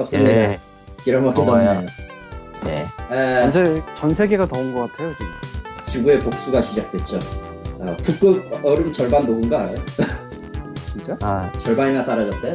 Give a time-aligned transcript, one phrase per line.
[0.00, 0.30] 덥습니다.
[0.32, 0.58] 예.
[1.04, 1.44] 길어먹기.
[1.44, 1.86] 덥네요.
[2.64, 2.86] 네.
[3.10, 5.26] 아, 전, 세, 전 세계가 더운 것 같아요 지금.
[5.84, 7.18] 지구의 복수가 시작됐죠.
[7.80, 9.76] 아, 북극 얼음 절반 녹은 거 알아요?
[10.92, 11.16] 진짜?
[11.22, 12.50] 아, 절반이나 사라졌대.
[12.50, 12.52] 아,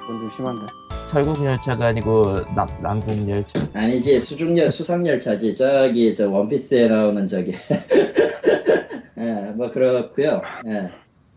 [0.00, 0.66] 그건 좀 심한데.
[1.10, 3.60] 설국 열차가 아니고 남, 남국 열차.
[3.72, 7.52] 아니지 수중열 수상열차지 저기 저 원피스에 나오는 저기
[9.18, 10.90] 예 뭐 그렇고요 예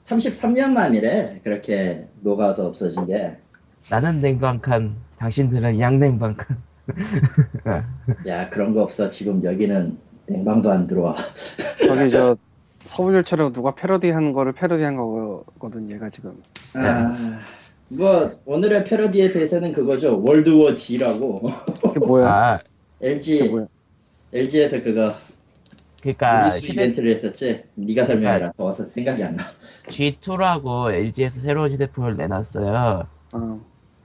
[0.03, 3.37] 33년 만이래 그렇게 녹아서 없어진 게
[3.89, 6.63] 나는 냉방칸, 당신들은 양냉방칸.
[8.25, 11.15] 야 그런 거 없어 지금 여기는 냉방도 안 들어와
[11.85, 12.37] 저기 저
[12.85, 16.41] 서울열차로 누가 패러디한 거를 패러디한 거거든 얘가 지금.
[16.73, 17.39] 아,
[17.89, 21.41] 뭐 오늘의 패러디에 대해서는 그거죠 월드워 G라고
[21.89, 22.27] 이게 뭐야?
[22.27, 22.59] 아,
[23.01, 23.67] LG 뭐야?
[24.33, 25.15] LG에서 그거
[26.01, 29.45] 그니까, 무기수 이벤트를 했었지 네가 설명해라 더워서 생각이 안 나
[29.87, 33.09] G2라고 LG에서 새로운 휴대폰을 내놨어요.
[33.33, 33.59] 어,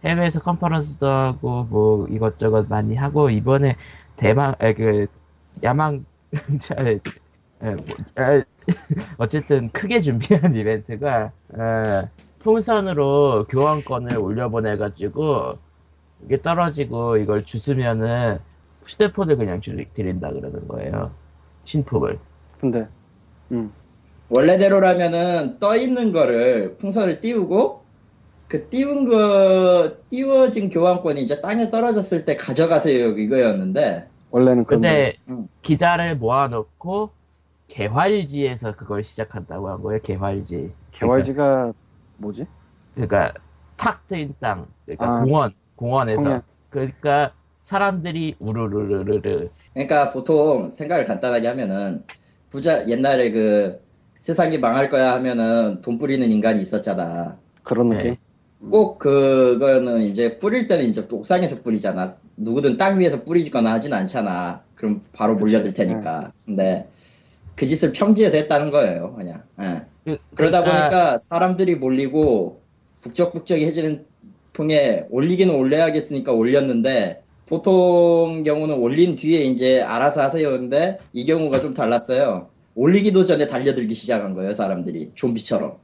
[0.05, 3.77] 해외에서 컨퍼런스도 하고, 뭐, 이것저것 많이 하고, 이번에
[4.16, 5.06] 대만, 에, 그,
[5.62, 6.05] 야망,
[6.61, 7.00] 잘,
[7.62, 8.44] 에, 뭐, 에,
[9.19, 15.59] 어쨌든 크게 준비한 이벤트가, 에, 풍선으로 교환권을 올려보내가지고,
[16.25, 18.39] 이게 떨어지고 이걸 주스면은
[18.87, 21.12] 휴대폰을 그냥 줄- 드린다 그러는 거예요.
[21.64, 22.19] 신품을.
[22.61, 22.87] 근데
[23.53, 23.72] 음.
[24.28, 27.81] 원래대로라면은 떠 있는 거를 풍선을 띄우고
[28.53, 35.48] 그 띄운 거 띄워진 교환권이 이제 땅에 떨어졌을 때 가져가세요 이거였는데 원래는 근데 음.
[35.62, 37.12] 기자를 모아놓고
[37.69, 40.03] 개활지에서 그걸 시작한다고 한 거예요.
[40.03, 40.70] 개활지.
[40.91, 41.72] 개활지가
[42.19, 42.44] 뭐지?
[42.94, 43.33] 그러니까
[43.78, 45.25] 탁 트인 땅, 그러니까 아.
[45.25, 46.22] 공원, 공원에서.
[46.22, 46.42] 통영.
[46.69, 49.48] 그러니까 사람들이 우르르르르르.
[49.72, 52.05] 그러니까 보통 생각을 간단하게 하면은
[52.50, 53.83] 부자 옛날에 그
[54.19, 57.39] 세상이 망할 거야 하면은 돈 뿌리는 인간이 있었잖아.
[57.62, 57.97] 그런 네.
[57.97, 58.16] 느낌.
[58.71, 62.17] 꼭 그거는 이제 뿌릴 때는 이제 또 옥상에서 뿌리잖아.
[62.37, 64.63] 누구든 땅 위에서 뿌리거나 하진 않잖아.
[64.75, 66.33] 그럼 바로 몰려들 테니까.
[66.45, 66.89] 근데
[67.57, 69.43] 그 짓을 평지에서 했다는 거예요, 그냥.
[69.61, 69.83] 예.
[70.05, 72.61] 그, 그러다 그러니까 보니까 사람들이 몰리고
[73.03, 74.05] 북적북적해지는
[74.53, 82.49] 통에 올리기는 올려야겠으니까 올렸는데 보통 경우는 올린 뒤에 이제 알아서 하세요인데 이 경우가 좀 달랐어요.
[82.75, 85.11] 올리기도 전에 달려들기 시작한 거예요, 사람들이.
[85.15, 85.77] 좀비처럼.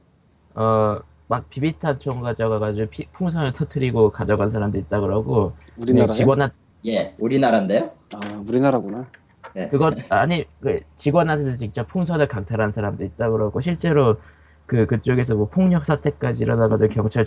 [0.55, 5.55] 어, 막 비비탄 총 가져가가지고 피- 풍선을 터트리고 가져간 사람도 있다 그러고.
[5.77, 6.17] 우리나라에?
[6.17, 6.51] 직원한,
[6.85, 7.97] 예, 우리나라인데요?
[8.13, 9.11] 아 우리나라구나.
[9.57, 9.71] 예.
[9.71, 14.19] 그건, 아니, 그 직원한테 직접 풍선을 강탈한 사람도 있다 그러고, 실제로
[14.65, 17.25] 그, 그쪽에서 뭐 폭력 사태까지 일어나가지고 경찰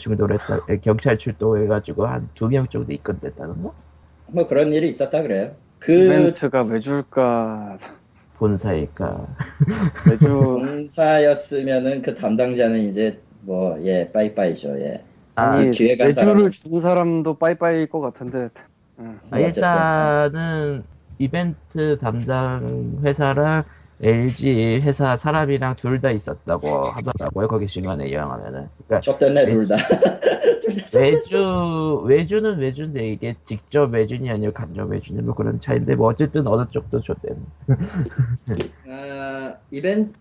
[0.68, 3.74] 에, 경찰 출동해가지고 한 두 명 정도 입건됐다는 거?
[4.26, 5.56] 뭐 그런 일이 있었다 그래요.
[5.78, 7.78] 그 이벤트가 왜 줄까?
[8.34, 9.26] 본사일까.
[10.04, 15.02] 매주 공사였으면은 그 담당자는 이제 뭐 예 빠이빠이죠 예.
[15.34, 18.50] 아니 기획안 매주를 사람은- 준 사람도 빠이빠이일 것 같은데.
[18.98, 19.18] 응.
[19.30, 20.84] 아, 뭐 일단은
[21.18, 23.64] 이벤트 담당 회사랑
[24.02, 27.46] LG 회사 사람이랑 둘 다 있었다고 하더라고요.
[27.48, 28.68] 거기 시간에 이용하면은.
[28.86, 29.76] 그러니까 좁됐네 둘 다.
[30.94, 36.64] 외주 외주는 외주인데 이게 직접 외주니 아니면 간접 외주니 뭐 그런 차인데 뭐 어쨌든 어느
[36.70, 37.38] 쪽도 좋대는.
[38.88, 40.12] 아, 이벤트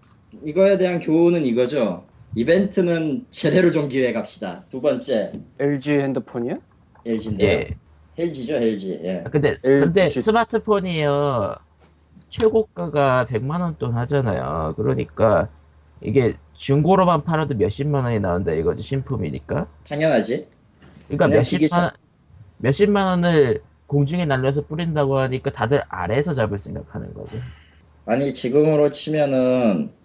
[0.44, 2.03] 이거에 대한 교훈은 이거죠.
[2.36, 4.64] 이벤트는 제대로 좀 기획합시다.
[4.69, 6.58] 두 번째 LG 핸드폰이야?
[7.06, 7.50] LG인데요.
[7.50, 7.69] 예.
[8.18, 9.00] LG죠 LG.
[9.03, 9.24] 예.
[9.31, 9.62] 근데 LG.
[9.64, 11.56] 근데 스마트폰이요
[12.30, 14.74] 최고가가 100만 원 돈 하잖아요.
[14.78, 15.50] 그러니까
[16.03, 19.68] 이게 중고로만 팔아도 몇십만 원이 나온다 이거지 신품이니까.
[19.88, 20.47] 당연하지.
[21.09, 21.91] 그러니까 몇십만 원-
[22.59, 27.41] 몇십만 원을 공중에 날려서 뿌린다고 하니까 다들 아래에서 잡을 생각하는 거지.
[28.06, 30.00] 아니 지금으로 치면은 어,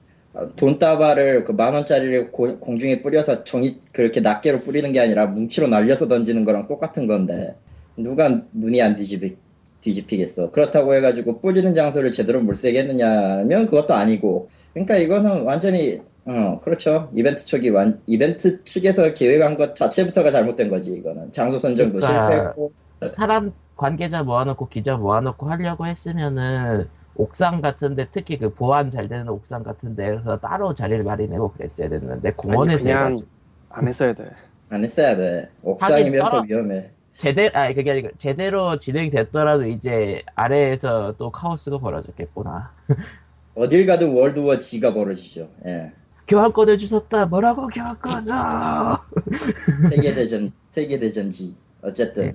[0.57, 6.09] 돈다발을 그 만 원짜리를 고- 공중에 뿌려서 종이 그렇게 낱개로 뿌리는 게 아니라 뭉치로 날려서
[6.09, 7.57] 던지는 거랑 똑같은 건데
[7.97, 9.37] 누가 눈이 안 뒤집히,
[9.81, 10.51] 뒤집히겠어.
[10.51, 14.51] 그렇다고 해가지고 뿌리는 장소를 제대로 못 세겠느냐면 그것도 아니고.
[14.75, 17.11] 그러니까 이거는 완전히 어 그렇죠.
[17.15, 21.33] 이벤트 측이 완 이벤트 측에서 계획한 것 자체부터가 잘못된 거지 이거는.
[21.33, 22.73] 장소 선정도 그러니까 실패했고.
[23.15, 29.63] 사람 관계자 모아놓고 기자 모아놓고 하려고 했으면은 옥상 같은데 특히 그 보안 잘 되는 옥상
[29.63, 33.29] 같은 데서 따로 자리를 마련하고 그랬어야 됐는데 공원에서 그냥 해가지고
[33.71, 34.31] 안 했어야 돼.
[34.69, 41.31] 안 했어야 돼 옥상이면 더 위험해 제대로 아니 그게 아니고 제대로 진행됐더라도 이제 아래에서 또
[41.31, 42.73] 카오스가 벌어졌겠구나.
[43.55, 45.49] 어딜 가든 월드워 G가 벌어지죠.
[45.65, 45.93] 예.
[46.29, 47.27] 교환권을 주셨다.
[47.27, 48.31] 뭐라고 교환권?
[48.31, 49.03] 아!
[49.89, 51.55] 세계대전, 세계대전지.
[51.83, 52.27] 어쨌든.
[52.27, 52.35] 네.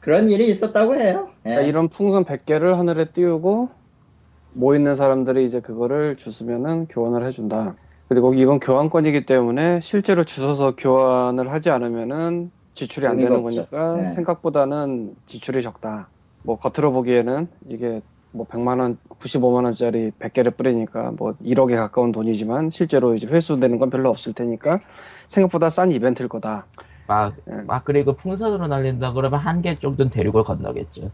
[0.00, 1.30] 그런 일이 있었다고 해요.
[1.46, 1.50] 예.
[1.50, 3.70] 그러니까 이런 풍선 100개를 하늘에 띄우고
[4.52, 7.76] 모 있는 사람들이 이제 그거를 주스면은 교환을 해준다.
[8.08, 13.66] 그리고 이건 교환권이기 때문에 실제로 주워서 교환을 하지 않으면은 지출이 안 되는 없죠.
[13.68, 14.12] 거니까 네.
[14.14, 16.10] 생각보다는 지출이 적다.
[16.42, 18.00] 뭐 겉으로 보기에는 이게
[18.32, 23.90] 뭐 100만 원, 95만 원짜리 100개를 뿌리니까 뭐 1억에 가까운 돈이지만 실제로 이제 회수되는 건
[23.90, 24.80] 별로 없을 테니까
[25.28, 26.66] 생각보다 싼 이벤트일 거다.
[27.06, 27.62] 막, 예.
[27.66, 31.10] 막 그리고 풍선으로 날린다 그러면 한 개 정도는 대륙을 건너겠죠.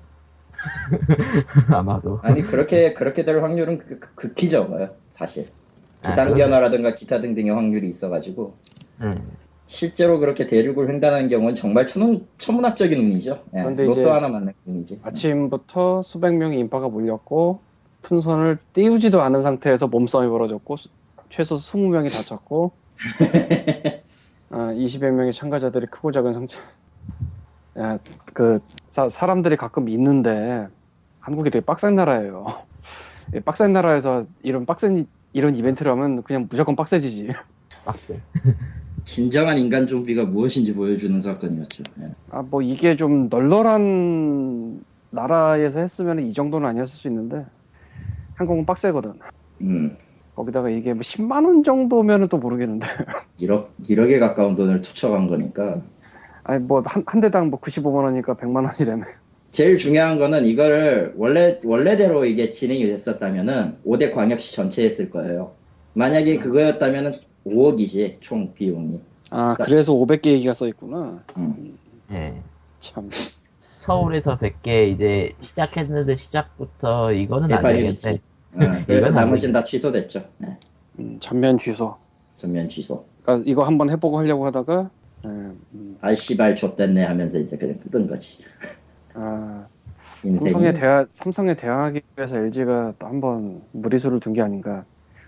[1.70, 2.20] 아마도.
[2.22, 5.48] 아니 그렇게 그렇게 될 확률은 극- 극- 극히 적어요 사실.
[6.02, 8.54] 아, 기상 그럼- 변화라든가 기타 등등의 확률이 있어가지고.
[9.02, 9.30] 음.
[9.68, 13.42] 실제로 그렇게 대륙을 횡단하는 경우는 정말 천문, 천문학적인 의미죠.
[13.56, 15.00] 예, 그런데 로또 하나 맞는 의미지.
[15.02, 17.62] 아침부터 수백 명의 인파가 몰렸고
[18.02, 20.88] 풍선을 띄우지도 않은 상태에서 몸싸움이 벌어졌고 수-
[21.30, 22.78] 최소 20명이 다쳤고
[24.50, 26.58] 아, 20여 명의 참가자들이 크고 작은 상처.
[27.78, 27.98] 야,
[28.32, 28.60] 그
[28.96, 30.68] 사, 사람들이 가끔 있는데
[31.20, 32.46] 한국이 되게 빡센 나라예요
[33.34, 37.28] 이 빡센 나라에서 이런 빡센 이- 이런 이벤트를 하면 그냥 무조건 빡세지지
[37.84, 38.22] 빡세.
[39.04, 42.12] 진정한 인간 좀비가 무엇인지 보여주는 사건이었죠 예.
[42.30, 47.44] 아뭐 이게 좀 널널한 나라에서 했으면 이 정도는 아니었을 수 있는데
[48.34, 49.18] 한국은 빡세거든
[49.62, 49.96] 음,
[50.34, 52.86] 거기다가 이게 뭐 10만 원 정도면은 또 모르겠는데.
[53.38, 55.82] 1억, 1억에 가까운 돈을 투척한 거니까
[56.48, 59.04] 아니 뭐한 한 대당 뭐 95만 원이니까 100만 원이라며.
[59.50, 65.52] 제일 중요한 거는 이거를 원래 원래대로 이게 진행이 됐었다면은 5대 광역시 전체 했을 거예요.
[65.94, 67.12] 만약에 그거였다면은
[67.46, 69.00] 5억이지 총 비용이.
[69.30, 71.22] 아 그래서 500개 얘기가 써 있구나.
[71.36, 71.76] 음.
[72.12, 72.34] 예.
[72.80, 73.10] 참.
[73.78, 78.10] 서울에서 100개 이제 시작했는데 시작부터 이거는 안 대판이 되겠대.
[78.12, 78.20] 됐지.
[78.54, 80.24] 어, 그래서 나머지는 다 취소됐죠.
[80.38, 80.56] 네,
[80.98, 81.96] 음, 전면 취소.
[82.36, 83.04] 전면 취소.
[83.22, 84.88] 그러니까 이거 한번 해보고 하려고 하다가 예,
[85.26, 88.44] 음, 알씨발 좆됐네 하면서 이제 그냥 끄던 거지.
[89.14, 89.66] 아.
[90.22, 94.84] 삼성에 대하 삼성에 대항하기 위해서 LG가 또 한번 무리수를 둔 게 아닌가.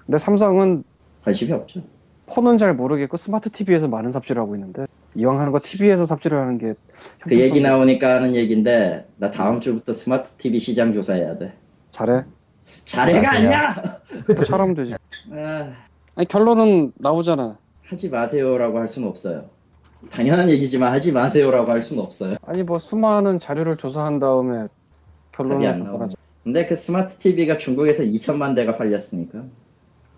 [0.06, 0.84] 근데 삼성은
[1.22, 1.82] 관심이 없죠.
[2.26, 6.58] 폰은 잘 모르겠고 스마트 TV에서 많은 삽질을 하고 있는데 이왕 하는 거 TV에서 삽질을 하는
[6.58, 6.74] 게
[7.20, 11.52] 그 얘기 나오니까 하는 얘기인데 나 다음 주부터 스마트 TV 시장 조사해야 돼.
[11.90, 12.24] 잘해.
[12.96, 13.22] 맞아요.
[13.26, 13.74] 아니야.
[14.34, 14.94] 뭐 잘하면 되지.
[15.32, 15.72] 아,
[16.16, 17.56] 아니 결론은 나오잖아.
[17.84, 19.48] 하지 마세요라고 할 수는 없어요.
[20.10, 22.36] 당연한 얘기지만 하지 마세요라고 할 수는 없어요.
[22.46, 24.68] 아니 뭐 수많은 자료를 조사한 다음에
[25.32, 25.84] 결론을 안.
[25.84, 26.14] 바꿔라죠.
[26.44, 29.44] 근데 그 스마트 TV가 중국에서 2천만 대가 팔렸으니까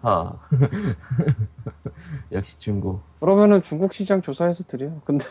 [0.02, 0.38] 어.
[2.32, 3.00] 역시 중국.
[3.20, 4.90] 그러면은 중국 시장 조사해서 드려.
[5.04, 5.26] 근데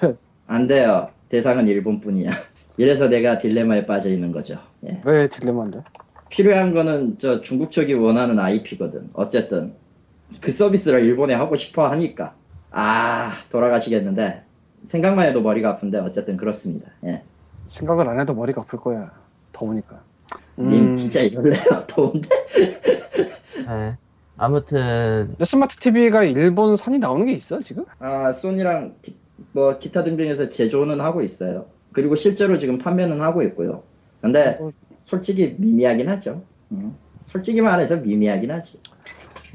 [0.48, 1.10] 안 돼요.
[1.30, 2.32] 대상은 일본뿐이야.
[2.78, 4.60] 이래서 내가 딜레마에 빠져 있는 거죠.
[4.86, 5.02] 예.
[5.06, 5.84] 왜 딜레마인데?
[6.30, 9.10] 필요한 거는 저 중국 쪽이 원하는 IP거든.
[9.14, 9.74] 어쨌든
[10.42, 12.36] 그 서비스를 일본에 하고 싶어 하니까
[12.72, 14.44] 아 돌아가시겠는데
[14.86, 16.92] 생각만 해도 머리가 아픈데 어쨌든 그렇습니다.
[17.06, 17.24] 예.
[17.68, 19.12] 생각을 안 해도 머리가 아플 거야.
[19.52, 20.02] 더우니까.
[20.58, 21.62] 님 음, 진짜 이럴래요?
[21.88, 22.30] 더운데?
[23.68, 23.98] 예.
[24.38, 27.86] 아무튼 스마트 TV가 일본 산이 나오는 게 있어 지금?
[28.00, 29.18] 아 소니랑 기,
[29.52, 31.66] 뭐 기타 등등에서 제조는 하고 있어요.
[31.92, 33.84] 그리고 실제로 지금 판매는 하고 있고요.
[34.22, 34.72] 근데 어,
[35.06, 36.44] 솔직히 미미하긴 하죠.
[36.72, 36.96] 음.
[37.22, 38.80] 솔직히 말해서 미미하긴 하지.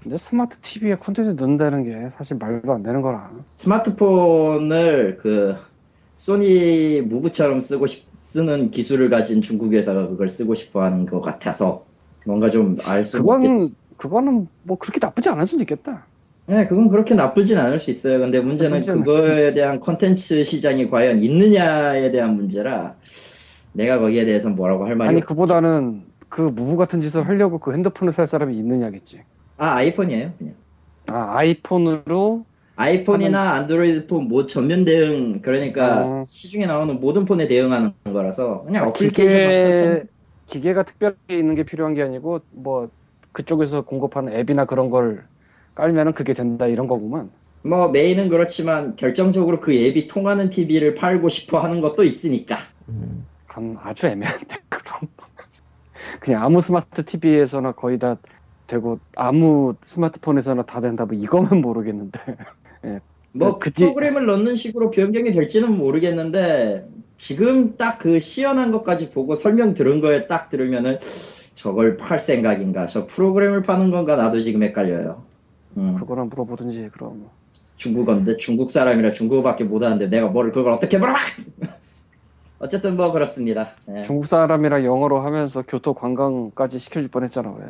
[0.05, 3.31] 근데 스마트 TV에 콘텐츠 넣는다는 게 사실 말도 안 되는 거라.
[3.55, 5.56] 스마트폰을 그
[6.15, 11.87] 소니 무브처럼 쓰고 싶, 쓰는 기술을 가진 중국 회사가 그걸 쓰고 싶어 하는 것 같아서
[12.27, 13.49] 뭔가 좀 알수 없겠지.
[13.49, 16.05] 그건 그거는 뭐 그렇게 나쁘지 않을 수도 있겠다.
[16.47, 18.19] 네, 그건 그렇게 나쁘진 않을 수 있어요.
[18.19, 22.97] 근데 문제는 그거에 대한 컨텐츠 시장이 과연 있느냐에 대한 문제라
[23.73, 25.27] 내가 거기에 대해서 뭐라고 할 말이 아니 없...
[25.27, 29.23] 그보다는 그 무부 같은 짓을 하려고 그 핸드폰을 살 사람이 있느냐겠지.
[29.56, 30.55] 아 아이폰이에요 그냥.
[31.08, 32.44] 아 아이폰으로
[32.77, 36.27] 아이폰이나 안드로이드 폰 뭐 전면 대응 그러니까 어.
[36.29, 40.05] 시중에 나오는 모든 폰에 대응하는 거라서 그냥 어플리케이션 기계
[40.46, 42.89] 기계가 특별하게 있는 게 필요한 게 아니고 뭐
[43.32, 45.25] 그쪽에서 공급하는 앱이나 그런 걸
[45.75, 47.31] 깔면은 그게 된다 이런 거구만.
[47.63, 52.56] 뭐 메인은 그렇지만 결정적으로 그 앱이 통하는 TV를 팔고 싶어 하는 것도 있으니까.
[52.89, 55.08] 음, 그건 아주 애매한데 그럼.
[56.20, 58.19] 그냥 아무 스마트 TV에서나 거의 다
[58.67, 62.19] 되고 아무 스마트폰에서나 다 된다 뭐 이거면 모르겠는데.
[63.33, 69.75] 뭐그그 뒤- 프로그램을 넣는 식으로 변경이 될지는 모르겠는데 지금 딱 그 시연한 것까지 보고 설명
[69.75, 70.99] 들은 거에 딱 들으면은
[71.55, 72.87] 저걸 팔 생각인가.
[72.87, 75.23] 저 프로그램을 파는 건가 나도 지금 헷갈려요.
[75.77, 77.29] 음, 그거나 물어보든지 그럼.
[77.77, 81.19] 중국어인데 중국 사람이라 중국어밖에 못하는데 내가 뭘 그걸 어떻게 물어봐!
[82.61, 83.71] 어쨌든 뭐 그렇습니다.
[83.94, 84.03] 예.
[84.03, 87.65] 중국 사람이랑 영어로 하면서 교토 관광까지 시켜줄 뻔했잖아 왜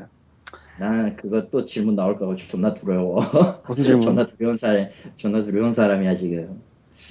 [0.78, 3.20] 나는 그거 또 질문 나올까봐 존나 두려워.
[3.68, 4.02] 무슨 질문?
[4.02, 6.60] 존나 두려운 사람 존나 두려운 사람이야 지금.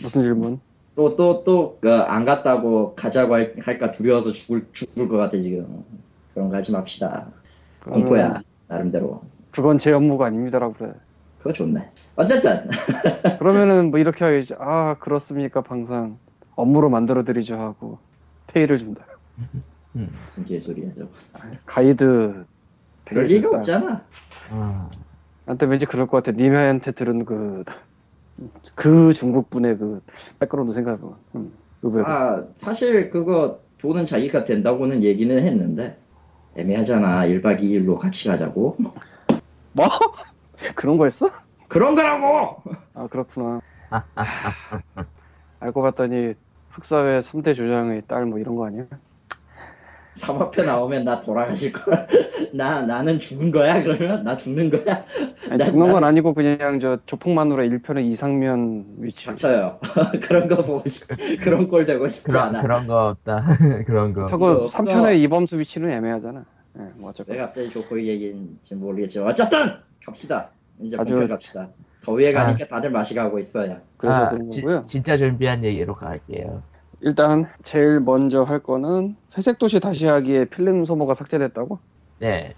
[0.01, 0.59] 무슨 질문?
[0.95, 5.83] 또 또 또안 갔다고 가자고 할, 할까 두려워서 죽을 죽을 것 같아 지금.
[6.33, 7.27] 그런 거 하지 맙시다.
[7.89, 9.21] 공포야 나름대로.
[9.51, 10.93] 그건 제 업무가 아닙니다라고 그래.
[11.39, 11.89] 그거 좋네.
[12.15, 12.69] 어쨌든.
[13.39, 16.17] 그러면은 뭐 이렇게 하야지 아 그렇습니까 방상.
[16.55, 17.97] 업무로 만들어 드리죠 하고
[18.47, 19.03] 페이를 준다.
[19.93, 21.09] 무슨 개소리야 저거.
[21.65, 22.45] 가이드
[23.05, 23.57] 그럴 리가 딱.
[23.57, 24.01] 없잖아.
[24.51, 24.89] 아,
[25.45, 26.35] 나한테 왠지 그럴 것 같아.
[26.35, 27.63] 님한테 들은 그,
[28.75, 30.01] 그 중국 분의 그
[30.39, 31.09] 백그라운드 생각은.
[31.35, 32.07] 음, 의외로.
[32.07, 35.97] 아 사실 그거 돈은 자기가 된다고는 얘기는 했는데
[36.55, 37.27] 애매하잖아.
[37.27, 38.77] 1박 2일로 같이 가자고.
[39.73, 39.87] 뭐?
[40.75, 41.29] 그런 거였어?
[41.67, 42.61] 그런 거라고.
[42.93, 43.59] 아, 그렇구나.
[45.59, 46.33] 알고 봤더니
[46.69, 48.85] 흑사회 3대 조장의 딸 뭐 이런 거 아니야?
[50.15, 52.05] 3화편 나오면 나 돌아가실 거야.
[52.53, 55.03] 나 나는 죽은 거야 그러면 나 죽는 거야.
[55.49, 59.27] 아니, 나- 죽는 나- 건 아니고 그냥 저 조폭마누라 1편의 이상면 위치.
[59.27, 59.79] 맞춰요.
[60.21, 61.07] 그런 거 보고 싶,
[61.41, 62.61] 그런 꼴 되고 싶지 그런, 않아.
[62.61, 63.45] 그런 거 없다.
[63.87, 64.27] 그런 거.
[64.27, 64.83] 저거 이거 없어.
[64.83, 66.45] 3편의 이범수 위치는 애매하잖아.
[66.79, 67.35] 예, 뭐 어쨌건.
[67.35, 69.73] 왜 갑자기 조코이 얘기인지 모르겠지만 어쨌든
[70.05, 70.49] 갑시다.
[70.79, 71.69] 이제 아주- 본격 갑시다.
[72.03, 73.77] 더위에 가니까 다들 마시 가고 있어요.
[73.97, 74.83] 그래서 아, 그런 지- 거고요.
[74.85, 76.61] 진짜 준비한 얘기로 갈게요.
[77.03, 81.79] 일단 제일 먼저 할 거는 회색 도시 다시 하기에 필름 소모가 삭제됐다고?
[82.19, 82.53] 네,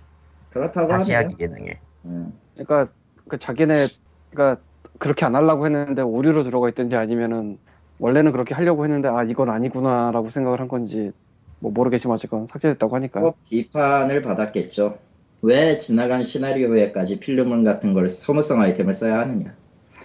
[0.52, 1.28] 그렇다고 다시 하네요.
[1.28, 1.80] 하기 기능에.
[2.06, 2.32] 음.
[2.54, 2.92] 그러니까
[3.28, 4.58] 그 자기네가
[5.00, 7.58] 그렇게 안 하려고 했는데 오류로 들어가 있든지 아니면은
[7.98, 11.12] 원래는 그렇게 하려고 했는데 아 이건 아니구나라고 생각을 한 건지
[11.60, 15.00] 뭐 모르겠지만 어쨌건 삭제됐다고 하니까 꼭 비판을 받았겠죠.
[15.42, 19.56] 왜 지나간 시나리오에까지 필름 같은 걸 소모성 아이템을 써야 하느냐.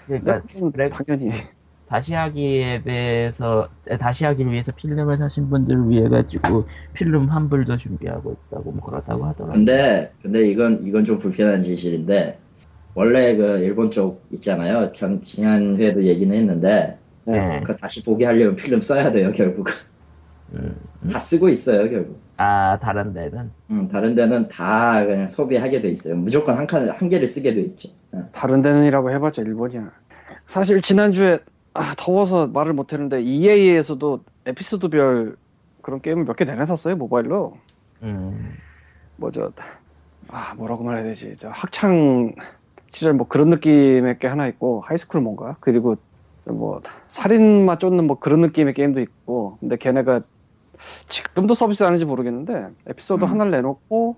[0.06, 0.42] 그러니까
[0.73, 1.30] 그래- 당연히
[1.90, 3.68] 다시 하기에 대해서
[3.99, 9.52] 다시 하기를 위해서 필름을 사신 분들을 위해 가지고 필름 환불도 준비하고 있다고 뭐 그렇다고 하더라고요.
[9.52, 12.38] 근데 근데 이건 이건 좀 불편한 진실인데
[12.94, 14.92] 원래 그 일본 쪽 있잖아요.
[14.92, 17.61] 전 지난 회에도 얘기는 했는데 네.
[17.66, 19.66] 그 다시 보게 하려면 필름 써야 돼요 결국.
[20.52, 20.76] 음,
[21.11, 22.20] 다 쓰고 있어요 결국.
[22.37, 26.14] 아 다른 데는 음, 다른 데는 다 그냥 소비하게 돼 있어요.
[26.14, 27.88] 무조건 한 칸, 한 개를 쓰게 돼 있죠.
[28.12, 28.28] 어.
[28.32, 29.90] 다른 데는이라고 해봤자 일본이야.
[30.47, 31.40] 사실 지난주에
[31.75, 35.37] 아, 더워서 말을 못했는데 EA에서도 에피소드별
[35.83, 37.57] 그런 게임을 몇 개 내놨었어요 모바일로.
[38.03, 38.57] 음,
[39.17, 39.53] 뭐저
[40.29, 42.33] 아 뭐라고 말해야 되지 저 학창
[42.93, 45.97] 시절 뭐 그런 느낌의 게 하나 있고 high school 뭔가 그리고
[46.45, 50.23] 뭐 살인마 쫓는 뭐 그런 느낌의 게임도 있고 근데 걔네가
[51.09, 53.31] 지금도 서비스 하는지 모르겠는데 에피소드 음.
[53.31, 54.17] 하나를 내놓고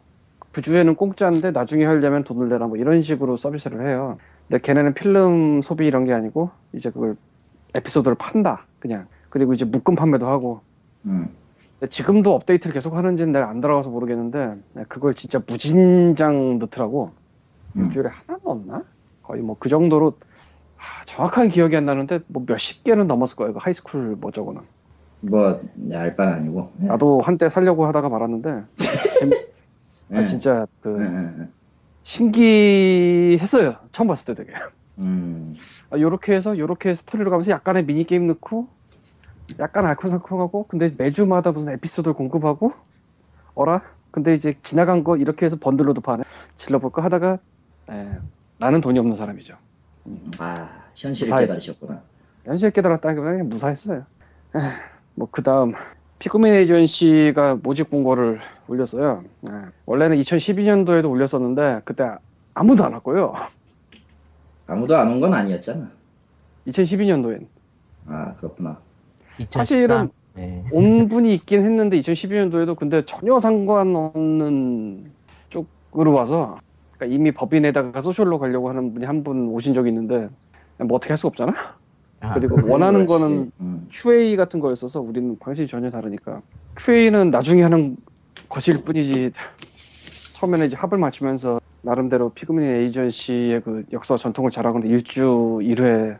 [0.53, 4.19] 그 주에는 공짜인데 나중에 하려면 돈을 내라 뭐 이런 식으로 서비스를 해요
[4.49, 7.17] 근데 걔네는 필름 소비 이런 게 아니고 이제 그걸
[7.75, 10.61] 에피소드를 판다 그냥 그리고 이제 묶음 판매도 하고
[11.07, 11.29] 음.
[11.91, 14.57] 지금도 업데이트를 계속 하는지는 내가 안 들어가서 모르겠는데
[14.88, 17.11] 그걸 진짜 무진장 넣더라고
[17.76, 17.85] 음.
[17.87, 18.85] 일주일에 하나 넣었나?
[19.23, 20.14] 거의 뭐 그 정도로
[20.79, 24.62] 아, 정확한 기억이 안 나는데 뭐 몇십 개는 넘었을 거예요 그 high school 뭐 저거는
[25.31, 26.73] 뭐, 네, 알바는 아니고.
[26.79, 26.88] 네.
[26.88, 28.64] 나도 한때 살려고 하다가 말았는데
[30.09, 30.19] 네.
[30.19, 31.49] 아, 진짜 그 네, 네, 네.
[32.02, 34.52] 신기했어요 처음 봤을 때 되게
[34.99, 35.55] 음.
[35.91, 38.69] 아, 요렇게 해서 요렇게 스토리로 가면서 약간의 미니 게임 넣고
[39.59, 42.73] 약간 알콩달콩하고 근데 매주마다 무슨 에피소드를 공급하고
[43.55, 43.83] 어라?
[44.11, 46.23] 근데 이제 지나간 거 이렇게 해서 번들로도 파네
[46.57, 47.39] 질러볼까 하다가
[47.91, 48.09] 에,
[48.59, 49.55] 나는 돈이 없는 사람이죠
[50.41, 51.41] 아, 현실을 무시했어.
[51.47, 52.01] 깨달으셨구나.
[52.45, 54.05] 현실 깨달았다기보다 그냥 무시했어요
[55.15, 55.75] 뭐 그 다음
[56.19, 59.53] 피그민 에이전시가 모집 공고를 올렸어요 에,
[59.87, 62.11] 원래는 2012년도에도 올렸었는데 그때
[62.55, 63.35] 아무도 안 왔고요
[64.66, 65.90] 아무도 안 온 건 아니었잖아.
[66.66, 67.47] 2012년도엔
[68.07, 68.78] 아, 그렇구나.
[69.38, 69.64] 2013.
[69.64, 70.64] 사실은 네.
[70.73, 75.11] 온 분이 있긴 했는데 2012년도에도 근데 전혀 상관없는
[75.50, 76.59] 쪽으로 와서
[76.97, 80.28] 그러니까 이미 법인에다가 소셜로 가려고 하는 분이 한 분 오신 적이 있는데
[80.78, 81.52] 뭐 어떻게 할 수 없잖아.
[82.21, 83.23] 아, 그리고 원하는 그렇지.
[83.25, 83.88] 거는 음.
[83.90, 86.40] QA 같은 거였어서 우리는 방식이 전혀 다르니까
[86.78, 87.97] QA는 나중에 하는
[88.49, 89.33] 것일 뿐이지
[90.35, 96.19] 처음에는 이제 합을 맞추면서 나름대로 피그민 에이전시의 그 역사 전통을 자랑하는데 일주 1회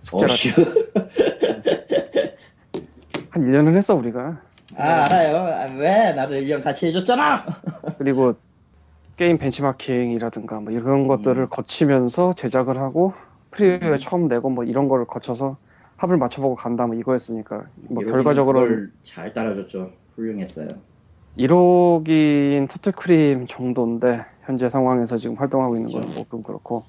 [0.00, 0.52] 숙제라 어휴.
[3.30, 4.40] 한 1년은 했어 우리가
[4.76, 5.36] 아, 알아요.
[5.36, 6.12] 아, 왜?
[6.14, 7.44] 나도 1년 같이 해줬잖아!
[7.98, 8.34] 그리고
[9.16, 11.48] 게임 벤치마킹이라든가 뭐 이런 것들을 음.
[11.50, 13.12] 거치면서 제작을 하고
[13.50, 15.58] 프리웨어 처음 내고 뭐 이런 거를 거쳐서
[15.96, 19.90] 합을 맞춰보고 간다 뭐 이거였으니까 뭐 결과적으로 잘 따라줬죠.
[20.16, 20.68] 훌륭했어요.
[21.38, 26.02] 1호기인 터틀크림 정도인데 현재 상황에서 지금 활동하고 있는 건.
[26.10, 26.84] 조금 그렇고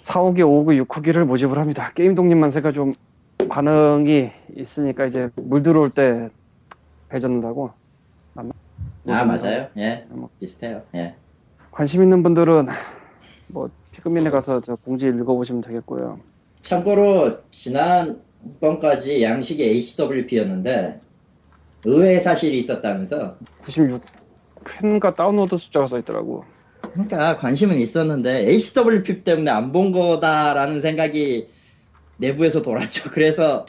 [0.00, 1.92] 4호기, 5호기, 6호기를 모집을 합니다.
[1.94, 2.94] 게임 독립만 세가 좀
[3.48, 6.28] 반응이 있으니까 이제 물 들어올 때
[7.08, 7.70] 배젓는다고
[8.34, 8.52] 맞나?
[9.08, 9.68] 아, 맞아요.
[9.76, 10.04] 예.
[10.10, 10.28] 뭐.
[10.40, 10.82] 비슷해요.
[10.94, 11.14] 예.
[11.70, 12.66] 관심 있는 분들은
[13.48, 16.18] 뭐 피그민에 가서 저 공지 읽어보시면 되겠고요.
[16.62, 21.00] 참고로, 지난번까지 양식이 HWP였는데,
[21.86, 23.38] 의외의 사실이 있었다면서.
[23.62, 26.44] 96회인가 다운로드 숫자가 써있더라고.
[26.92, 31.48] 그러니까 관심은 있었는데, HWP 때문에 안 본 거다라는 생각이
[32.18, 33.10] 내부에서 돌았죠.
[33.12, 33.66] 그래서,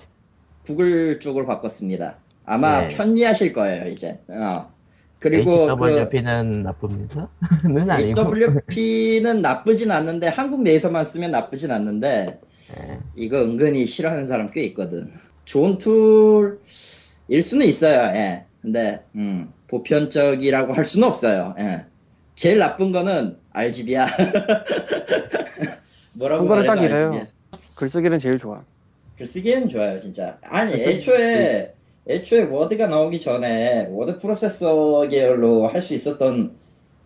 [0.65, 2.17] 구글 쪽으로 바꿨습니다.
[2.45, 2.95] 아마 네.
[2.95, 4.19] 편리하실 거예요 이제.
[4.29, 4.71] 어.
[5.19, 7.29] 그리고 그 HWP는 나쁩니다.
[7.63, 8.21] 는 아니고.
[8.21, 12.39] HWP는 나쁘진 않는데 한국 내에서만 쓰면 나쁘진 않는데
[12.75, 12.99] 네.
[13.15, 15.11] 이거 은근히 싫어하는 사람 꽤 있거든.
[15.45, 18.13] 좋은 tool일 수는 있어요.
[18.15, 18.45] 예.
[18.61, 21.55] 근데 음, 보편적이라고 할 수는 없어요.
[21.59, 21.85] 예.
[22.35, 24.07] 제일 나쁜 거는 RGB야.
[26.13, 27.07] 뭐라고 그거는 딱 말해도 이래요.
[27.09, 27.27] RGB 야.
[27.75, 28.63] 글쓰기는 제일 좋아.
[29.17, 30.37] 글쓰기엔 좋아요, 진짜.
[30.43, 31.73] 아니, 글쓰기- 애초에,
[32.07, 36.51] 애초에 워드가 나오기 전에 워드 프로세서 계열로 할 수 있었던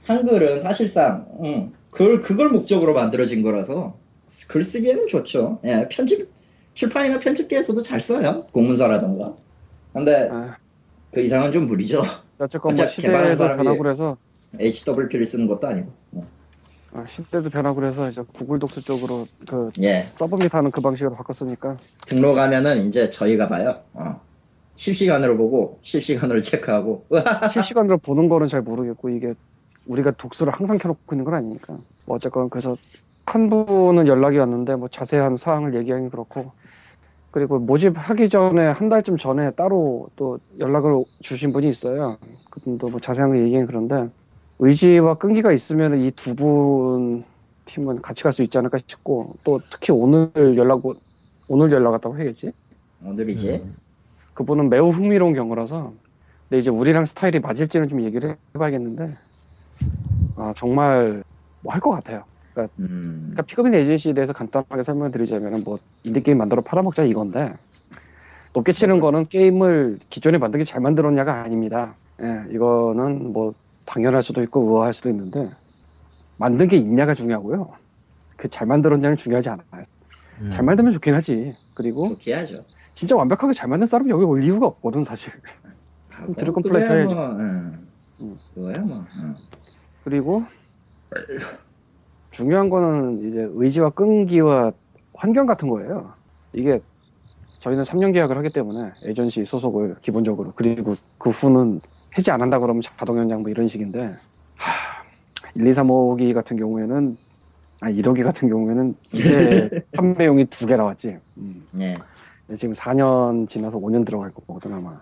[0.05, 3.97] 한글은 사실상, 음, 그걸, 그걸 목적으로 만들어진 거라서
[4.47, 5.59] 글쓰기에는 좋죠.
[5.65, 6.29] 예, 편집,
[6.73, 8.45] 출판이나 편집계에서도 잘 써요.
[8.51, 9.35] 공문서라던가.
[9.93, 10.57] 근데 아,
[11.13, 12.03] 그 이상은 좀 무리죠.
[12.39, 14.17] 어쨌건 뭐 사람이- 변하고 그래서
[14.59, 15.91] HWP를 쓰는 것도 아니고.
[16.13, 16.27] 어.
[16.93, 21.77] 아, 시대도 변하고 그래서 이제 구글 독스 쪽으로 그 예, 서브밋 하는 그 방식으로 바꿨으니까
[22.07, 23.81] 등록하면은 이제 저희가 봐요.
[23.93, 24.19] 어.
[24.75, 27.05] 실시간으로 보고, 실시간으로 체크하고.
[27.53, 29.33] 실시간으로 보는 거는 잘 모르겠고 이게
[29.85, 32.77] 우리가 독스를 항상 켜놓고 있는 건 아니니까 뭐 어쨌건 그래서
[33.25, 36.51] 한 분은 연락이 왔는데 뭐 자세한 사항을 얘기하기 그렇고
[37.31, 42.17] 그리고 모집하기 전에 한 달쯤 전에 따로 또 연락을 주신 분이 있어요
[42.49, 44.09] 그분도 뭐 자세한 거 얘기하기 그런데
[44.59, 47.23] 의지와 끈기가 있으면 이 두 분
[47.65, 50.95] 팀은 같이 갈 수 있지 않을까 싶고 또 특히 오늘 연락 오-
[51.47, 52.51] 오늘 연락 왔다고 해야겠지
[53.05, 53.61] 오늘이지.
[53.63, 53.75] 음.
[54.33, 55.93] 그분은 매우 흥미로운 경우라서
[56.49, 59.15] 근데 이제 우리랑 스타일이 맞을지는 좀 얘기를 해봐야겠는데
[60.35, 61.23] 아 정말
[61.61, 62.23] 뭐 할 것 같아요.
[62.79, 63.19] 음.
[63.31, 67.53] 그러니까 피그민 에이전시에 대해서 간단하게 설명을 드리자면 뭐 인디게임 만들어 팔아먹자 이건데
[68.53, 71.95] 높게 치는 거는 게임을 기존에 만들기 잘 만들었냐가 아닙니다.
[72.21, 73.53] 예, 이거는 뭐
[73.85, 75.49] 당연할 수도 있고 의아할 수도 있는데
[76.37, 77.71] 만든 게 있냐가 중요하고요.
[78.37, 79.83] 그 잘 만들었냐는 중요하지 않아요.
[80.41, 80.49] 음.
[80.51, 81.55] 잘 만들면 좋긴 하지.
[81.75, 82.63] 그리고 좋게 하죠.
[82.95, 85.31] 진짜 완벽하게 잘 만든 사람이 여기 올 이유가 없거든 사실.
[86.11, 87.13] 아, 드래곤 그거야 플레이 해야지.
[87.13, 87.87] 뭐, 응.
[88.21, 88.37] 음.
[88.53, 89.05] 그거야 뭐.
[89.17, 89.35] 응.
[90.03, 90.43] 그리고
[92.31, 94.71] 중요한 거는 이제 의지와 끈기와
[95.13, 96.13] 환경 같은 거예요.
[96.53, 96.79] 이게
[97.59, 101.81] 저희는 3년 계약을 하기 때문에 에이전시 소속을 기본적으로 그리고 그 후는
[102.17, 104.15] 해지 안 한다 그러면 자동 연장 뭐 이런 식인데
[104.55, 105.03] 하,
[105.55, 107.17] 1, 2, 3, 5기 같은 경우에는
[107.81, 111.17] 아 1호기 같은 경우에는 이제 판매용이 두 개 나왔지.
[111.37, 111.63] 음.
[111.71, 111.95] 네.
[112.57, 114.99] 지금 4년 지나서 5년 들어갈 거거든 아마.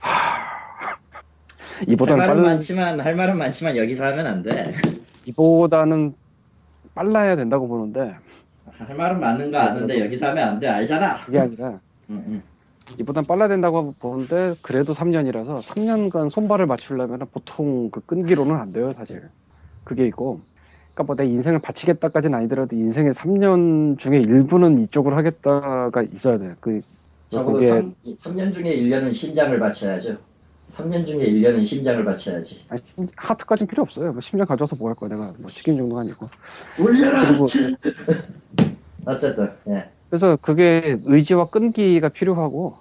[0.00, 0.10] 하,
[0.88, 0.96] 할
[1.88, 4.72] 이보다는 말은 빨리 많지만 할 말은 많지만 여기서 하면 안 돼.
[5.26, 6.14] 이보다는
[6.94, 8.14] 빨라야 된다고 보는데
[8.78, 10.68] 할 말은 많은 거 아는데 여기서 하면 안 돼.
[10.68, 11.16] 알잖아.
[11.24, 12.42] 그게 아니라 응, 응.
[12.98, 19.22] 이보단 빨라야 된다고 보는데 그래도 3년이라서 3년간 손발을 맞추려면 보통 그 끈기로는 안 돼요 사실
[19.84, 20.40] 그게 있고
[20.94, 26.80] 그러니까 뭐 내 인생을 바치겠다까지는 아니더라도 인생의 3년 중에 일부는 이쪽으로 하겠다가 있어야 돼 그
[27.30, 27.68] 적어도 그게
[28.18, 30.18] 3, 년 중에 1년은 심장을 바쳐야죠.
[30.72, 32.64] 3년 중에 1년은 심장을 바쳐야지.
[32.68, 36.00] 아니, 심- 하트까지는 필요 없어요 뭐 심장 가져와서 뭐 할 거야 내가 뭐 치킨 정도가
[36.02, 36.28] 아니고
[36.78, 37.26] 울려라!
[37.26, 37.46] 그리고
[39.06, 39.90] 어쨌든, 예.
[40.10, 42.76] 그래서 그게 의지와 끈기가 필요하고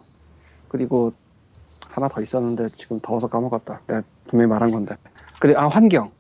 [0.68, 1.14] 그리고
[1.90, 3.82] 하나 더 있었는데 지금 더워서 까먹었다.
[3.88, 4.96] 내가 분명히 말한 건데.
[5.40, 6.12] 그래 아 환경.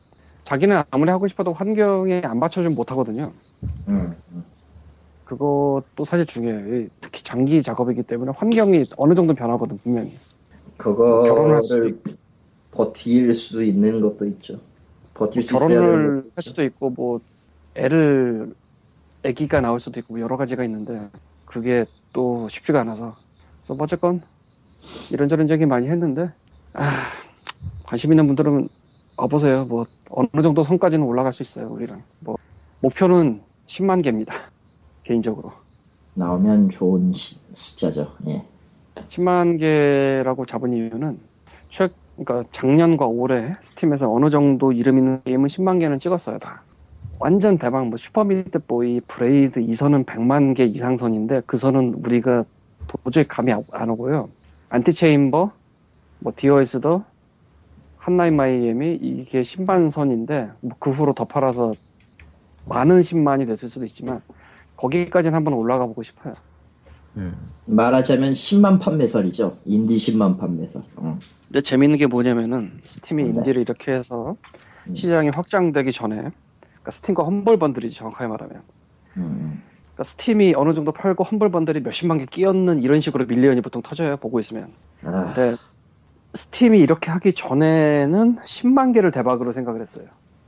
[0.45, 3.31] 자기는 아무리 하고 싶어도 환경에 안 맞춰주면 못 하거든요.
[3.87, 4.43] 음, 음.
[5.25, 6.87] 그것도 사실 중요해요.
[7.01, 10.11] 특히 장기 작업이기 때문에 환경이 어느 정도 변하거든 분명히.
[10.81, 12.01] 그거를
[12.71, 14.59] 버틸 수 있는 것도 있죠.
[15.13, 16.43] 버틸 수 있어야 되는 결혼을 할.
[16.43, 17.21] 수도 있고 뭐
[17.75, 18.53] 애를
[19.23, 21.09] 아기가 나올 수도 있고 뭐 여러 가지가 있는데
[21.45, 23.15] 그게 또 쉽지가 않아서
[23.61, 24.21] 그래서 뭐 어쨌건
[25.11, 26.31] 이런저런 얘기 많이 했는데
[26.73, 26.83] 아
[27.83, 28.69] 관심 있는 분들은
[29.17, 32.37] 와보세요 뭐 어느 정도 선까지는 올라갈 수 있어요 우리랑 뭐
[32.79, 34.33] 목표는 10만 개입니다
[35.03, 35.51] 개인적으로
[36.13, 38.17] 나오면 좋은 시- 숫자죠.
[38.27, 38.45] 예.
[39.09, 41.19] 10만 개라고 잡은 이유는
[41.69, 46.65] 최 그러니까 작년과 올해 스팀에서 어느 정도 이름 있는 게임은 10만 개는 찍었어요 다.
[47.19, 51.95] 완전 대박 뭐 Super Meat Boy Braid 이 선은 100만 개 이상 선인데 그 선은
[51.95, 52.45] 우리가
[52.87, 54.29] 도저히 감이 안- 안 오고요.
[54.69, 55.51] Antichamber,
[56.19, 57.05] 뭐 Dear Esther,
[57.97, 61.77] Hotline Miami 이게 10만 선인데 뭐 그 후로 더 팔아서
[62.65, 64.21] 많은 10만이 됐을 수도 있지만
[64.77, 66.37] 거기까지는 한번 올라가 보고 싶어요.
[67.17, 67.35] 음.
[67.65, 69.57] 말하자면 10만 판매설이죠.
[69.65, 70.83] 인디 10만 판매설.
[70.97, 71.19] 어.
[71.47, 73.29] 근데 재밌는 게 뭐냐면은 스팀이 네.
[73.29, 74.37] 인디를 이렇게 해서
[74.87, 74.95] 음.
[74.95, 78.61] 시장이 확장되기 전에 그러니까 스팀과 Humble Bundle이지 정확하게 말하면
[79.17, 79.61] 음,
[79.93, 84.15] 그러니까 스팀이 어느 정도 팔고 Humble Bundle이 몇십만 개 끼얹는 이런 식으로 million이 보통 터져요
[84.17, 84.71] 보고 있으면
[85.03, 85.57] 아, 근데
[86.33, 90.05] 스팀이 이렇게 하기 전에는 10만 개를 대박으로 생각을 했어요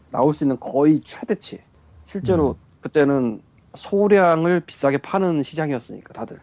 [0.09, 1.59] 나올 수 있는 거의 최대치
[2.03, 3.41] 실제로 그때는
[3.75, 6.39] 소량을 비싸게 파는 시장이었으니까 다들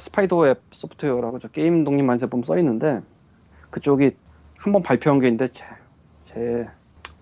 [0.00, 3.00] Spiderweb Software라고 저 게임 독립 만세품 써 있는데
[3.70, 4.16] 그쪽이
[4.58, 5.64] 한 번 발표한 게 있는데 제,
[6.24, 6.68] 제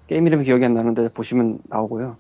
[0.07, 2.17] 게임 이름이 기억이 안 나는데 보시면 나오고요.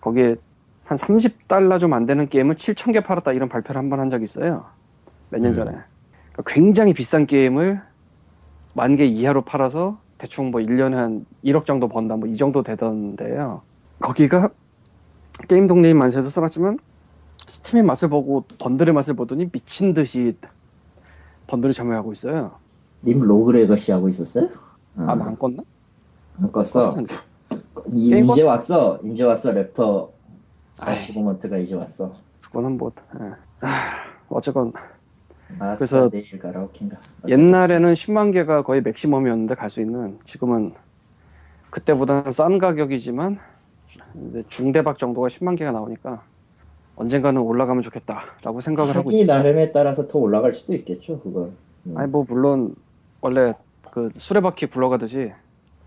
[0.00, 0.36] 거기에
[0.84, 4.64] 한 30달러 좀 안 되는 게임을 7,000개 팔았다 이런 발표를 한 번 한 적이 있어요.
[5.30, 5.54] 몇년 음.
[5.56, 5.70] 전에.
[6.32, 7.80] 그러니까 굉장히 비싼 게임을
[8.74, 13.62] 만 개 이하로 팔아서 대충 뭐 1년에 한 1억 정도 번다 뭐 이 정도 되던데요.
[14.00, 14.50] 거기가
[15.48, 16.78] 게임 독립 만세도 써놨지만
[17.48, 20.36] 스팀의 맛을 보고 번들의 맛을 보더니 미친 듯이
[21.46, 22.52] 번들을 참여하고 있어요.
[23.04, 24.48] 님 Rogue Legacy 하고 있었어요?
[24.96, 25.64] 아, 나 안 껐나?
[26.40, 27.08] 안 껐어.
[27.88, 28.98] 이, 이제 왔어.
[29.04, 29.52] 이제 왔어.
[29.54, 30.10] Raptr
[30.78, 32.14] 아이, achievement가 이제 왔어.
[32.42, 33.30] 그거는 뭐, 예.
[33.60, 34.72] 아, 어쨌건
[35.58, 36.98] 아, 그래서 내일 가라오케인가.
[37.26, 40.74] 옛날에는 10만 개가 거의 maximum이었는데 갈 수 있는 지금은
[41.70, 43.38] 그때보다는 싼 가격이지만
[44.48, 46.22] 중대박 정도가 10만 개가 나오니까
[46.98, 51.20] 언젠가는 올라가면 좋겠다라고 생각을 하고 자기 나름에 따라서 더 올라갈 수도 있겠죠.
[51.20, 51.52] 그건.
[51.86, 52.74] 음, 아니 뭐 물론
[53.20, 53.54] 원래
[53.92, 55.32] 그 수레바퀴 굴러가듯이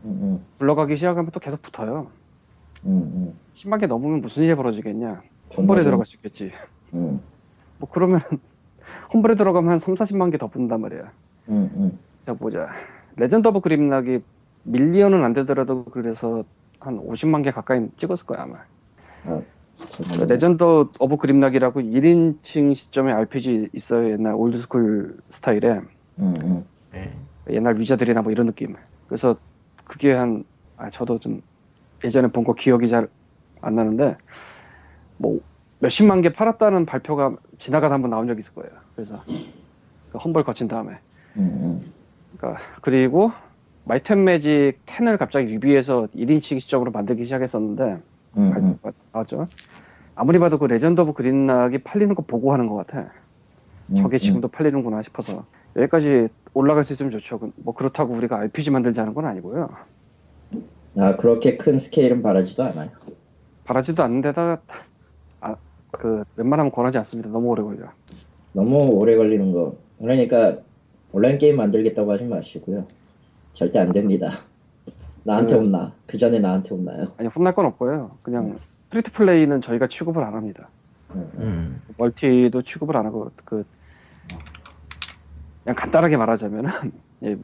[0.06, 2.08] 음, 굴러가기 시작하면 또 계속 붙어요.
[2.86, 5.21] 음, 음, 10만 개 넘으면 무슨 일이 벌어지겠냐?
[5.50, 6.52] 좀- 들어갈 수 있겠지.
[6.93, 7.19] 음,
[7.78, 8.21] 뭐 그러면
[9.13, 11.12] Humble에 들어가면 한 3, 40만 개 더 붙는단 말이야.
[11.50, 12.00] 음, 음.
[12.26, 12.69] 자 보자.
[13.17, 14.21] Legend of Grimrock이
[14.63, 16.43] million은 안 되더라도 그래서
[16.80, 18.56] 한 50만 개 가까이 찍었을 거야 아마.
[20.07, 20.23] 아, 그.
[20.23, 25.79] Legend of Grimrock이라고 1인칭 시점의 RPG 있어요 옛날 old school 스타일에
[26.19, 26.65] 음, 음.
[26.95, 27.11] 예.
[27.49, 28.75] 옛날 Wizardry나 뭐 이런 느낌.
[29.07, 29.35] 그래서
[29.85, 30.43] 그게 한,
[30.77, 31.41] 아, 저도 좀
[32.03, 33.07] 예전에 본 거 기억이 잘
[33.63, 34.17] 안 나는데,
[35.17, 35.39] 뭐,
[35.79, 38.71] 몇십만 개 팔았다는 발표가 지나가다 한번 나온 적이 있을 거예요.
[38.95, 39.23] 그래서,
[40.11, 40.97] 그 Humble 거친 다음에.
[41.37, 41.79] 음,
[42.37, 43.31] 그러니까, 그리고,
[43.86, 47.97] Might and Magic 10을 갑자기 유비에서 1인칭 시점으로 만들기 시작했었는데,
[48.37, 48.91] 음, 음, 음.
[49.11, 49.47] 나왔죠.
[50.15, 53.11] 아무리 봐도 그 Legend of Grimrock이 팔리는 거 보고 하는 것 같아.
[53.95, 55.43] 저게 음, 지금도 팔리는구나 싶어서
[55.75, 57.39] 여기까지 올라갈 수 있으면 좋죠.
[57.39, 59.69] 그- 뭐 그렇다고 우리가 RPG 만들자는 건 아니고요.
[60.53, 60.69] 음.
[60.97, 62.89] 아, 그렇게 큰 스케일은 바라지도 않아요.
[63.63, 64.61] 바라지도 않는데다가
[65.41, 65.55] 아,
[65.91, 67.29] 그 웬만하면 권하지 않습니다.
[67.29, 67.87] 너무 오래 걸려.
[68.53, 69.75] 너무 오래 걸리는 거.
[69.99, 70.57] 그러니까
[71.13, 72.85] 온라인 게임 만들겠다고 하지 마시고요.
[73.53, 74.31] 절대 안 됩니다.
[75.23, 75.95] 나한테 그- 혼나.
[76.07, 77.15] 그 전에 나한테 혼나요.
[77.17, 78.19] 아니 혼날 건 없고요.
[78.23, 80.71] 그냥 free to play는 저희가 취급을 안 합니다.
[81.15, 81.41] 음, 음.
[81.41, 81.81] 음.
[81.97, 83.63] 멀티도 취급을 안 하고 그
[85.63, 86.71] 그냥 간단하게 말하자면은
[87.23, 87.38] 예,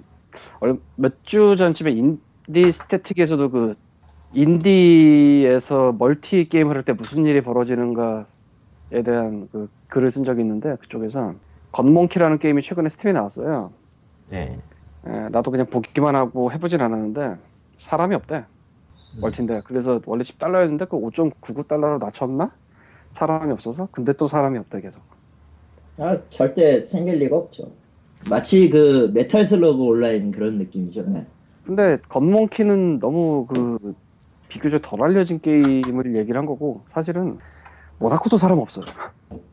[0.95, 3.75] 몇 주 전쯤에 Indie Statik에서도 그
[4.31, 8.25] 인디에서 멀티 게임을 할 때 무슨 일이 벌어지는가에
[9.05, 11.39] 대한 그 글을 쓴 적이 있는데 그쪽에서
[11.71, 13.73] Gun Monkey라는 게임이 최근에 Steam에 나왔어요.
[14.25, 14.59] 네.
[15.07, 17.37] 예, 나도 그냥 보기만 하고 해보진 않았는데
[17.77, 18.45] 사람이 없대
[19.11, 22.51] 멀티인데 그래서 원래 10달러였는데 그 5.99달러로 낮췄나?
[23.11, 25.03] 사람이 없어서 근데 또 사람이 없대 계속
[25.97, 27.71] 아, 절대 생길 리가 없죠.
[28.29, 31.03] 마치 그 Metal Slug Online 그런 느낌이죠.
[31.09, 31.23] 네.
[31.63, 33.77] 근데 Gun Monkey는 너무 그
[34.47, 37.37] 비교적 덜 알려진 게임을 얘기를 한 거고 사실은
[37.99, 38.85] Monaco도 사람 없어요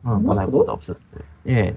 [0.05, 0.37] 어, 뭐?
[0.37, 1.23] 것도 없었어요.
[1.49, 1.75] 예.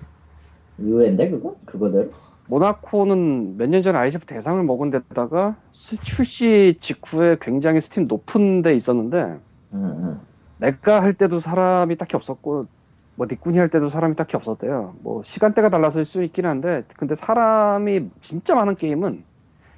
[0.80, 1.56] 의외인데 그거?
[1.66, 2.10] 그거대로?
[2.48, 8.74] Monaco는 몇 년 전에 IGF 대상을 먹은 데다가 수- 출시 직후에 굉장히 스팀 높은 데
[8.74, 9.40] 있었는데
[9.74, 10.28] 응, 응.
[10.58, 12.68] 내가 할 때도 사람이 딱히 없었고
[13.16, 14.98] 뭐 니꾼이 할 때도 사람이 딱히 없었대요.
[15.02, 19.26] 뭐 시간대가 달라서일 수 있긴 한데 근데 사람이 진짜 많은 게임은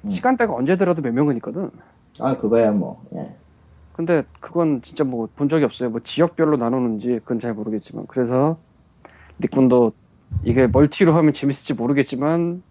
[0.04, 0.08] 음.
[0.08, 1.70] 시간대가 언제 들어도 몇 명은 있거든.
[2.20, 3.04] 아, 그거야 뭐.
[3.14, 3.40] 예.
[3.92, 5.90] 근데 그건 진짜 뭐 본 적이 없어요.
[5.90, 8.62] 뭐 지역별로 나누는지 그건 잘 모르겠지만 그래서
[9.40, 9.92] 니꾼도
[10.44, 12.62] 이게 멀티로 하면 재밌을지 모르겠지만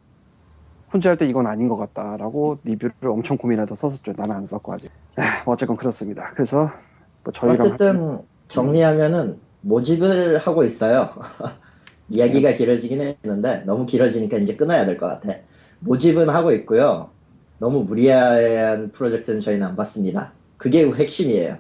[0.91, 4.13] 혼자 할 때 이건 아닌 것 같다라고 리뷰를 엄청 고민하다 썼었죠.
[4.17, 4.87] 나는 안 썼고 아직.
[5.19, 6.31] 에, 뭐 어쨌건 그렇습니다.
[6.33, 6.71] 그래서
[7.23, 11.09] 뭐 저희가 어쨌든 정리하면은 모집을 하고 있어요.
[12.09, 15.37] 이야기가 길어지긴 했는데 너무 길어지니까 이제 끊어야 될 것 같아.
[15.81, 17.11] 모집은 하고 있고요.
[17.59, 20.31] 너무 무리한 프로젝트는 저희는 안 받습니다.
[20.57, 21.57] 그게 핵심이에요.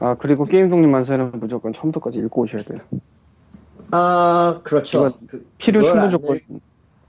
[0.00, 2.80] 아 그리고 게임 독립 만세는 무조건 처음부터까지 읽고 오셔야 돼요.
[3.90, 5.12] 아, 그렇죠.
[5.26, 6.46] 그, 필요 충분 안 조건 읽-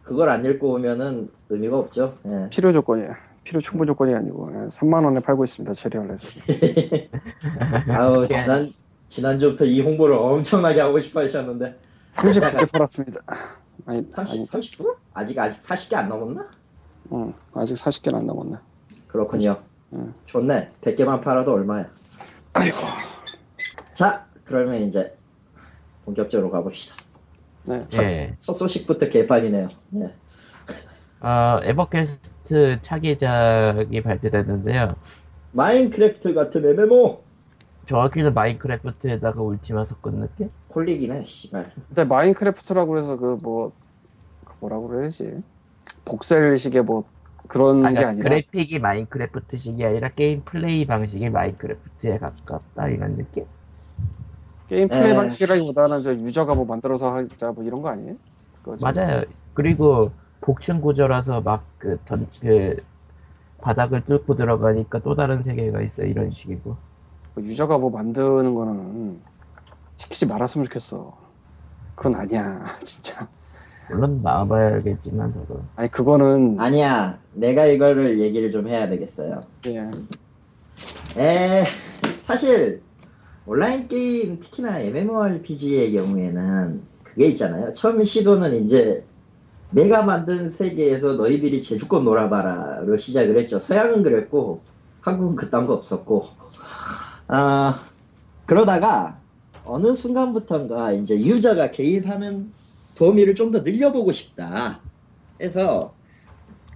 [0.03, 2.17] 그걸 안 읽고 오면은 의미가 없죠.
[2.25, 2.49] 예.
[2.49, 3.13] 필요 조건이에요.
[3.43, 5.73] 필요 충분 조건이 아니고 예, 3만 원에 팔고 있습니다.
[5.73, 6.23] 체리얼에서.
[7.89, 8.67] 아우, 지난,
[9.09, 11.77] 지난주부터 이 홍보를 엄청나게 하고 싶어 하셨는데.
[12.11, 13.21] 39개 팔았습니다.
[13.85, 14.95] 아니, 30, 아니 30%?
[15.13, 16.47] 아직, 아직 40개 안 넘었나?
[17.11, 18.55] 응, 아직 40개는 안 남았네.
[19.07, 19.57] 그렇군요.
[19.93, 20.13] 음.
[20.25, 20.71] 좋네.
[20.81, 21.89] 100개만 팔아도 얼마야.
[22.53, 22.77] 아이고.
[23.93, 25.15] 자, 그러면 이제
[26.10, 26.95] 본격적으로 가봅시다.
[27.65, 27.86] 네.
[27.88, 28.34] 첫, 예.
[28.38, 29.67] 첫 소식부터 개판이네요.
[29.95, 30.13] 예.
[31.22, 34.95] 어, EverQuest 차기작이 발표됐는데요.
[35.51, 37.22] Minecraft 같은 MMO.
[37.88, 40.52] 정확히는 Minecraft에다가 Ultima 섞은 느낌?
[40.67, 43.72] 콜릭이네 씨발 근데 Minecraft라고 해서 그뭐
[44.60, 45.41] 뭐라고 그래야지
[46.05, 47.06] voxel식의 뭐
[47.48, 53.45] 그런 아니, 게 아니라 그래픽이 Minecraft식이 아니라 게임 플레이 방식이 Minecraft에 가깝다 이런 느낌?
[54.69, 55.15] 게임 플레이 에.
[55.15, 58.15] 방식이라기보다는 저 유저가 뭐 만들어서 하자 뭐 이런 거 아니에요?
[58.79, 59.23] 맞아요.
[59.55, 62.77] 그리고 복층 구조라서 막그 던, 그
[63.62, 66.77] 바닥을 뚫고 들어가니까 또 다른 세계가 있어 이런 식이고.
[67.34, 69.19] 그 유저가 뭐 만드는 거는
[69.95, 71.17] 시키지 말았으면 좋겠어.
[71.95, 73.27] 그건 아니야, 진짜.
[73.89, 75.62] 물론 나와봐야 알겠지만 서로.
[75.75, 79.89] 아니 그거는 아니야 내가 이거를 얘기를 좀 해야 되겠어요 예.
[81.17, 81.63] 에
[82.25, 82.84] 사실
[83.49, 87.73] 온라인 게임 특히나 MMORPG의 경우에는 그게 있잖아요.
[87.73, 89.03] 처음 시도는 이제
[89.71, 93.57] 내가 만든 세계에서 너희들이 제주껏 놀아봐라로 시작을 했죠.
[93.57, 94.62] 서양은 그랬고
[95.01, 96.27] 한국은 그딴 거 없었고
[97.27, 97.81] 아
[98.45, 99.19] 그러다가
[99.65, 102.51] 어느 순간부터인가 이제 유저가 개입하는
[102.97, 104.79] 범위를 좀 더 늘려보고 싶다.
[105.41, 105.95] 해서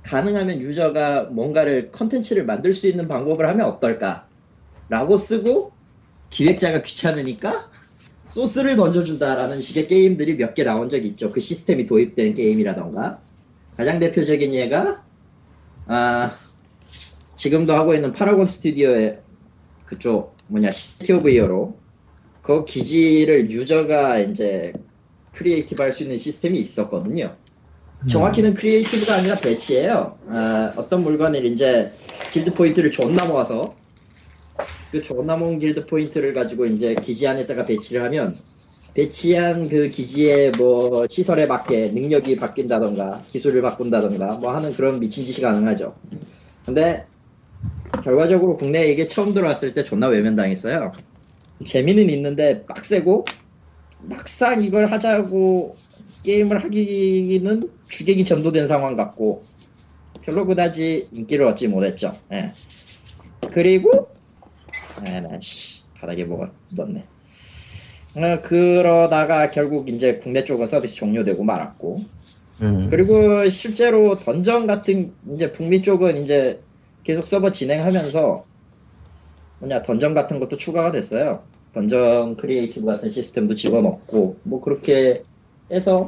[0.01, 4.25] 가능하면 유저가 뭔가를 컨텐츠를 만들 수 있는 방법을 하면 어떨까?
[4.89, 5.71] 라고 쓰고
[6.33, 7.69] 기획자가 귀찮으니까
[8.25, 11.31] 소스를 던져준다라는 식의 게임들이 몇 개 나온 적이 있죠.
[11.31, 13.21] 그 시스템이 도입된 게임이라던가.
[13.77, 15.03] 가장 대표적인 예가,
[15.87, 16.35] 아,
[17.35, 19.19] 지금도 하고 있는 Paragon Studio의
[19.85, 21.77] 그쪽, 뭐냐, City of Hero,
[22.41, 24.73] 그 기지를 유저가 이제
[25.33, 27.35] creative 할 수 있는 시스템이 있었거든요.
[28.09, 30.17] 정확히는 creative가 아니라 배치예요.
[30.29, 31.91] 아, 어떤 물건을 이제
[32.31, 33.75] 길드 포인트를 존나 모아서
[34.93, 38.37] 그 모은 길드 포인트를 가지고 이제 기지 안에다가 배치를 하면
[38.93, 45.41] 배치한 그 기지의 뭐 시설에 맞게 능력이 바뀐다던가 기술을 바꾼다던가 뭐 하는 그런 미친 짓이
[45.41, 45.95] 가능하죠.
[46.63, 47.07] 근데
[48.03, 50.91] 결과적으로 국내에 이게 처음 들어왔을 때 존나 외면당했어요.
[51.65, 53.25] 재미는 있는데 빡세고
[54.01, 55.75] 막상 이걸 하자고
[56.21, 59.43] 게임을 하기는 주객이 전도된 상황 같고
[60.21, 62.15] 별로 그다지 인기를 얻지 못했죠.
[62.31, 62.53] 예.
[63.51, 64.13] 그리고
[65.07, 67.05] 아나 씨 바닥에 뭐가 묻었네.
[68.15, 71.97] 어, 그러다가 결국 이제 국내 쪽은 서비스 종료되고 말았고
[72.61, 72.87] 음.
[72.89, 76.61] 그리고 실제로 던전 같은 이제 북미 쪽은 이제
[77.03, 78.45] 계속 서버 진행하면서
[79.59, 81.43] 뭐냐 던전 같은 것도 추가가 됐어요.
[81.73, 85.23] dungeon creative 같은 시스템도 집어넣고 뭐 그렇게
[85.71, 86.05] 해서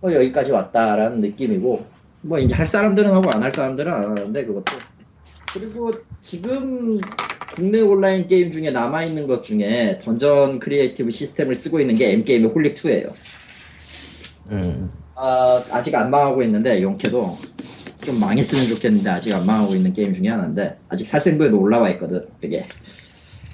[0.00, 1.84] 뭐 여기까지 왔다라는 느낌이고
[2.22, 4.72] 뭐 이제 할 사람들은 하고 안 할 사람들은 안 하는데 그것도
[5.52, 6.98] 그리고 지금
[7.52, 13.12] 국내 온라인 게임 중에 남아있는 것 중에 dungeon creative 시스템을 쓰고 있는 게 M게임의 Holic2예요.
[14.50, 14.90] 음.
[15.14, 17.26] 아, 아직 안 망하고 있는데 용케도
[18.04, 22.66] 좀 망했으면 좋겠는데 아직 안 망하고 있는 게임 중에 하나인데 아직 살생부에도 올라와 있거든 그게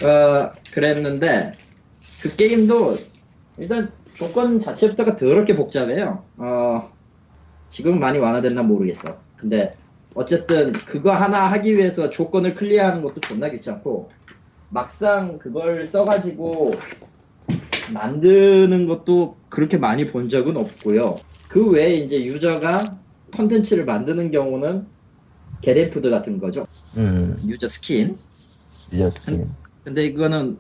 [0.03, 1.55] 어 그랬는데
[2.23, 2.97] 그 게임도
[3.59, 6.91] 일단 조건 자체부터가 더럽게 복잡해요 어
[7.69, 9.77] 지금 많이 완화됐나 모르겠어 근데
[10.19, 14.11] 어쨌든 그거 하나 하기 위해서 조건을 클리어하는 것도 존나 귀찮고
[14.69, 16.73] 막상 그걸 써가지고
[17.93, 21.15] 만드는 것도 그렇게 많이 본 적은 없고요.
[21.49, 22.99] 그 외에 이제 유저가
[23.33, 24.89] 컨텐츠를 만드는 경우는
[25.61, 26.67] GetAmped 같은 거죠.
[26.97, 27.37] 음.
[27.47, 28.19] 유저 스킨.
[28.91, 29.49] 밀렸skin.
[29.85, 30.59] 근데 이거는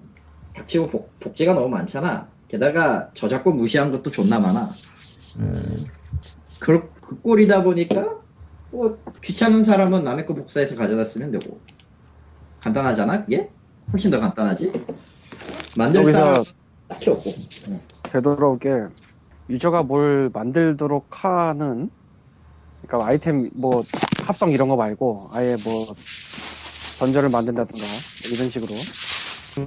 [0.55, 2.29] 닥치고 복, 복제가 너무 많잖아.
[2.47, 4.71] 게다가 저작권 무시한 것도 존나 많아.
[5.41, 5.77] 음.
[6.61, 8.19] 그, 그 꼴이다 보니까
[8.71, 11.61] 뭐 귀찮은 사람은 남의 거 복사해서 가져다 쓰면 되고
[12.61, 13.51] 간단하잖아 그게?
[13.93, 14.73] 훨씬 더 간단하지?
[15.79, 16.45] 만들 사람
[16.89, 17.31] 딱히 없고
[17.69, 17.81] 응.
[18.05, 18.71] 되돌아올 게
[19.49, 21.91] 유저가 뭘 만들도록 하는
[22.87, 23.83] 그러니까 아이템 뭐
[24.27, 25.87] 합성 이런 거 말고 아예 뭐
[26.99, 27.87] 던전을 만든다든가
[28.35, 28.69] 이런 식으로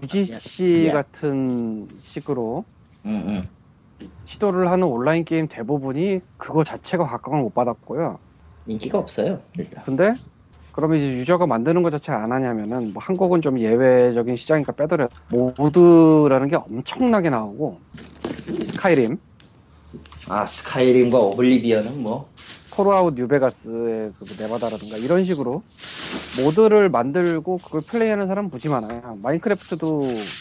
[0.04, 0.94] UGC 야.
[0.94, 2.66] 같은 식으로
[3.06, 3.48] 응, 응.
[4.28, 8.20] 시도를 하는 온라인 게임 대부분이 그거 자체가 각광을 못 받았고요.
[8.66, 9.84] 인기가 없어요 일단.
[9.86, 10.16] 근데
[10.72, 16.50] 그러면 이제 유저가 만드는 것 자체 안 하냐면은 뭐 한국은 좀 예외적인 시장이니까 빼더라도 모드라는
[16.50, 17.82] 게 엄청나게 나오고
[18.66, 19.18] Skyrim,
[20.28, 22.32] 아 Skyrim과 Oblivion은 뭐.
[22.70, 25.64] Fallout New Vegas의 그 네바다라든가 이런 식으로
[26.32, 29.18] mod를 만들고 그걸 플레이하는 사람 무지 많아요.
[29.22, 30.36] Minecraft도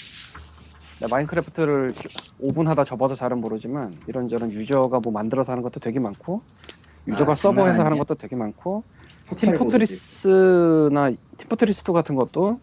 [0.99, 1.95] 네, Minecraft를
[2.39, 6.45] 5분 하다 접어서 잘은 모르지만 이런저런 유저가 뭐 만들어서 하는 것도 되게 많고
[7.07, 7.99] 유저가 아, 서버에서 하는.
[7.99, 8.85] 것도 되게 많고
[9.37, 12.61] 팀포트리스나 팀포트리스2 같은 것도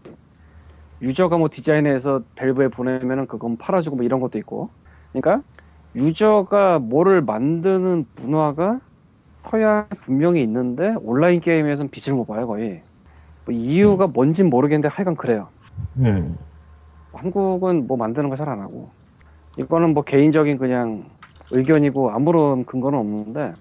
[1.01, 4.71] 유저가 뭐 디자인해서 밸브에 보내면은 그건 팔아주고 뭐 이런 것도 있고.
[5.13, 5.43] 그러니까
[5.95, 8.81] 유저가 뭐를 만드는 문화가
[9.37, 12.83] 서양에 분명히 있는데 온라인 게임에서는 빛을 못 봐요 거의.
[13.45, 15.51] 뭐 이유가 뭔진 모르겠는데 하여간 그래요.
[15.97, 16.37] 음.
[17.13, 18.93] 한국은 뭐 만드는 거 잘 안 하고.
[19.57, 21.09] 이거는 뭐 개인적인 그냥
[21.51, 23.55] 의견이고 아무런 근거는 없는데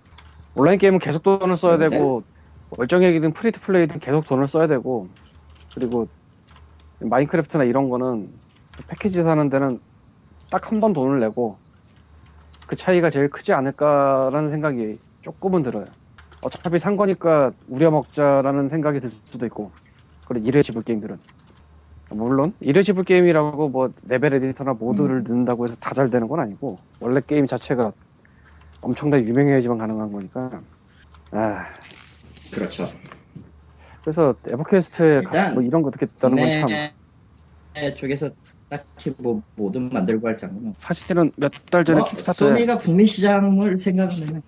[0.57, 1.89] 온라인 게임은 계속 돈을 써야 네.
[1.89, 2.23] 되고
[2.71, 5.09] 월정액이든 free to play든 계속 돈을 써야 되고
[5.75, 6.09] 그리고
[7.01, 8.31] Minecraft나 이런 거는
[8.89, 9.81] 패키지 사는 데는
[10.51, 11.59] 딱 한 번 돈을 내고
[12.67, 15.85] 그 차이가 제일 크지 않을까라는 생각이 조금은 들어요.
[16.41, 19.71] 어차피 산 거니까 우려먹자라는 생각이 들 수도 있고
[20.27, 21.19] 그런 이레지블 게임들은
[22.11, 27.21] 물론 이레지블 게임이라고 뭐 level editor나 mod를 넣는다고 해서 다 잘 되는 건 아니고 원래
[27.27, 27.93] 게임 자체가
[28.87, 30.63] 엄청나게 유명해야지만 가능한 거니까
[31.33, 31.67] 아
[32.53, 32.87] 그렇죠.
[34.03, 36.69] 그래서 에버퀘스트에 일단 뭐 이런 거 어떻게 있다는 건참
[37.75, 38.31] 네 쪽에서
[38.69, 40.49] 딱히 뭐 뭐든 만들고 할 없어.
[40.77, 44.43] 사실은 몇 달 전에 뭐, 킥스타터에 소니가 북미 시장을 생각하면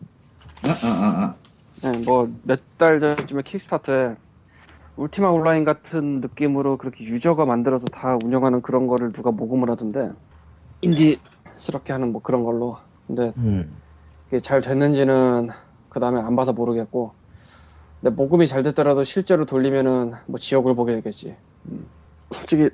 [0.64, 1.34] 어, 어, 어, 어.
[1.82, 4.16] 네, 뭐몇 달 전쯤에 킥스타터에
[4.96, 10.10] 울티마 온라인 같은 느낌으로 그렇게 유저가 만들어서 다 운영하는 그런 거를 누가 모금을 하던데
[10.80, 13.80] 인디스럽게 하는 뭐 그런 걸로 근데 음.
[14.28, 15.48] 이게 잘 됐는지는
[15.88, 17.12] 그 다음에 안 봐서 모르겠고
[18.00, 21.34] 근데 모금이 잘 됐더라도 실제로 돌리면은 뭐 지옥을 보게 되겠지
[21.66, 21.86] 음.
[22.32, 22.70] 솔직히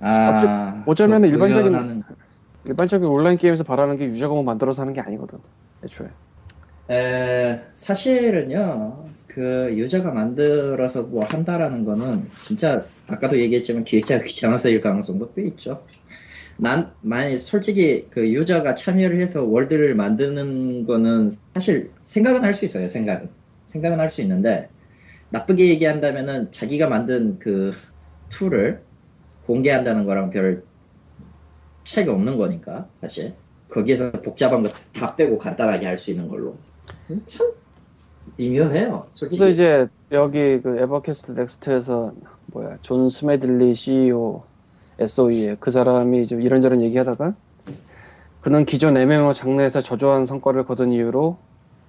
[0.00, 2.02] 아, 어쩌면은 그 일반적인- 구현하는-
[2.64, 5.38] 일반적인 온라인 게임에서 바라는 게 유저가 뭐 만들어서 하는 게 아니거든
[5.84, 6.08] 애초에
[6.90, 15.42] 에, 사실은요, 그 유저가 만들어서 뭐 한다라는 거는 진짜 아까도 얘기했지만 기획자가 귀찮아서일 가능성도 꽤
[15.44, 15.86] 있죠.
[16.56, 22.88] 난 만약 솔직히 그 유저가 참여를 해서 world를 만드는 거는 사실 생각은 할 수 있어요.
[22.88, 23.30] 생각은.
[23.66, 24.68] 생각은 할 수 있는데
[25.30, 27.72] 나쁘게 얘기한다면은 자기가 만든 그
[28.30, 28.82] tool을
[29.46, 30.64] 공개한다는 거랑 별
[31.84, 33.34] 차이가 없는 거니까 사실.
[33.70, 36.58] 거기에서 복잡한 거 다 빼고 간단하게 할 수 있는 걸로.
[37.10, 37.52] 음, 참
[38.36, 39.38] 미묘해요 솔직히.
[39.40, 42.14] 그래서 이제 여기 그 EverQuest Next에서
[42.46, 44.44] 뭐야 John Smedley CEO
[45.02, 47.34] SOE에 그 사람이 좀 이런저런 얘기하다가
[48.40, 51.38] 그는 기존 MMO 장르에서 저조한 성과를 거둔 이유로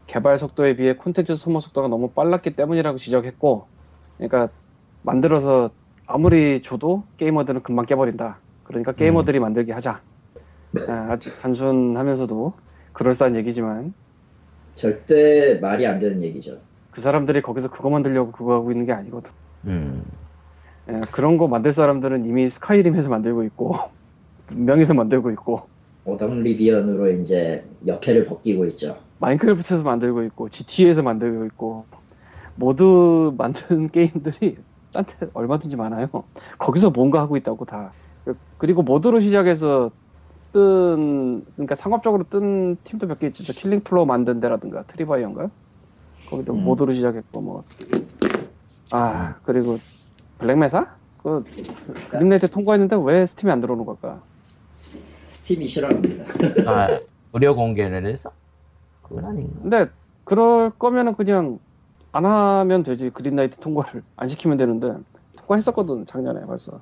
[0.08, 3.67] 개발 속도에 비해 콘텐츠 소모 속도가 너무 빨랐기 때문이라고 지적했고
[4.17, 4.49] 그러니까
[5.02, 5.71] 만들어서
[6.06, 8.39] 아무리 줘도 게이머들은 금방 깨버린다.
[8.63, 10.02] 그러니까 게이머들이 만들게 하자.
[10.88, 12.54] 아, 아주 단순하면서도
[12.93, 13.93] 그럴싸한 얘기지만.
[14.76, 16.60] 절대 말이 안 되는 얘기죠.
[16.91, 19.32] 그 사람들이 거기서 그거 만들려고 그거 하고 있는 게 아니거든.
[19.65, 20.04] 음.
[20.89, 23.76] 예, 그런 거 만들 사람들은 이미 Skyrim에서 만들고 있고
[24.50, 25.69] 문명에서 만들고 있고
[26.06, 31.86] Oblivion으로 이제 여캐를 벗기고 있죠 Minecraft에서 만들고 있고 GTA에서 만들고 있고
[32.56, 34.58] mod 만든 게임들이
[34.93, 36.08] 딴데 얼마든지 많아요.
[36.60, 37.96] 거기서 뭔가 하고 있다고 다.
[38.58, 39.91] 그리고 mod로 시작해서
[40.54, 43.43] 뜬 그러니까 상업적으로 뜬 팀도 몇 개 있죠.
[43.43, 45.52] 저 Killing Floor 만든 데라든가 Tripwire인가
[46.26, 46.63] 거기도 음.
[46.63, 47.65] 모드로 시작했고 뭐.
[48.91, 49.80] 아 그리고
[50.47, 50.86] 블랙메사?
[51.23, 51.43] 그
[52.12, 54.21] 그린라이트 통과했는데 왜 스팀이 안 들어오는 걸까?
[55.25, 56.25] 스팀이 싫어합니다.
[56.69, 56.99] 아,
[57.32, 58.32] 무료 공개를 해서?
[59.01, 59.53] 그건 아닌가.
[59.62, 59.86] 근데
[60.25, 61.60] 그럴 거면은 그냥
[62.12, 63.10] 안 하면 되지.
[63.10, 64.93] 그린라이트 통과를 안 시키면 되는데
[65.38, 66.82] 통과했었거든 작년에 벌써.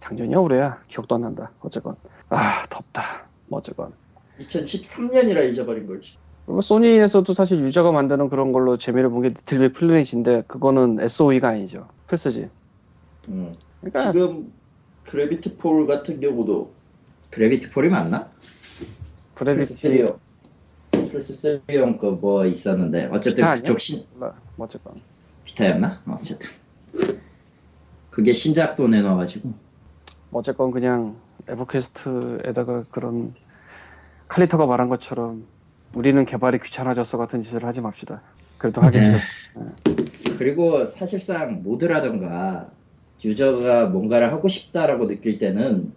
[0.00, 0.80] 작년이야 올해야.
[0.88, 1.94] 기억도 안 난다 어쨌건.
[2.28, 3.92] 아 덥다 뭐 어쨌건.
[4.40, 6.18] 2013년이라 잊어버린 걸지.
[6.44, 11.86] 그리고 소니에서도 사실 유저가 만드는 그런 걸로 재미를 본 게 LittleBigPlanet인데 그거는 SOE가 아니죠.
[12.08, 12.48] 플스지
[13.28, 13.54] 음.
[13.80, 14.52] 그러니까 지금
[15.04, 16.72] Gravity Fall 같은 경우도
[17.30, 18.30] Gravity Fall이 맞나?
[19.36, 20.18] 3용
[21.10, 23.50] 플스 3용 그뭐 있었는데 어쨌든?
[23.50, 24.94] 그쪽 신 몰라 뭐 어쨌건
[25.44, 26.02] Vita였나?
[26.08, 26.48] 어쨌든
[28.10, 29.52] 그게 신작도 내놔가지고
[30.30, 31.16] 뭐 어쨌건 그냥
[31.48, 33.34] 에버퀘스트에다가 그런
[34.28, 35.46] 칼리터가 말한 것처럼
[35.94, 38.22] 우리는 개발이 귀찮아졌어 같은 짓을 하지 맙시다
[38.58, 39.18] 그래도 하겠죠 네.
[40.38, 42.70] 그리고 사실상 모드라던가
[43.24, 45.92] 유저가 뭔가를 하고 싶다라고 느낄 때는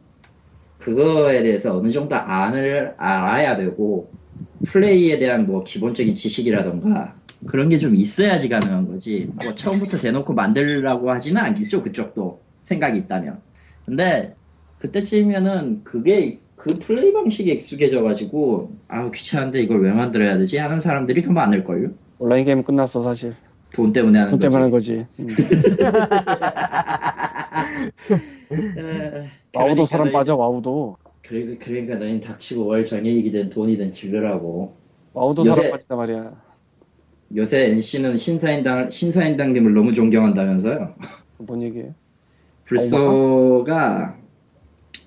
[0.77, 4.09] 그거에 대해서 어느 정도 안을 알아야 되고
[4.65, 9.29] 플레이에 대한 뭐 기본적인 지식이라던가 그런 게 좀 있어야지 가능한 거지.
[9.41, 12.41] 뭐 처음부터 대놓고 만들라고 하지는 않겠죠 그쪽도.
[12.61, 13.39] 생각이 있다면.
[13.85, 14.35] 근데
[14.79, 20.57] 그때쯤이면은 그게 그 플레이 방식에 익숙해져 가지고 아 귀찮은데 이걸 왜 만들어야 되지?
[20.57, 21.91] 하는 사람들이 더 많을걸요.
[22.19, 23.35] 온라인 게임 끝났어 사실
[23.73, 25.05] 돈 때문에 하는 돈 때문에 하는 거지.
[25.17, 25.29] 거지 음.
[28.51, 30.97] 에, 와우도 그러니까 사람 너희- 빠져 와우도.
[31.21, 34.73] 그래, 그러니까 너희는 닥치고 월 정액이든 돈이든 질르라고.
[35.13, 36.41] 와우도 요새- 사람 빠진단 말이야.
[37.35, 40.95] 요새 NC는 신사인당 신사인당님을 너무 존경한다면서요?
[41.37, 41.93] 뭔 얘기해
[42.65, 44.15] 불소가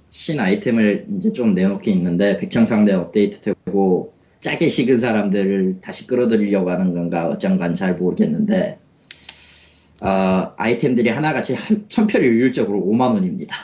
[0.09, 6.93] 신 아이템을 이제 좀 내놓긴 있는데 백창상대 업데이트 되고 짜게 식은 사람들을 다시 끌어들이려고 하는
[6.93, 8.79] 건가 어쩐간 잘 모르겠는데
[10.01, 13.57] 어, 아이템들이 하나같이 한, 천편일률적으로 5만 원입니다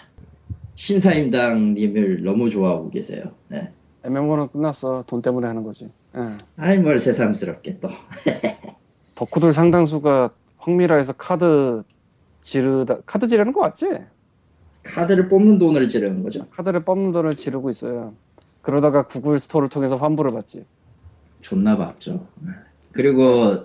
[0.76, 3.24] 신사임당님을 너무 좋아하고 계세요.
[3.48, 3.72] 네.
[4.04, 5.02] MMO는 끝났어.
[5.08, 5.90] 돈 때문에 하는 거지.
[6.16, 6.20] 예.
[6.56, 7.88] 아이 뭘 새삼스럽게 또.
[9.16, 11.82] 덕후들 상당수가 확밀아에서 카드
[12.42, 13.86] 지르다 카드 지르는 거 맞지?
[14.84, 16.46] 카드를 뽑는 돈을 지르는 거죠.
[16.50, 18.14] 카드를 뽑는 돈을 지르고 있어요.
[18.68, 20.62] 그러다가 구글 스토어를 통해서 환불을 받지.
[21.40, 22.26] 존나 봤죠.
[22.92, 23.64] 그리고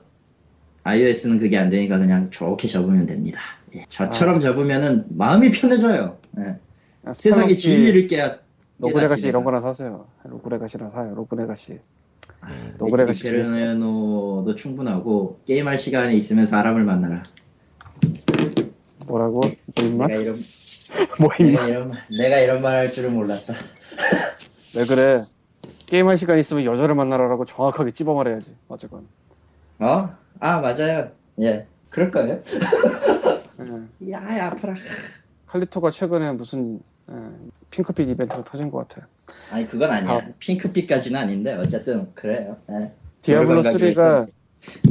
[0.84, 3.42] iOS는 그게 안 되니까 그냥 좋게 접으면 됩니다.
[3.76, 6.18] 예, 저처럼 접으면은 마음이 편해져요.
[6.40, 6.56] 예,
[7.12, 8.38] 세상에 진리를 깨야
[8.80, 10.08] Rogue Legacy 이런 거나 사세요.
[10.24, 11.14] Rogue Legacy나 사요.
[11.16, 11.80] Rogue Legacy.
[12.44, 17.24] 음, 로그레가시 페르노도 충분하고 게임할 시간이 있으면 사람을 만나라.
[19.06, 19.42] 뭐라고?
[19.42, 19.52] 뭐
[19.86, 20.08] 임마?
[20.08, 20.36] 내가 이런
[21.20, 21.52] 뭐 임마?
[21.52, 23.54] 내가 이런 말- 내가 이런 말 할 줄은 몰랐다.
[24.76, 25.24] 왜 그래?
[25.86, 28.56] 게임할 시간 있으면 여자를 만나라라고 정확하게 찝어 말해야지.
[28.68, 29.08] 어쨌건.
[29.80, 30.10] 어?
[30.40, 31.12] 아 맞아요.
[31.42, 32.42] 예, 그럴 거예요.
[34.02, 34.10] 예.
[34.12, 34.76] 야야 아파라.
[35.48, 36.80] 칼리토가 최근에 무슨
[37.12, 37.14] 예,
[37.70, 39.06] 핑크빛 이벤트가 터진 것 같아요.
[39.52, 40.14] 아니 그건 아니야.
[40.14, 40.22] 아.
[40.40, 42.58] 핑크빛까지는 아닌데 어쨌든 그래요.
[42.72, 42.92] 예.
[43.22, 44.28] 디아블로 열번 가지고 3가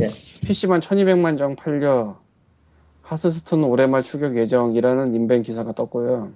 [0.01, 0.09] 예.
[0.47, 2.20] PC만 1200만 장 팔려
[3.03, 6.33] 하스스톤 올해 말 출격 예정이라는 인벤 기사가 떴고요.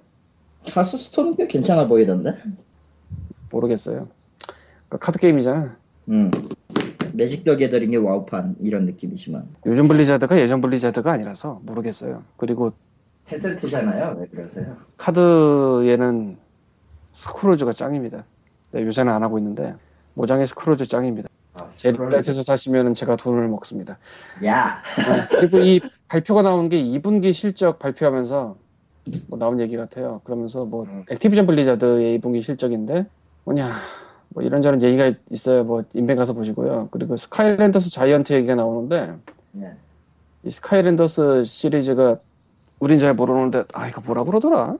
[0.69, 2.35] 하스스톤은 꽤 괜찮아 보이던데.
[3.49, 4.07] 모르겠어요.
[4.87, 5.75] 그러니까 카드 게임이잖아.
[6.09, 6.31] 음.
[7.13, 12.23] Magic: The Gathering의 와우판 이런 느낌이지만 요즘 블리자드가 예전 블리자드가 아니라서 모르겠어요.
[12.37, 12.73] 그리고
[13.25, 14.17] 텐센트잖아요.
[14.19, 14.77] 왜 그러세요?
[14.97, 16.37] 카드에는
[17.13, 18.23] Scrolls가 짱입니다.
[18.71, 19.73] 네, 요새는 안 하고 있는데
[20.13, 21.29] 모장의 Scrolls 짱입니다.
[21.55, 23.97] 아, 에리플랫에서 사시면 제가 돈을 먹습니다.
[24.45, 24.83] 야.
[25.31, 28.55] 그리고 이 발표가 나온 게 2분기 실적 발표하면서
[29.27, 30.21] 뭐 나온 얘기 같아요.
[30.23, 31.03] 그러면서 뭐 음.
[31.09, 33.07] 액티비전 블리자드의 2분기 실적인데
[33.47, 33.79] 뭐냐
[34.29, 35.63] 뭐 이런저런 얘기가 있어요.
[35.63, 36.89] 뭐 인벤 가서 보시고요.
[36.91, 39.15] 그리고 Skylanders Giants 얘기가 나오는데
[39.61, 39.73] 예.
[40.43, 42.17] 이 스카이랜더스 시리즈가
[42.79, 44.75] 우린 잘 모르는데 아 이거 뭐라 그러더라?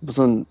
[0.00, 0.44] 무슨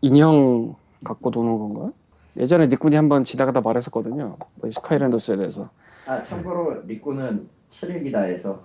[0.00, 1.92] 인형 갖고 노는 건가?
[2.38, 4.36] 예전에 니꾼이 한번 지나가다 말했었거든요.
[4.54, 5.68] 뭐이 스카이랜더스에 대해서.
[6.06, 8.62] 아 참고로 리코는 7일기다 해서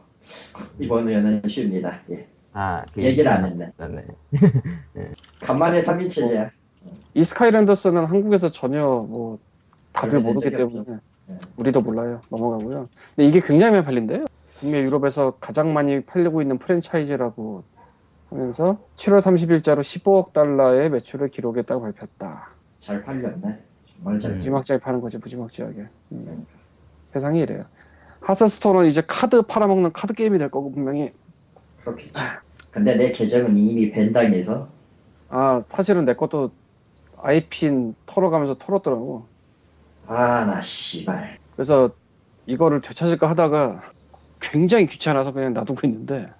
[0.79, 1.99] 이번에는 쉽니다.
[2.11, 2.25] 예.
[2.53, 3.69] 아, 그 얘기를 안 했네.
[4.93, 5.11] 네.
[5.41, 6.49] 간만에 3인 체제야.
[7.13, 9.39] 이 스카이랜더스는 한국에서 전혀 뭐
[9.93, 11.37] 다들 모르기 때문에 예.
[11.57, 12.21] 우리도 몰라요.
[12.29, 12.89] 넘어가고요.
[13.15, 14.25] 근데 이게 굉장히 많이 팔린대요.
[14.59, 17.63] 북미 유럽에서 가장 많이 팔리고 있는 프랜차이즈라고
[18.29, 22.49] 하면서 7월 30일자로 15억 달러의 매출을 기록했다고 발표했다.
[22.79, 23.59] 잘 팔렸네.
[23.95, 24.31] 정말 잘.
[24.31, 24.35] 음.
[24.35, 25.87] 무지막지하게 파는 거지, 무지막지하게.
[26.11, 26.45] 음.
[27.13, 27.65] 세상이 이래요.
[28.21, 31.11] 하스스톤은 이제 카드 팔아먹는 카드 게임이 될 거고, 분명히.
[31.79, 32.13] 그렇겠지.
[32.71, 34.67] 근데 내 계정은 이미 벤당해서
[35.29, 36.51] 아, 사실은 내 것도
[37.25, 39.27] IP인 털어가면서 털었더라고.
[40.07, 41.39] 아 나 씨발.
[41.55, 41.89] 그래서
[42.45, 43.81] 이거를 되찾을까 하다가
[44.39, 46.31] 굉장히 귀찮아서 그냥 놔두고 있는데,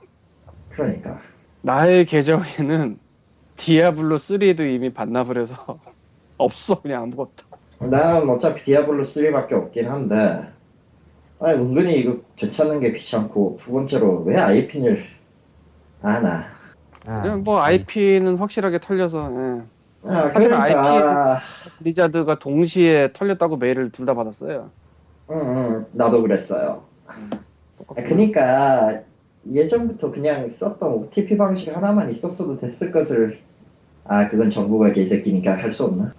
[0.70, 1.22] 그러니까.
[1.62, 3.00] 나의 계정에는
[3.58, 5.80] 디아블로 3도 이미 반납을 해서
[6.38, 7.46] 없어, 그냥 아무것도.
[7.80, 10.52] 난 어차피 디아블로 3밖에 없긴 한데
[11.40, 15.06] 아 은근히 이거 되찾는 게 귀찮고 두 번째로 왜 IP를
[16.02, 16.48] 아나
[17.06, 19.64] 아, 그냥 뭐 IP는 확실하게 털려서, 예.
[20.08, 21.42] 아 사실 그러니까
[21.80, 24.70] 블리자드가 동시에 털렸다고 메일을 둘 다 받았어요.
[25.32, 27.14] 응, 응, 나도 그랬어요 아,
[27.78, 28.08] 똑같구나.
[28.08, 29.02] 그니까
[29.52, 33.40] 예전부터 그냥 썼던 OTP 방식 하나만 있었어도 됐을 것을
[34.06, 36.14] 아 그건 정부가 개새끼니까 할 수 없나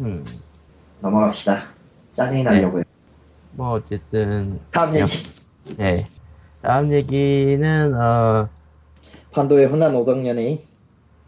[0.00, 0.24] 음,
[1.00, 1.62] 넘어갑시다
[2.16, 2.82] 짜증이 나려고요
[3.52, 5.02] 뭐 어쨌든 다음 야.
[5.04, 6.06] 얘기 예.
[6.62, 8.48] 다음 얘기는 어
[9.32, 10.64] 판도의 흔한 오덕년이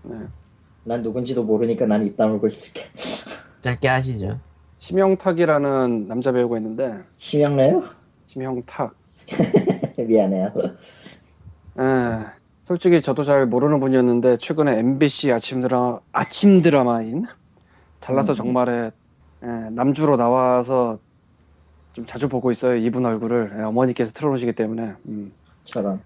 [0.02, 0.16] 네.
[0.88, 2.82] 난 누군지도 모르니까 난 입 다물고 있을게
[3.62, 4.38] 짧게 하시죠.
[4.78, 7.82] 심영탁이라는 남자 배우가 있는데 심형래요?
[8.26, 8.94] 심형탁.
[9.98, 10.52] 미안해요
[11.78, 11.82] 에,
[12.60, 17.26] 솔직히 저도 잘 모르는 분이었는데 최근에 MBC 아침 드라 아침 드라마인
[18.00, 18.36] 달라서 음.
[18.36, 18.86] 정말에
[19.42, 20.98] 에, 남주로 나와서
[21.92, 24.94] 좀 자주 보고 있어요 이분 얼굴을 에, 어머니께서 틀어놓으시기 때문에.
[25.06, 25.32] 음.
[25.64, 26.00] 저런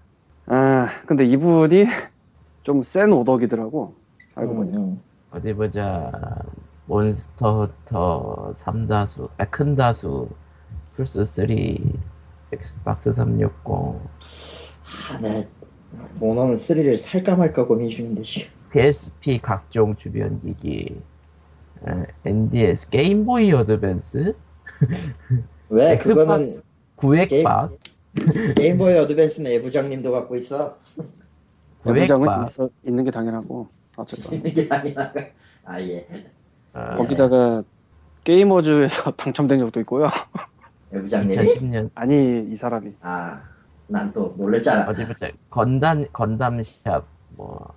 [0.47, 1.85] 아 근데 이분이
[2.63, 3.95] 좀 센 오덕이더라고
[4.35, 4.77] 알고 보니.
[4.77, 6.11] 음, 어디 보자.
[6.85, 10.27] 몬스터 헌터 3다수, 아, 큰 다수,
[10.95, 11.93] 플스3,
[12.51, 13.53] 엑스박스 360.
[15.09, 15.43] 아, 나
[16.19, 18.51] 몬헌 3를 살까 말까 고민 중인데 지금.
[18.71, 20.99] PSP 각종 주변 기기,
[21.87, 24.35] 에, NDS, 게임보이 어드밴스,
[25.69, 26.63] 왜 그거는 엑스박스
[26.97, 27.77] 900박,
[28.57, 30.77] 게임보이 어드밴스는 애부장님도 갖고 있어.
[31.83, 35.11] 부장은 900박, 있어, 있는 게 당연하고 어쨌든 있는 게 아니라.
[35.65, 36.07] 아 예.
[36.73, 37.63] 어, 거기다가
[38.23, 40.09] 게이머즈에서 당첨된 적도 있고요.
[40.93, 41.35] 애부장님이.
[41.55, 43.41] 2010년 아니 이 사람이 아,
[43.87, 44.89] 난 또 놀랬잖아.
[44.89, 45.29] 어디 보자.
[45.49, 47.73] 건담 건담샵 뭐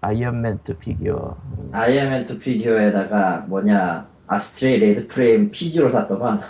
[0.00, 1.36] 아이언맨 2 피규어.
[1.72, 6.40] 아이언맨 2 피규어에다가 뭐냐 Astray Red Frame PG로 샀더만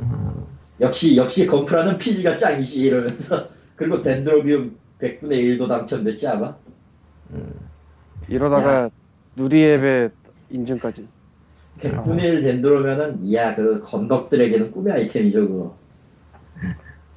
[0.00, 0.46] 음,
[0.80, 6.54] 역시 역시 건프라는 PG가 짱이지 이러면서 그리고 덴드로비움 100분의 1도 당첨됐지 아마
[7.30, 7.61] 음.
[8.32, 8.90] 이러다가
[9.36, 10.10] 누리앱의
[10.50, 11.06] 인증까지.
[11.80, 15.76] 100분의 1 덴드로면은 이야 그 건덕들에게는 꿈의 아이템이죠 그거.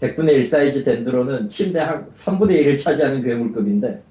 [0.01, 4.03] 100분의 1 사이즈 덴드로는 침대 한 3분의 1을 차지하는 괴물급인데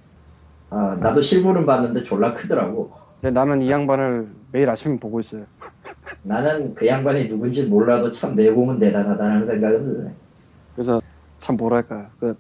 [0.71, 2.93] 아 나도 실물은 봤는데 졸라 크더라고.
[3.21, 5.45] 근데 나는 이 양반을 매일 아침에 보고 있어요.
[6.23, 10.11] 나는 그 양반이 누군지 몰라도 참 내공은 대단하다는 생각은 드네.
[10.75, 11.03] 그래서
[11.39, 12.37] 참 뭐랄까 그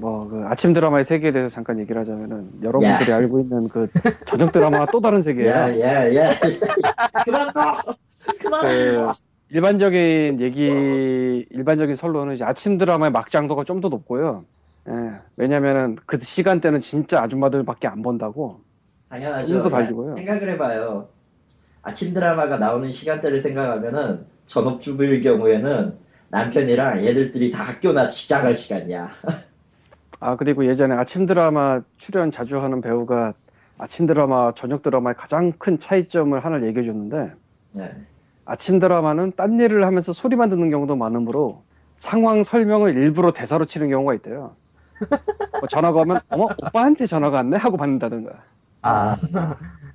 [0.00, 3.16] 뭐 그 아침 드라마의 세계에 대해서 잠깐 얘기를 하자면은 여러분들이 야.
[3.16, 3.88] 알고 있는 그
[4.26, 5.50] 저녁 드라마와 또 다른 세계예요.
[5.50, 6.34] 야야야
[7.24, 7.94] 그만 둬
[8.38, 9.12] 그만 그둬
[9.50, 14.44] 일반적인 얘기 일반적인 설로는 이제 아침 드라마의 막장도가 좀 더 높고요.
[14.88, 14.92] 예,
[15.36, 18.60] 왜냐면은 그 시간대는 진짜 아줌마들밖에 안 본다고.
[19.10, 20.16] 당연하죠 야, 달리고요.
[20.16, 21.08] 생각을 해봐요
[21.82, 25.94] 아침 드라마가 나오는 시간대를 생각하면은 전업주부일 경우에는
[26.28, 29.10] 남편이랑 얘들들이 다 학교나 직장 갈 시간이야
[30.18, 33.34] 아 그리고 예전에 아침 드라마 출연 자주 하는 배우가
[33.78, 37.32] 아침 드라마 저녁 드라마의 가장 큰 차이점을 하나를 얘기해 줬는데
[37.72, 37.92] 네.
[38.44, 41.62] 아침 드라마는 딴 일을 하면서 소리만 듣는 경우도 많으므로
[41.96, 44.56] 상황 설명을 일부러 대사로 치는 경우가 있대요.
[45.52, 48.32] 뭐 전화가 오면 어머 오빠한테 전화가 왔네 하고 받는다든가
[48.82, 49.16] 아,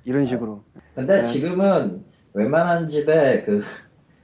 [0.04, 0.62] 이런 식으로.
[0.94, 1.24] 근데 네.
[1.24, 3.62] 지금은 웬만한 집에 그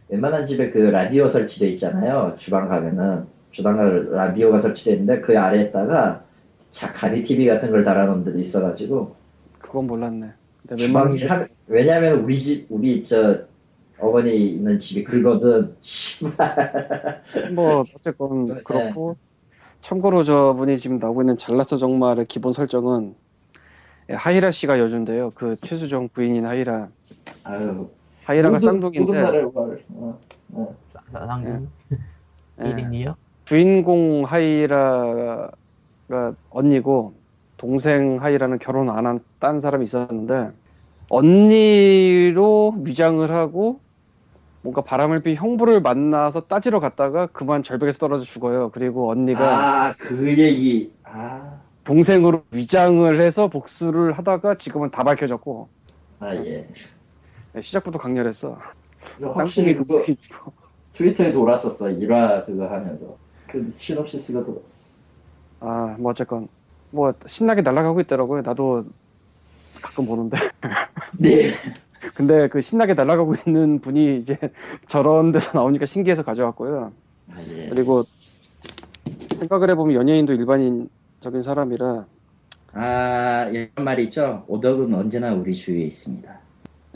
[0.09, 2.35] 웬만한 집에 그 라디오 설치돼 있잖아요.
[2.37, 6.25] 주방 가면은 주방 가 라디오가 설치돼 있는데 그 아래에다가
[6.71, 9.15] 자카니 TV 같은 걸 달아놓은 데도 있어가지고
[9.61, 10.31] 그건 몰랐네.
[10.67, 13.41] 근데 웬만한 주방 하- 왜냐면 우리 집 우리 저
[13.99, 15.77] 어머니 있는 집이 그거든.
[17.55, 18.61] 뭐 어쨌건 네.
[18.65, 19.17] 그렇고
[19.83, 23.15] 참고로 저분이 지금 나오고 있는 잘났어 정말의 기본 설정은
[24.11, 25.33] 예, 하이라 씨가 여준데요.
[25.35, 26.89] 그 최수정 부인인 하이라.
[27.45, 27.89] 아유.
[28.25, 29.85] 하이라가 모든- 쌍둥이인데 모든 나라를 월.
[29.91, 30.19] 어,
[30.53, 30.77] 어.
[32.61, 33.15] 예, 1인이요?
[33.57, 35.51] 주인공 하이라가
[36.49, 37.13] 언니고
[37.59, 40.53] 동생 하이라는 결혼 안 한 딴 사람이 있었는데
[41.11, 43.79] 언니로 위장을 하고
[44.63, 48.71] 뭔가 바람을 피 형부를 만나서 따지러 갔다가 그만 절벽에서 떨어져 죽어요.
[48.73, 50.91] 그리고 언니가 아, 그 얘기.
[51.05, 55.69] 아, 동생으로 위장을 해서 복수를 하다가 지금은 다 밝혀졌고
[56.21, 56.67] 아 예.
[57.53, 58.57] 네, 시작부터 강렬했어.
[59.35, 60.03] 확실히 그거.
[60.95, 61.91] 트위터에 돌았었어.
[61.91, 63.21] 일화 그거 하면서.
[63.53, 64.99] 그 시놉시스가 돌았어.
[65.61, 66.49] 아, 뭐 어쨌건
[66.91, 68.43] 뭐 신나게 날아가고 있더라고요.
[68.43, 68.87] 나도
[69.83, 70.39] 가끔 보는데.
[71.19, 71.29] 네.
[72.15, 74.39] 근데 그 신나게 날아가고 있는 분이 이제
[74.89, 76.93] 저런 데서 나오니까 신기해서 가져왔고요.
[77.33, 77.69] 아 예.
[77.69, 78.03] 그리고
[79.39, 82.07] 생각을 해보면 연예인도 일반인적인 사람이라
[82.75, 84.45] 아, 이런 말이 있죠.
[84.49, 86.41] 오덕은 언제나 우리 주위에 있습니다.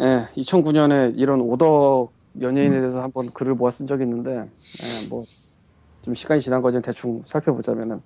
[0.00, 5.22] 예, 2009년에 이런 오덕 연예인에 대해서 한번 글을 모아 쓴 적이 있는데 예, 뭐
[6.06, 8.00] 좀 시간이 지난 거지 대충 살펴보자면은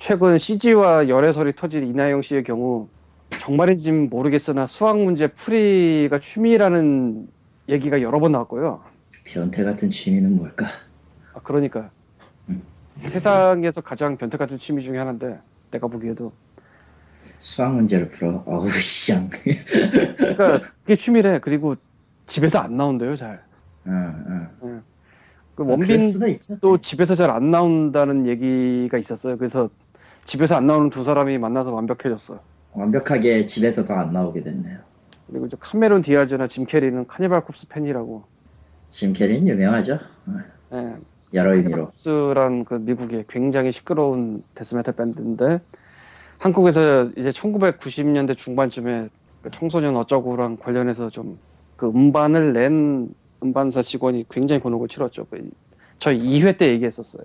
[0.00, 2.88] 최근 CG와 열애설이 터진 이나영 씨의 경우
[3.30, 7.28] 정말인지 모르겠으나 수학 문제 풀이가 취미라는
[7.68, 8.82] 얘기가 여러 번 나왔고요.
[9.22, 10.66] 변태 같은 취미는 뭘까?
[11.32, 11.90] 아, 그러니까
[12.48, 12.60] 음.
[13.02, 15.38] 세상에서 가장 변태 같은 취미 중에 하나인데
[15.70, 16.32] 내가 보기에도
[17.38, 18.42] 수학 문제를 풀어.
[18.46, 19.28] 어우, 씨앙.
[20.18, 21.38] 그러니까 그게 취미래.
[21.38, 21.76] 그리고
[22.26, 23.40] 집에서 안 나온대요 잘.
[23.86, 24.48] 응, 응.
[24.60, 24.97] 그 아,
[25.64, 26.58] 그럴 원빈 수도 있죠.
[26.60, 29.36] 또 집에서 잘 안 나온다는 얘기가 있었어요.
[29.36, 29.70] 그래서
[30.24, 32.40] 집에서 안 나오는 두 사람이 만나서 완벽해졌어.
[32.72, 34.78] 완벽하게 집에서 더 안 나오게 됐네요.
[35.26, 38.24] 그리고 이제 카메론 디아즈나 짐 캐리는 Cannibal Corpse 팬이라고.
[38.90, 39.98] 짐 캐리는 유명하죠.
[40.72, 40.94] 예,
[41.34, 41.90] 여러 의미로.
[41.90, 45.60] Corpse란 그 미국의 굉장히 시끄러운 데스메탈 밴드인데
[46.38, 49.08] 한국에서 이제 1990년대 중반쯤에
[49.42, 51.38] 그 청소년 어쩌고랑 관련해서 좀
[51.78, 53.08] 그 음반을 낸
[53.42, 55.26] 음반사 직원이 굉장히 곤혹을 치렀죠.
[55.30, 55.48] 그
[55.98, 57.24] 저희 2회 때 얘기했었어요.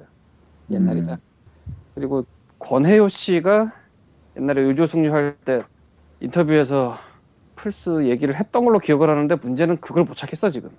[0.71, 1.13] 옛날이다.
[1.13, 1.17] 음.
[1.95, 2.25] 그리고
[2.59, 3.73] 권혜요 씨가
[4.37, 5.61] 옛날에 의료승리 할때
[6.19, 6.97] 인터뷰에서
[7.55, 10.69] 플스 얘기를 했던 걸로 기억을 하는데 문제는 그걸 못 찾겠어 지금.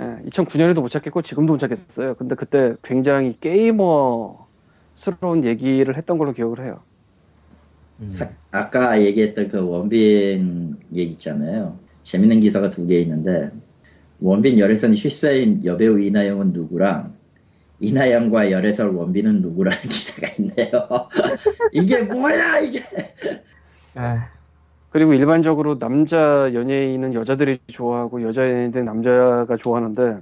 [0.00, 2.14] 예, 2009년에도 못 찾겠고 지금도 못 찾겠어요.
[2.16, 6.80] 근데 그때 굉장히 게이머스러운 얘기를 했던 걸로 기억을 해요.
[8.00, 8.06] 음.
[8.08, 11.78] 사- 아까 얘기했던 그 원빈 얘기 있잖아요.
[12.02, 13.50] 재밌는 기사가 두 개 있는데
[14.20, 17.14] 원빈 열애선이 휩싸인 여배우 이나영은 누구랑
[17.80, 20.70] 이나영과 열애설 원빈은 누구라는 기사가 있네요.
[21.72, 22.78] 이게 뭐야 이게?
[22.78, 24.18] 에,
[24.90, 30.20] 그리고 일반적으로 남자 연예인은 여자들이 좋아하고 여자 연예인들은 남자가 좋아하는데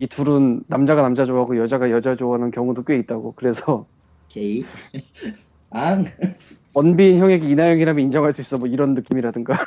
[0.00, 3.34] 이 둘은 남자가 남자 좋아하고 여자가 여자 좋아하는 경우도 꽤 있다고.
[3.36, 3.86] 그래서
[4.28, 4.64] 게이?
[5.70, 6.04] 앙?
[6.72, 9.64] 원빈 형에게 이나영이라면 인정할 수 있어 뭐 이런 느낌이라든가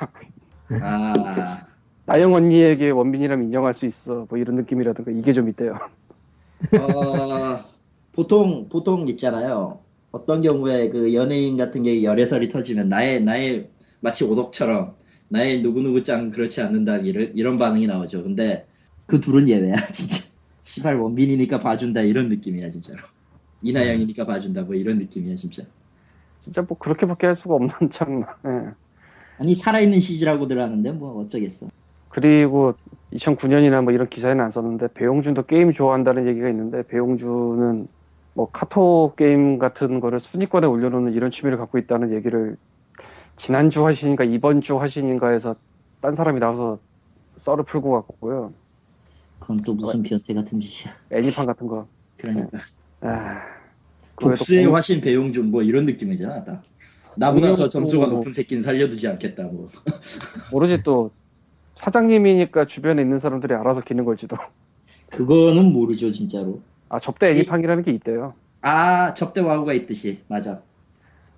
[0.82, 1.66] 아,
[2.08, 5.78] 나영 언니에게 원빈이라면 인정할 수 있어 뭐 이런 느낌이라든가 이게 좀 있대요.
[6.80, 7.60] 어,
[8.14, 9.80] 보통, 보통 있잖아요.
[10.12, 14.96] 어떤 경우에 그 연예인 같은 게 열애설이 터지면 나의, 나의, 마치 오덕처럼
[15.28, 18.24] 나의 누구누구 짱 그렇지 않는다, 이런, 이런 반응이 나오죠.
[18.24, 18.66] 근데
[19.06, 20.24] 그 둘은 예외야, 진짜.
[20.62, 23.00] 시발 원빈이니까 봐준다, 이런 느낌이야, 진짜로.
[23.62, 25.64] 이나영이니까 봐준다, 뭐 이런 느낌이야, 진짜.
[26.44, 28.24] 진짜 뭐 그렇게밖에 할 수가 없는 참.
[28.46, 28.72] 예.
[29.40, 31.68] 아니, 살아있는 CG라고들 하는데, 뭐 어쩌겠어.
[32.18, 32.74] 그리고
[33.14, 37.88] 2009년이나 뭐 이런 기사에는 안 썼는데 배용준도 게임 좋아한다는 얘기가 있는데 배용준은
[38.34, 42.58] 뭐 카톡 게임 같은 거를 순위권에 올려놓는 이런 취미를 갖고 있다는 얘기를
[43.36, 45.56] 지난주 하신인가 이번 주 하신인가 해서
[46.02, 46.80] 딴 사람이 나와서
[47.38, 48.52] 썰을 풀고 갔고요.
[49.38, 50.92] 그건 또 무슨 변태 같은 짓이야.
[51.12, 51.86] 애니판 같은 거.
[52.18, 52.58] 그러니까.
[53.02, 53.42] 아,
[54.16, 56.64] 복수의 공- 화신 배용준, 뭐 이런 느낌이잖아, 딱.
[57.16, 59.68] 나보다 더 점수가 높은 새끼는 살려두지 않겠다, 뭐.
[60.52, 61.12] 모르지 또
[61.80, 64.38] 사장님이니까 주변에 있는 사람들이 알아서 기는 걸지도.
[65.10, 66.62] 그거는 모르죠, 진짜로.
[66.90, 68.34] 아 접대 애니판이라는 게 있대요.
[68.62, 70.20] 아, 접대 와우가 있듯이.
[70.28, 70.62] 맞아.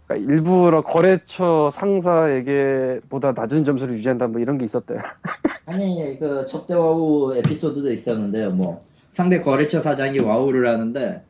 [0.07, 4.99] 그러니까 일부러 거래처 상사에게 보다 낮은 점수를 유지한다 뭐 이런 게 있었대요.
[5.67, 8.83] 아니, 그, 접대 와우 에피소드도 있었는데요, 뭐.
[9.11, 11.23] 상대 거래처 사장이 와우를 하는데,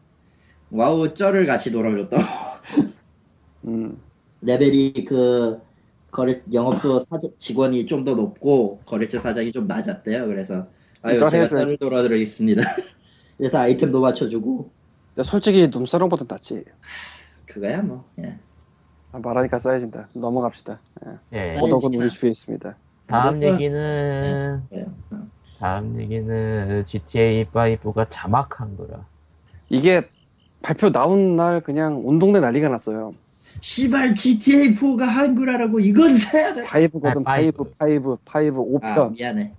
[0.71, 2.17] 와우 쩔을 같이 놀아줬다.
[3.65, 3.97] 음,
[4.41, 5.59] 레벨이 그,
[6.11, 10.25] 거래, 영업소 사장, 직원이 좀 더 높고, 거래처 사장이 좀 낮았대요.
[10.27, 10.67] 그래서,
[11.01, 11.65] 아유, 쩔 제가 해줘야지.
[11.65, 12.61] 쩔을 놀아드리겠습니다.
[13.37, 14.71] 그래서 아이템도 맞춰주고,
[15.23, 16.63] 솔직히 눈사람보다 낫지.
[17.45, 18.05] 그거야, 뭐.
[18.19, 18.37] 예.
[19.11, 20.07] 아, 말하니까 쌓여진다.
[20.13, 20.79] 넘어갑시다.
[21.33, 21.55] 예.
[21.57, 21.97] 어, 오덕은 진짜.
[21.99, 22.75] 우리 주위에 있습니다.
[23.07, 24.85] 다음 그러니까- 얘기는 예.
[25.11, 25.27] 어.
[25.59, 29.05] 다음 얘기는 GTA 5가 자막 한글화.
[29.67, 30.07] 이게
[30.61, 33.13] 발표 나온 날 그냥 온 동네 난리가 났어요.
[33.61, 36.65] 시발 GTA4가 한글화라고 이건 사야 돼.
[36.65, 39.13] five거든, 아, five, five, five, 아 5편.
[39.13, 39.53] 미안해.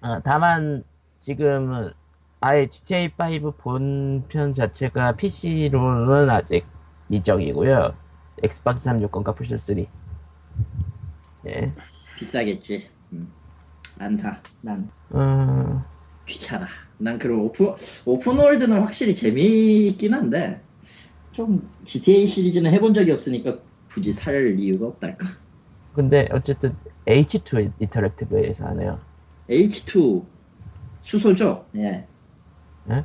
[0.00, 0.84] 어, 다만
[1.18, 1.92] 지금은
[2.40, 3.10] 아예 GTA
[3.42, 6.66] 5 본편 자체가 PC로는 아직
[7.08, 7.94] 미정이고요.
[8.42, 9.86] 엑스박스 360과 플스 3.
[11.46, 11.72] 예.
[12.16, 12.88] 비싸겠지.
[13.12, 13.32] 음.
[13.98, 14.40] 안 사.
[14.60, 15.82] 난 음,
[16.26, 16.66] 귀찮아.
[16.98, 17.74] 난 그런 open
[18.04, 20.60] open world는 확실히 재미있긴 한데
[21.34, 23.58] 좀 GTA 시리즈는 해본 적이 없으니까
[23.88, 25.26] 굳이 살 이유가 없달까.
[25.94, 26.74] 근데 어쨌든
[27.06, 29.00] H2 인터랙티브에서 하네요.
[29.50, 30.24] H2
[31.02, 31.66] 수소죠.
[31.76, 32.06] 예.
[32.90, 33.04] 예?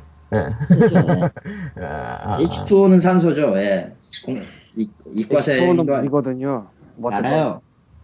[0.68, 0.96] 수소죠.
[1.08, 1.82] 예.
[1.82, 3.56] 아, 아, H2O는 산소죠.
[3.58, 3.94] 예.
[4.24, 4.42] 공,
[4.76, 6.68] 이, 이과생 엑스토는 물이거든요.
[6.96, 7.32] 뭐 어쨌건.
[7.32, 7.62] 알아요.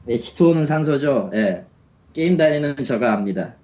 [0.09, 1.31] H2O는 산소죠.
[1.35, 1.65] 예.
[2.13, 3.55] 게임 다니는 저가 압니다.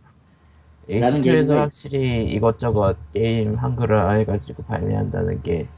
[0.88, 5.68] 라는 H2에서 얘기가 확실히 이것저것 게임 한글화 해가지고 발매한다는 게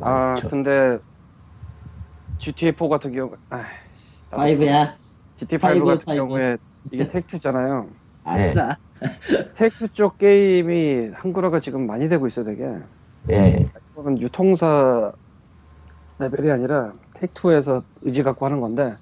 [0.00, 0.48] 아, 많죠.
[0.50, 0.98] 근데
[2.38, 3.64] GTA4 같은 경우, 아,
[4.32, 4.98] 5야.
[5.38, 6.24] GTA5 five, 같은 five.
[6.26, 6.56] 경우에
[6.92, 7.90] 이게 Take-Two잖아요.
[8.24, 8.76] 아싸.
[9.54, 12.64] Take-Two 쪽 게임이 한글화가 지금 많이 되고 있어요, 되게.
[13.30, 13.64] 예.
[13.92, 15.12] 이건 유통사
[16.18, 18.96] 레벨이 아니라 Take-Two에서 의지 갖고 하는 건데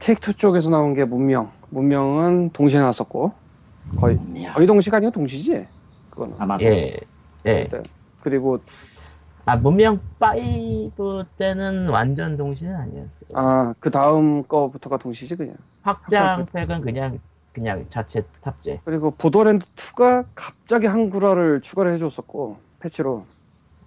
[0.00, 1.52] Take-Two 쪽에서 나온 게 문명.
[1.70, 3.32] 문명은 동시에 나왔었고
[3.96, 4.18] 거의
[4.54, 5.66] 거의 동시가 아니고 동시지.
[6.10, 6.36] 그거는.
[6.40, 6.64] 아마도.
[6.64, 6.96] 예.
[7.46, 7.68] 예.
[8.20, 8.58] 그리고
[9.44, 13.36] 아, 문명 5 때는 완전 동시는 아니었어요.
[13.36, 15.56] 아 그 다음 거부터가 동시지 그냥.
[15.82, 17.18] 확장 팩은 그냥,
[17.52, 18.80] 그냥 자체 탑재.
[18.84, 23.24] 그리고 Borderlands 2가 갑자기 한글화를 추가를 해줬었고 패치로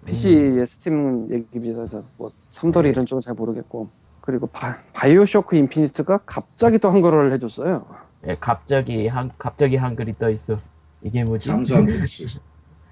[0.04, 3.88] PC의 Steam 얘기비해서 뭐 삼돌이 이런 쪽은 잘 모르겠고
[4.20, 7.86] 그리고 바, BioShock Infinite가 갑자기 또 한글화를 해줬어요.
[8.26, 10.56] 예, 갑자기 한, 갑자기 한글이 떠 있어.
[11.00, 11.48] 이게 뭐지?
[11.48, 12.26] 잠수함 배치.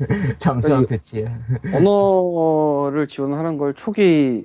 [0.38, 1.38] 잠수함 배치야.
[1.72, 4.44] 언어를 지원하는 걸 초기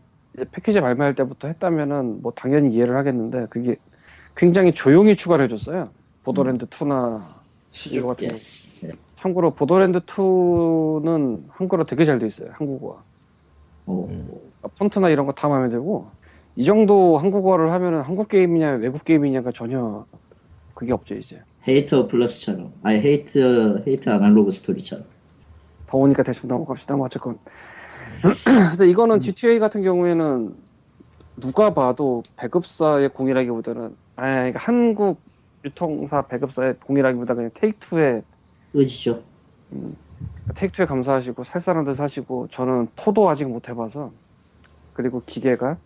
[0.52, 3.76] 패키지 발매할 때부터 했다면은 뭐 당연히 이해를 하겠는데 그게
[4.36, 5.90] 굉장히 조용히 추가를 해줬어요.
[6.24, 7.20] 보더랜드 2나
[7.94, 8.36] 이거 같은 거.
[8.36, 8.94] 수줍게.
[9.20, 12.52] 참고로 보더랜드 2는 한글화 되게 잘 돼 있어요.
[12.54, 13.04] 한국어.
[13.86, 14.08] 오.
[14.08, 16.08] 그러니까 폰트나 이런 거 다 마음에 들고
[16.56, 20.06] 이 정도 한국어를 하면은 한국 게임이냐 외국 게임이냐가 전혀
[20.74, 21.42] 그게 없죠 이제.
[21.68, 22.72] Hate Plus처럼.
[22.84, 25.06] 아니 Hate Hate Analogue Story처럼.
[25.90, 26.96] 더우니까 대충 넘어갑시다.
[26.96, 27.40] 뭐 어쨌건.
[28.46, 30.56] 그래서 이거는 GTA 같은 경우에는
[31.38, 35.22] 누가 봐도 배급사의 공이라기보다는 아 그러니까 한국
[35.66, 38.24] 유통사 배급사의 공이라기보다 그냥 Take-Two의
[38.74, 39.24] 의지죠.
[40.56, 44.12] Take-Two에 감사하시고 살 사람들 사시고 저는 4도 아직 못 해봐서
[44.94, 45.78] 그리고 기계가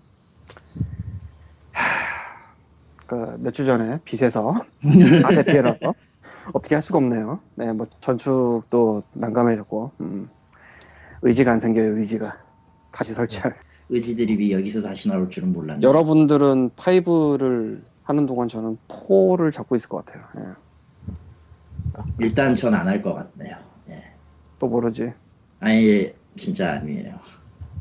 [3.38, 4.56] 몇주 전에 빚에서
[5.24, 5.94] 아 대피해라서
[6.52, 7.40] 어떻게 할 수가 없네요.
[7.56, 10.30] 네, 뭐 전축도 난감해졌고 음,
[11.22, 11.98] 의지가 안 생겨요.
[11.98, 12.38] 의지가
[12.92, 13.56] 다시 설치할.
[13.90, 15.82] 의지 드립이 여기서 다시 나올 줄은 몰랐네.
[15.82, 20.26] 여러분들은 5를 하는 동안 저는 4를 잡고 있을 것 같아요.
[20.38, 20.42] 예.
[22.18, 23.58] 일단 전 안 할 것 같네요.
[23.90, 24.04] 예.
[24.60, 25.14] 또 모르지.
[25.60, 27.20] 아니 진짜 아니에요.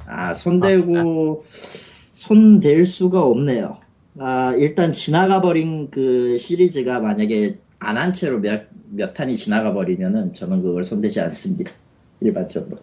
[0.05, 3.81] 아 손대고 손댈 수가 없네요.
[4.19, 10.35] 아 일단 지나가 버린 그 시리즈가 만약에 안 한 채로 몇, 몇 탄이 지나가 버리면은
[10.35, 11.73] 저는 그걸 손대지 않습니다.
[12.21, 12.79] 일반적으로.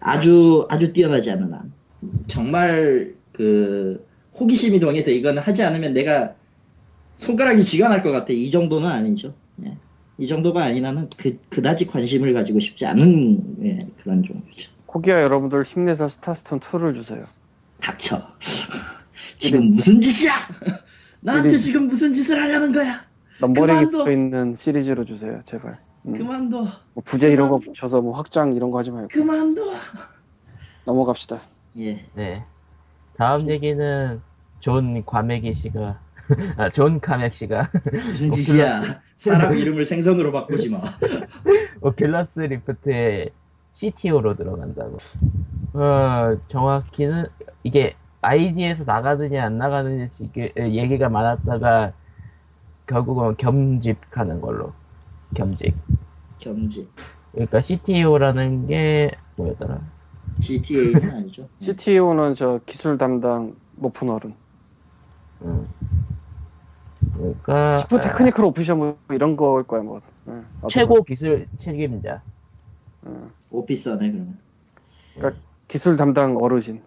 [0.00, 1.72] 아주 아주 뛰어나지 않는 한.
[2.26, 4.06] 정말 그
[4.38, 6.34] 호기심이 동해서 이건 하지 않으면 내가
[7.14, 8.32] 손가락이 쥐가 날 것 같아.
[8.32, 9.34] 이 정도는 아니죠.
[9.64, 9.76] 예.
[10.18, 14.70] 이 정도가 아니라는 그, 그다지 관심을 가지고 싶지 않은 예, 그런 종류죠.
[14.86, 17.24] 코기아 여러분들 힘내서 스타스톤 2를 주세요.
[17.80, 18.22] 닥쳐.
[19.38, 20.34] 지금 무슨 짓이야?
[21.20, 21.56] 나한테.
[21.58, 23.04] 지금 무슨 짓을 하려는 거야?
[23.40, 23.98] 넘버링이 그만둬.
[23.98, 25.78] 붙어 있는 시리즈로 주세요, 제발.
[26.06, 26.14] 음.
[26.14, 26.64] 그만둬.
[26.94, 29.62] 뭐 부제 이런 거 붙여서 뭐 확장 이런 거 하지 말고 그만둬.
[30.86, 31.40] 넘어갑시다.
[31.78, 32.04] 예.
[32.14, 32.44] 네.
[33.16, 34.20] 다음 얘기는
[34.60, 36.00] 존 과메기 씨가
[36.56, 39.02] 아, 존 카맥 씨가 무슨 짓이야?
[39.16, 40.80] 사람 이름을 생선으로 바꾸지 마.
[41.80, 43.30] Oculus Rift의
[43.72, 44.96] CTO로 들어간다고.
[45.74, 47.26] 어, 정확히는
[47.62, 51.92] 이게 아이디에서 나가느냐 안 나가느냐 지금 얘기가 많았다가
[52.90, 54.74] 결국은 겸직하는 걸로.
[55.34, 55.76] 겸직.
[56.38, 56.92] 겸직.
[57.32, 59.80] 그러니까 CTO라는 게 뭐였더라?
[60.40, 61.48] GTA는 아니죠.
[61.62, 61.66] 예.
[61.66, 64.34] CTO는 저 기술 담당 높은 어른.
[65.42, 65.68] 음.
[67.14, 70.00] 그러니까 치프 테크니컬 오피셜 뭐 이런 거일 거야 뭐.
[70.28, 72.22] 예, 아, 나도 최고 기술 책임자.
[73.02, 73.30] 뭐, 예.
[73.50, 74.40] officer네 그러면.
[75.68, 76.82] 기술 담당 어르신.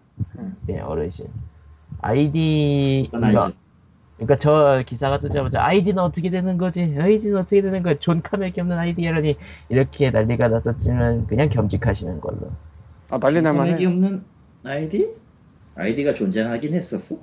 [0.69, 1.27] 예, 어르신.
[1.99, 3.62] 아이디 그건 아니죠.
[4.17, 6.95] 그러니까 저 기사가 뜨자마자 아이디는 어떻게 되는 거지?
[6.99, 7.95] 아이디는 어떻게 되는 거야?
[7.99, 9.35] 존 카맥이 없는 아이디라니
[9.69, 12.51] 이렇게 난리가 났었지만 그냥 겸직하시는 걸로.
[13.09, 13.89] 아 난리 날만 하긴 해.
[13.89, 14.23] 없는
[14.65, 15.13] 아이디?
[15.75, 17.17] 아이디가 존재하긴 했었어.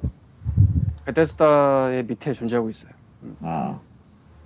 [1.06, 2.90] Bethesda의 밑에 존재하고 있어요.
[3.40, 3.78] 아.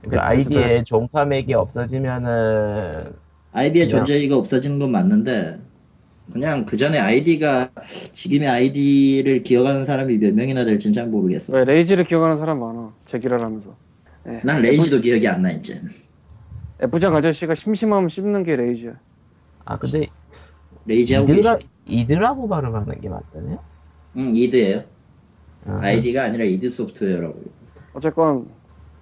[0.03, 3.15] 그러니까 그 아이디에 존 카맥이 없어지면은
[3.53, 5.61] 아이디의 그냥- 존재가 없어지는 건 맞는데
[6.33, 7.71] 그냥 그 전에 아이디가
[8.13, 11.53] 지금의 아이디를 기억하는 사람이 몇 명이나 될지는 잘 모르겠어.
[11.53, 12.93] 왜 Rage를 기억하는 사람 많아.
[13.07, 13.75] 제기라라면서.
[14.29, 14.41] 예.
[14.43, 15.81] 난 Rage도 기억이 안 나 이제.
[16.81, 18.93] F장 아저씨가 심심하면 씹는 게 레이지야.
[19.67, 20.07] 아 근데
[20.87, 21.69] Rage하고 이드라 계시.
[21.87, 23.59] 이드라고 발음하는 게 맞다네요.
[24.17, 24.85] 응 이드예요.
[25.67, 27.43] 아, 아이디가 아니라 이드 소프트웨어라고.
[27.93, 28.49] 어쨌건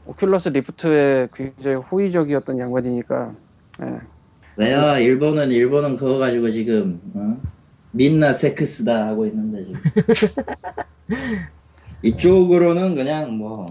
[0.07, 3.33] Oculus Rift에 굉장히 호의적이었던 양반이니까
[3.83, 3.99] 예.
[4.57, 4.99] 왜요?
[4.99, 7.41] 일본은 일본은 그거 가지고 지금 어?
[7.93, 9.81] みんなセックスだ 하고 있는데 지금.
[12.03, 13.67] 이쪽으로는 그냥 뭐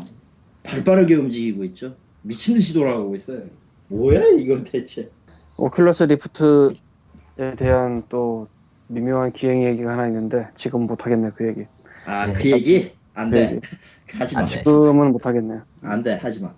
[0.64, 1.96] 발빠르게 움직이고 있죠.
[2.22, 3.44] 미친 듯이 돌아가고 있어요.
[3.88, 5.10] 뭐야 이건 대체?
[5.58, 8.48] Oculus Rift에 대한 또
[8.88, 11.66] 미묘한 기행 얘기가 하나 있는데 지금 못 하겠네 그 얘기.
[12.06, 13.60] 아 그 얘기 안 돼.
[14.18, 14.44] 하지 마.
[14.44, 15.64] 지금은 못 하겠네요.
[15.82, 16.16] 안 돼.
[16.16, 16.54] 하지 마.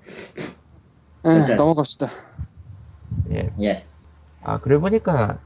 [1.26, 1.56] 예, 진짜.
[1.56, 2.10] 넘어갑시다.
[3.32, 3.50] 예.
[3.62, 3.84] 예.
[4.44, 5.40] 아 그래 보니까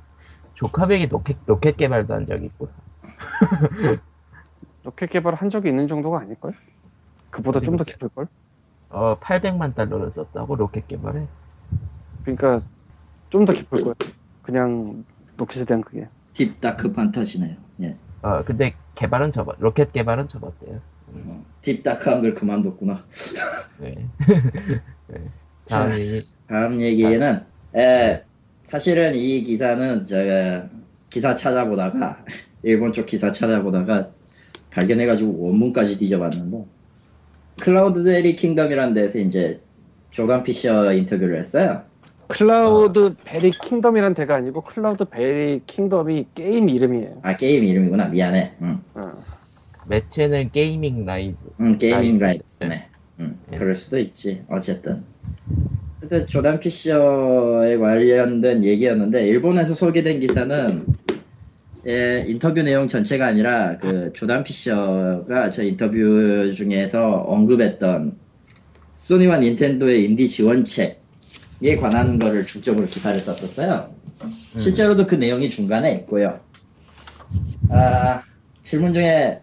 [0.55, 2.69] 존 카맥이 로켓 로켓 개발도 한 적이 있고.
[4.83, 6.53] 로켓 개발을 한 적이 있는 정도가 아닐걸?
[7.31, 8.27] 그보다 좀 더 깊을걸?
[8.89, 11.27] 어 800만 달러를 썼다고 로켓 개발에.
[12.23, 12.67] 그러니까
[13.29, 13.95] 좀 더 깊을걸.
[14.43, 15.05] 그냥
[15.37, 16.09] 로켓에 대한 그게.
[16.33, 17.57] deep dark fantasy네요.
[17.83, 17.99] 예.
[18.21, 20.81] 어 근데 개발은 접어 로켓 개발은 접었대요.
[21.07, 23.05] 어, deep dark한 걸 그만뒀구나.
[23.75, 24.11] 네.
[25.07, 25.31] 네.
[25.69, 25.97] 다음 자.
[25.97, 26.29] 얘기.
[26.47, 27.45] 다음 얘기는
[27.75, 28.26] 에,
[28.67, 30.67] 사실은 이 기사는 제가
[31.09, 32.25] 기사 찾아보다가
[32.63, 34.09] 일본 쪽 기사 찾아보다가
[34.71, 36.65] 발견해가지고 원문까지 뒤져봤는데
[37.61, 39.61] Cloudberry Kingdom이라는 데서 이제
[40.11, 41.83] 조던 피셔 인터뷰를 했어요.
[42.27, 47.21] Cloudberry Kingdom이란 데가 아니고 Cloudberry Kingdom이 게임 이름이에요.
[47.23, 48.55] 아 게임 이름이구나 미안해.
[48.63, 49.23] 응, 어.
[49.85, 51.37] 매체는 Gaming Live.
[51.61, 52.19] 응 Gaming.
[52.19, 52.89] Live네.
[53.21, 53.57] 응, 네.
[53.57, 54.43] 그럴 수도 있지.
[54.49, 55.05] 어쨌든.
[55.99, 60.85] 근데 조단 피셔에 관련된 얘기였는데 일본에서 소개된 기사는
[61.87, 68.17] 예, 인터뷰 내용 전체가 아니라 그 조단 피셔가 저 인터뷰 중에서 언급했던
[68.95, 73.95] 소니와 닌텐도의 인디 지원책에 관한 거를 중점으로 기사를 썼었어요.
[74.57, 76.39] 실제로도 그 내용이 중간에 있고요.
[77.69, 78.23] 아,
[78.63, 79.41] 질문 중에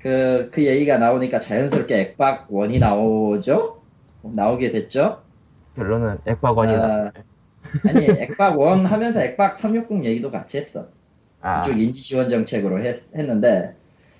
[0.00, 3.82] 그, 그 얘기가 나오니까 자연스럽게 액박 원이 나오죠?
[4.22, 5.22] 나오게 됐죠?
[5.76, 7.12] 결론은 액박원이 아,
[7.88, 10.88] 아니, 액박 원 하면서 액박 360 얘기도 같이 했어.
[11.40, 13.74] 아, 그쪽 인지 지원 정책으로 했, 했는데,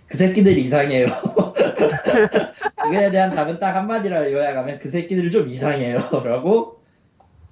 [0.06, 1.06] 그 새끼들 이상해요.
[2.82, 6.00] 그거에 대한 답은 딱 한마디로 요약하면 그 새끼들 좀 이상해요.
[6.24, 6.80] 라고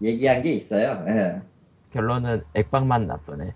[0.03, 1.05] 얘기한 게 있어요.
[1.09, 1.41] 예.
[1.93, 3.55] 결론은 액박만 나쁘네.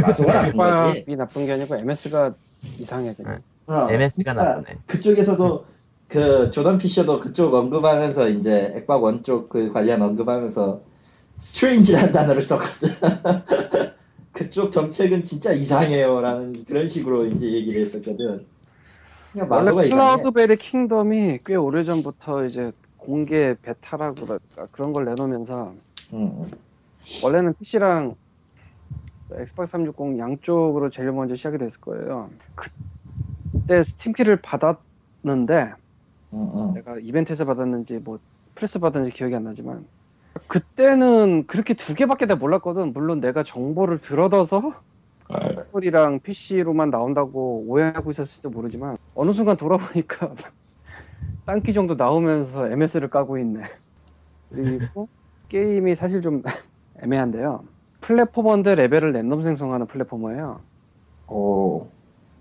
[0.00, 0.98] 마소가 나쁜 거지.
[1.00, 2.34] 액박이 나쁜 게 아니고 MS가
[2.78, 3.40] 이상해 그냥.
[3.66, 4.78] 어, MS가 그러니까 나쁘네.
[4.86, 5.64] 그쪽에서도
[6.12, 10.82] 그 조던 피셔도 그쪽 언급하면서 이제 액박 원 쪽 그 관련 언급하면서
[11.38, 12.90] strange라는 단어를 썼거든.
[14.32, 18.46] 그쪽 정책은 진짜 이상해요라는 그런 식으로 이제 얘기를 했었거든.
[19.32, 19.88] 그냥 원래.
[19.88, 25.74] Cloudberry Kingdom이 꽤 오래전부터 이제 공개 베타라고 그럴까 그런 걸 내놓으면서
[26.12, 26.50] 응,
[27.22, 28.16] 원래는 PC랑
[29.38, 32.30] Xbox 360 양쪽으로 제일 먼저 시작이 됐을 거예요.
[32.54, 35.72] 그때 스팀키를 받았는데
[36.32, 36.74] 응, 응.
[36.74, 38.18] 내가 이벤트에서 받았는지 뭐
[38.54, 39.86] 프레스 받았는지 기억이 안 나지만
[40.48, 42.92] 그때는 그렇게 두 개밖에 다 몰랐거든.
[42.92, 44.82] 물론 내가 정보를 들어둬서
[45.72, 50.34] 폴이랑 PC로만 나온다고 오해하고 있었을지도 모르지만 어느 순간 돌아보니까
[51.46, 53.62] 딴 기종도 나오면서 MS를 까고 있네.
[54.50, 55.08] 그리고
[55.48, 56.42] 게임이 사실 좀
[57.02, 57.64] 애매한데요.
[58.00, 60.64] platformer인데 레벨을 랜덤 생성하는 플랫포머예요.
[61.26, 61.90] 오,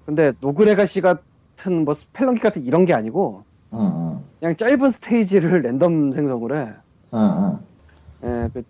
[0.06, 5.62] 근데 Rogue Legacy 같은 뭐 Spelunky 같은 이런 게 아니고 응, 응, 그냥 짧은 스테이지를
[5.62, 6.74] 랜덤 생성을 해.
[7.14, 7.60] 응, 응.
[8.24, 8.64] 예, 그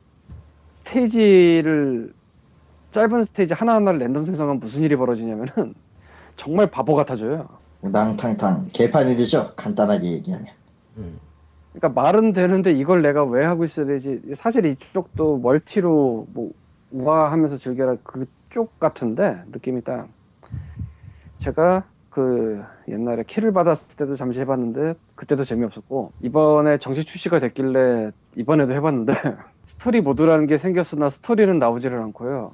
[0.75, 2.13] 스테이지를
[2.91, 5.73] 짧은 스테이지 하나하나를 랜덤 생성하면 무슨 일이 벌어지냐면은
[6.37, 7.47] 정말 바보 같아져요.
[7.81, 9.55] 우당탕탕 개판일이죠.
[9.55, 10.47] 간단하게 얘기하면.
[10.97, 11.19] 음.
[11.73, 14.21] 그러니까 말은 되는데 이걸 내가 왜 하고 있어야 되지?
[14.35, 16.51] 사실 이쪽도 멀티로 뭐
[16.91, 20.09] 우아하면서 즐겨라 그쪽 같은데 느낌이 딱
[21.37, 28.73] 제가 그 옛날에 키를 받았을 때도 잠시 해봤는데 그때도 재미없었고 이번에 정식 출시가 됐길래 이번에도
[28.73, 29.13] 해봤는데
[29.65, 32.51] 스토리 모드라는 게 생겼으나 스토리는 나오지를 않고요.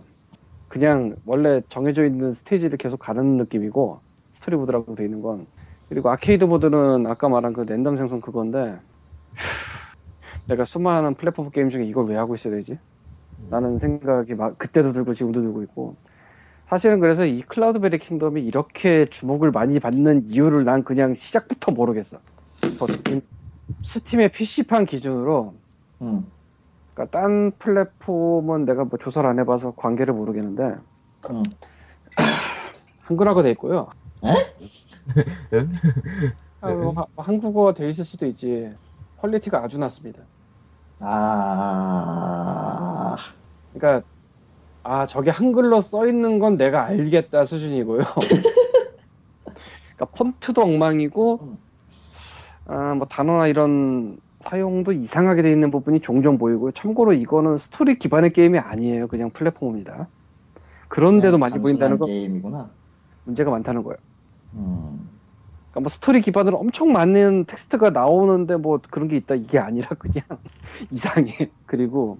[0.67, 3.99] 그냥 원래 정해져 있는 스테이지를 계속 가는 느낌이고
[4.31, 5.47] 스토리 모드라고 돼 있는 건
[5.89, 8.77] 그리고 아케이드 모드는 아까 말한 그 랜덤 생성 그건데
[10.45, 12.77] 내가 수많은 플랫폼 게임 중에 이걸 왜 하고 있어야 되지?
[13.49, 15.95] 라는 생각이 막 그때도 들고 지금도 들고 있고
[16.69, 22.21] 사실은 그래서 이 Cloudberry Kingdom이 이렇게 주목을 많이 받는 이유를 난 그냥 시작부터 모르겠어.
[22.79, 22.89] 뭐,
[23.83, 25.61] Steam의 PC판 기준으로
[26.01, 26.31] 응,
[26.93, 30.77] 그러니까 딴 플랫폼은 내가 뭐 조사를 안 해봐서 관계를 모르겠는데
[31.29, 31.57] 응.
[32.99, 33.89] 한글화가 돼 있고요.
[35.53, 35.71] 응?
[36.59, 38.75] 아, 뭐 하- 한국어가 돼 있을 수도 있지.
[39.15, 40.27] 퀄리티가 아주 낮습니다.
[40.99, 41.97] 아,
[43.73, 44.07] 그러니까
[44.89, 47.99] 아 저게 한글로 써 있는 건 내가 알겠다 수준이고요.
[49.97, 51.39] 그러니까 폰트도 엉망이고
[52.67, 58.31] 아, 뭐 단어나 이런 사용도 이상하게 돼 있는 부분이 종종 보이고 참고로 이거는 스토리 기반의
[58.31, 59.07] 게임이 아니에요.
[59.07, 60.07] 그냥 플랫폼입니다.
[60.87, 62.69] 그런데도 그냥 많이 보인다는 거 단순한 게임이구나.
[63.25, 63.97] 문제가 많다는 거예요.
[64.53, 65.09] 음,
[65.71, 70.23] 그러니까 뭐 스토리 기반으로 엄청 많은 텍스트가 나오는데 뭐 그런 게 있다 이게 아니라 그냥
[70.91, 71.49] 이상해.
[71.65, 72.19] 그리고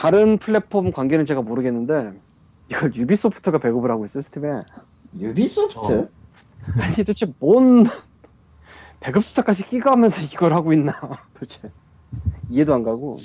[0.00, 2.12] 다른 플랫폼 관계는 제가 모르겠는데
[2.70, 4.62] 이걸 Ubisoft가 배급을 하고 있어요 Steam에.
[5.18, 5.78] Ubisoft?
[6.02, 6.08] 어.
[6.80, 7.84] 아니 도대체 뭔
[9.00, 10.98] 배급사까지 껴가면서 이걸 하고 있나
[11.34, 11.70] 도대체
[12.48, 13.16] 이해도 안 가고.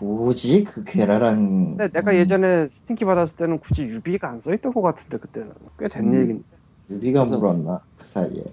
[0.00, 1.76] 뭐지 그 괴랄한.
[1.76, 6.04] 근데 내가 음, 예전에 스팀키 받았을 때는 굳이 Ubi가 안 써있던 것 같은데 그때는 꽤된
[6.08, 6.20] 음.
[6.20, 6.44] 얘기인데.
[6.90, 8.44] Ubi가 그래서- 물었나 그 사이에.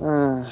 [0.00, 0.46] 아,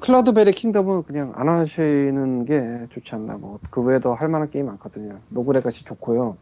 [0.00, 3.34] Cloudberry Kingdom은 그냥 안 하시는 게 좋지 않나.
[3.34, 5.18] 뭐, 그 외에도 할 만한 게임 많거든요.
[5.28, 6.36] Rogue Legacy 좋고요.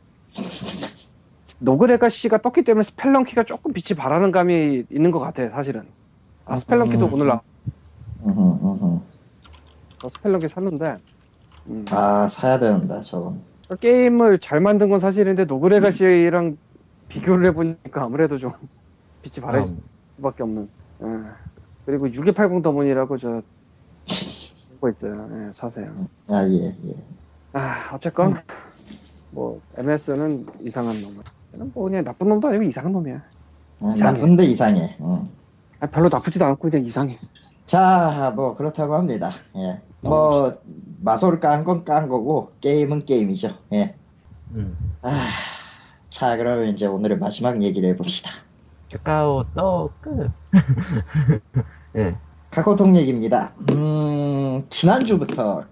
[1.59, 5.85] 노그레가시가 떴기 때문에 Spelunky가 조금 빛이 바래는 감이 있는 것 같아, 사실은.
[6.47, 7.15] 아, Spelunky도 음.
[7.15, 7.43] 오늘 나,
[8.25, 9.01] 음흠, 음흠.
[10.03, 10.99] 어, Spelunky 샀는데,
[11.67, 13.43] 음, 아 사야 된다 저건.
[13.81, 16.57] 게임을 잘 만든 건 사실인데, Rogue Legacy랑
[17.09, 18.53] 비교를 해보니까 아무래도 좀
[19.23, 19.79] 빛이 바랄 음.
[20.17, 20.69] 수밖에 없는.
[21.03, 21.50] 예.
[21.87, 23.43] 그리고 6280 더문이라고 저,
[24.81, 25.29] 거 있어요.
[25.49, 25.93] 예, 사세요.
[26.29, 26.95] 아 예 예.
[27.53, 28.37] 아, 어쨌건,
[29.31, 31.23] 뭐, MS는 이상한 놈.
[31.75, 33.17] 뭐, 그냥 나쁜 놈도 아니고 이상한 놈이야.
[33.81, 34.13] 아, 이상해.
[34.21, 34.97] 나쁜데 이상해.
[35.01, 35.29] 응.
[35.81, 37.19] 아, 별로 나쁘지도 않고 그냥 이상해.
[37.67, 39.31] 자, 뭐 그렇다고 합니다.
[39.57, 39.81] 예.
[40.01, 40.59] 뭐
[41.03, 43.51] 마소를 깐건 깐 거고 게임은 게임이죠.
[43.75, 43.95] 예.
[44.53, 44.77] 음.
[45.03, 45.29] 아,
[46.11, 48.31] 자, 그러면 이제 오늘의 마지막 얘기를 해봅시다.
[48.93, 49.93] 카카오 떡.
[51.97, 52.17] 예.
[52.51, 53.55] 카카오톡 얘기입니다.
[53.71, 55.69] 음, 지난주부터였죠?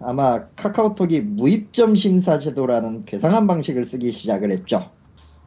[0.00, 4.90] 아마 카카오톡이 무입점 심사 제도라는 괴상한 방식을 쓰기 시작을 했죠.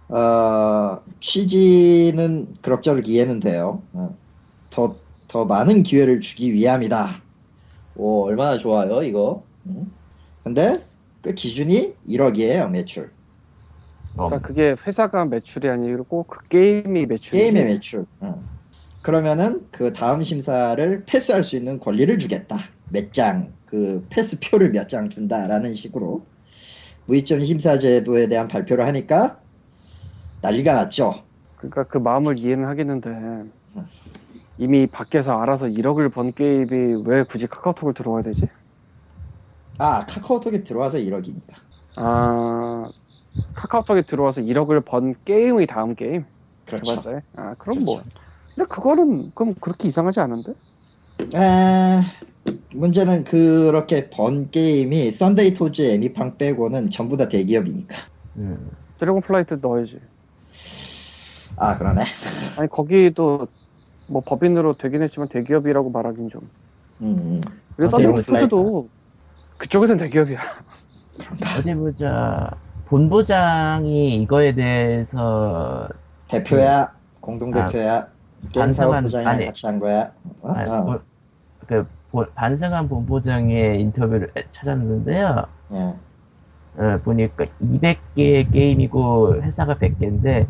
[0.10, 3.82] 어, 취지는 그럭저럭 이해는 돼요.
[3.94, 4.16] 어,
[4.70, 4.96] 더,
[5.28, 7.24] 더 많은 기회를 주기 위함이다.
[7.96, 9.44] 오, 얼마나 좋아요, 이거.
[9.66, 9.92] 음.
[10.44, 10.80] 근데
[11.24, 13.13] 그 기준이 1억이에요, 매출.
[14.16, 14.30] 어.
[14.30, 18.06] 그러니까 그게 회사가 매출이 아니고 그 게임이 매출이 게임의 매출.
[18.22, 18.48] 어.
[19.02, 22.58] 그러면은 그 다음 심사를 패스할 수 있는 권리를 주겠다.
[22.88, 26.30] 몇 장, 그 패스표를 몇 장 준다라는 식으로
[27.06, 29.42] 무이점 심사 제도에 대한 발표를 하니까
[30.42, 31.28] 난리가 났죠.
[31.56, 33.10] 그러니까 그 마음을 이해는 하겠는데
[34.58, 38.42] 이미 밖에서 알아서 1억을 번 게임이 왜 굳이 카카오톡을 들어와야 되지?
[39.78, 41.58] 아 카카오톡에 들어와서 1억이니까.
[41.96, 42.92] 아
[43.56, 46.26] 카카오톡에 들어와서 1억을 번 게임의 다음 게임
[46.66, 46.96] 그렇죠.
[46.96, 47.22] 개발자에?
[47.36, 47.86] 아 그럼 그렇죠.
[47.86, 48.02] 뭐
[48.56, 50.54] 근데 그거는 그럼 그렇게 이상하지 않은데?
[51.36, 52.02] 에,
[52.76, 57.96] 문제는 그렇게 번 게임이 썬데이 토즈 애니팡 빼고는 전부 다 대기업이니까.
[58.38, 58.70] 음.
[58.98, 60.00] 드래곤 플라이트 넣어야지
[61.58, 62.04] 아 그러네.
[62.58, 63.48] 아니 거기도
[64.08, 66.50] 뭐 법인으로 되긴 했지만 대기업이라고 말하긴 좀
[67.02, 67.42] 음,
[67.76, 68.90] 그래서 아, 썬데이 토즈도
[69.58, 70.40] 그쪽에선 대기업이야
[71.58, 72.50] 어디 보자.
[72.94, 75.90] 본부장이 이거에 대해서
[76.28, 78.08] 대표야, 공동 대표야,
[78.52, 79.46] 게임 반성한- 아니.
[79.48, 80.12] 같이 한 거야.
[80.42, 80.52] 어?
[80.52, 80.84] 아니, 어.
[80.84, 81.00] 뭐,
[81.66, 85.44] 그 보- 반성한 본부장의 인터뷰를 찾았는데요.
[85.72, 85.78] 예.
[86.78, 90.46] 어, 보니까 200개의 게임이고 회사가 100개인데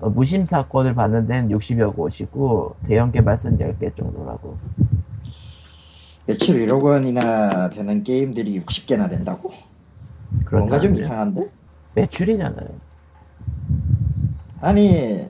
[0.00, 4.58] 무심사권을 받는 데는 60여 곳이고 대형 개발사는 10개 정도라고.
[6.26, 9.52] 매출 1억 원이나 되는 게임들이 60개나 된다고?
[10.50, 11.00] 뭔가 좀 그렇다는데.
[11.02, 11.63] 이상한데?
[11.94, 12.68] 매출이잖아요.
[14.60, 15.26] 아니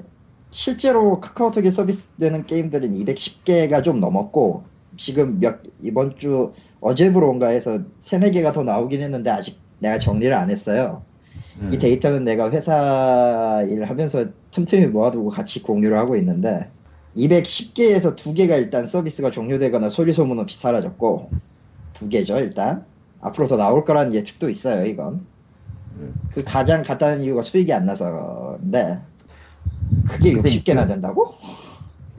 [0.51, 4.65] 실제로 카카오톡에 서비스되는 게임들은 210개가 좀 넘었고
[4.97, 10.51] 지금 몇 이번 주 어제부로인가 해서 3, 4개가 더 나오긴 했는데 아직 내가 정리를 안
[10.51, 11.03] 했어요.
[11.61, 11.71] 음.
[11.73, 16.71] 이 데이터는 내가 회사 일을 하면서 틈틈이 모아두고 같이 공유를 하고 있는데
[17.17, 21.31] 210개에서 2개가 일단 서비스가 종료되거나 소리 소문 없이 사라졌고
[21.95, 22.85] 2개죠 일단
[23.21, 25.27] 앞으로 더 나올 거라는 예측도 있어요 이건 음.
[26.31, 29.03] 그 가장 간단한 이유가 수익이 안 나서인데
[30.05, 31.33] 그게 근데 60개나 된다고?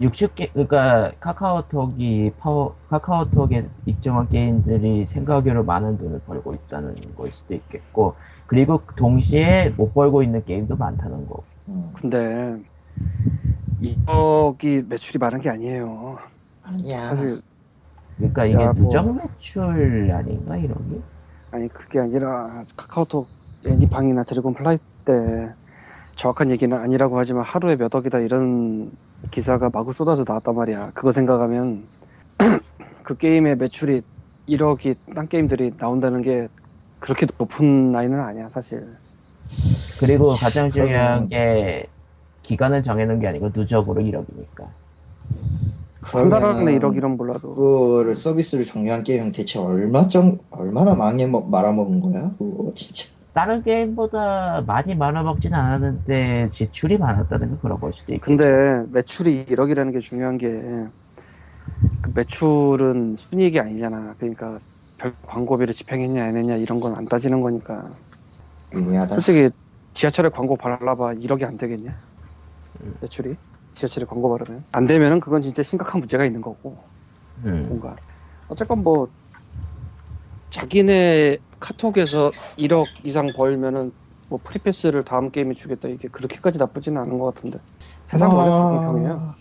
[0.02, 8.18] 60개, 그러니까 카카오톡이 파워, 카카오톡에 입점한 게임들이 생각외로 많은 돈을 벌고 있다는 걸 수도 있겠고,
[8.48, 11.46] 그리고 동시에 못 벌고 있는 게임도 많다는 거.
[11.68, 12.64] 음, 근데
[13.80, 16.18] 2억이 매출이 많은 게 아니에요
[16.62, 17.42] 아니야 사실
[18.18, 18.76] 그러니까 이게 야, 뭐.
[18.76, 21.02] 누적 매출 아닌가 이런 게?
[21.52, 23.35] 아니 그게 아니라 카카오톡
[23.66, 25.14] 애니팡이나 드래곤 플라이 때
[26.18, 28.92] 정확한 얘기는 아니라고 하지만 하루에 몇 억이다 이런
[29.32, 30.92] 기사가 마구 쏟아져 나왔단 말이야.
[30.94, 31.88] 그거 생각하면
[33.04, 34.02] 그 게임의 매출이
[34.48, 36.48] 1억이 딴 게임들이 나온다는 게
[37.00, 38.86] 그렇게 높은 나이는 아니야 사실.
[40.00, 41.88] 그리고 가장 중요한 게
[42.44, 44.68] 기간을 정해놓은 게 아니고 누적으로 1억이니까.
[46.02, 51.26] 한 달 안에 그러면은 1억이란 몰라도 그거를 서비스를 종료한 게임은 대체 얼마 정 얼마나 많이
[51.26, 52.32] 먹- 말아먹은 거야?
[52.38, 58.26] 그거 진짜 다른 게임보다 많이 말아먹진 않았는데 지출이 많았다는 게 그런 걸 수도 있고.
[58.26, 60.50] 근데 매출이 1억이라는 게 중요한 게
[62.02, 64.16] 그 매출은 순이익이 아니잖아.
[64.20, 64.60] 그러니까
[64.98, 68.00] 별 광고비를 집행했냐 안 했냐 이런 건 안 따지는 거니까.
[68.74, 69.16] 미묘하다.
[69.16, 69.52] 솔직히
[69.94, 72.00] 지하철에 광고 발라봐 1억이 안 되겠냐?
[73.02, 73.38] 매출이?
[73.74, 76.78] 지하철에 광고 바르면 안 되면은 그건 진짜 심각한 문제가 있는 거고
[77.46, 77.66] 음.
[77.68, 78.00] 뭔가
[78.48, 79.10] 어쨌건 뭐
[80.50, 83.92] 자기네 카톡에서 1억 이상 벌면은
[84.28, 87.60] 뭐 프리패스를 다음 게임에 주겠다 이게 그렇게까지 나쁘지는 않은 것 같은데
[88.06, 88.70] 세상 원래 아.
[88.70, 89.36] 불공평해요.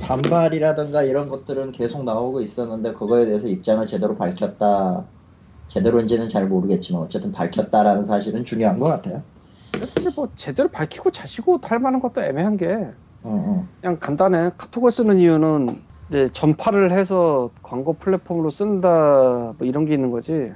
[0.00, 5.04] 반발이라든가 이런 것들은 계속 나오고 있었는데 그거에 대해서 입장을 제대로 밝혔다.
[5.68, 9.22] 제대로인지는 잘 모르겠지만 어쨌든 밝혔다라는 사실은 중요한 것 같아요.
[9.94, 12.94] 사실 뭐 제대로 밝히고 자시고 할 만한 것도 애매한 게 응,
[13.24, 13.68] 응.
[13.80, 14.50] 그냥 간단해.
[14.58, 20.52] 카톡을 쓰는 이유는 이제 전파를 해서 광고 플랫폼으로 쓴다 뭐 이런 게 있는 거지.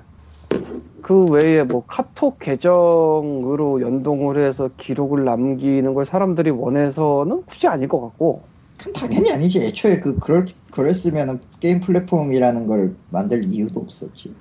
[1.03, 8.01] 그 외에 뭐 카톡 계정으로 연동을 해서 기록을 남기는 걸 사람들이 원해서는 굳이 아닐 것
[8.01, 8.49] 같고.
[8.79, 9.65] 그럼 당연히 아니지.
[9.65, 14.37] 애초에 그 그럴 그랬으면은 게임 플랫폼이라는 걸 만들 이유도 없었지.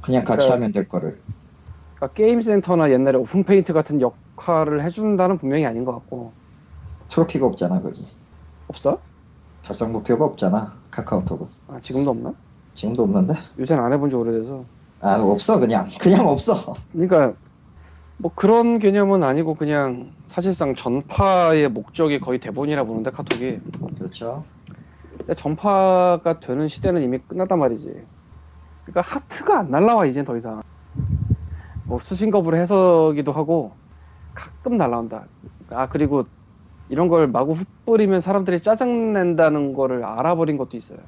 [0.00, 1.20] 그냥 같이 그러니까- 하면 될 거를.
[1.96, 6.34] 그러니까 Game Center나 옛날에 OpenFeint 같은 역할을 해준다는 분명히 아닌 것 같고.
[7.08, 8.06] 트로피가 없잖아 거기.
[8.68, 9.00] 없어?
[9.66, 11.48] 달성 목표가 없잖아 카카오톡은.
[11.66, 12.32] 아 지금도 없나?
[12.74, 13.34] 지금도 없는데?
[13.58, 14.64] 요새는 안 해본 지 오래돼서.
[15.00, 16.74] 아 없어 그냥 그냥 없어.
[16.92, 17.34] 그러니까
[18.16, 23.58] 뭐 그런 개념은 아니고 그냥 사실상 전파의 목적이 거의 대부분이라 보는데 카톡이
[23.98, 24.44] 그렇죠.
[25.18, 27.92] 근데 전파가 되는 시대는 이미 끝났단 말이지
[28.84, 30.62] 그러니까 하트가 안 날라와 이젠 더 이상
[31.86, 33.72] 뭐 수신겁으로 해서기도 하고
[34.32, 35.26] 가끔 날라온다
[35.70, 36.24] 아 그리고
[36.88, 40.98] 이런 걸 마구 흩뿌리면 사람들이 짜증낸다는 거를 알아버린 것도 있어요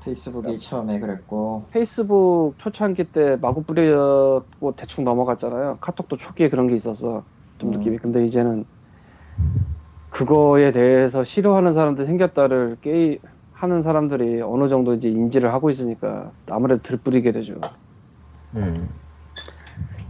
[0.00, 5.78] 페이스북이 처음에 그랬고 페이스북 초창기 때 마구 뿌렸고 대충 넘어갔잖아요.
[5.80, 7.26] 카톡도 초기에 그런 게 있었어.
[7.58, 7.72] 좀 음.
[7.72, 7.98] 느낌이.
[7.98, 8.66] 근데 이제는
[10.10, 13.18] 그거에 대해서 싫어하는 사람들 생겼다를 게임
[13.52, 17.72] 하는 사람들이 어느 정도 이제 인지를 하고 있으니까 아무래도 들뿌리게 되죠.
[18.54, 19.00] 음.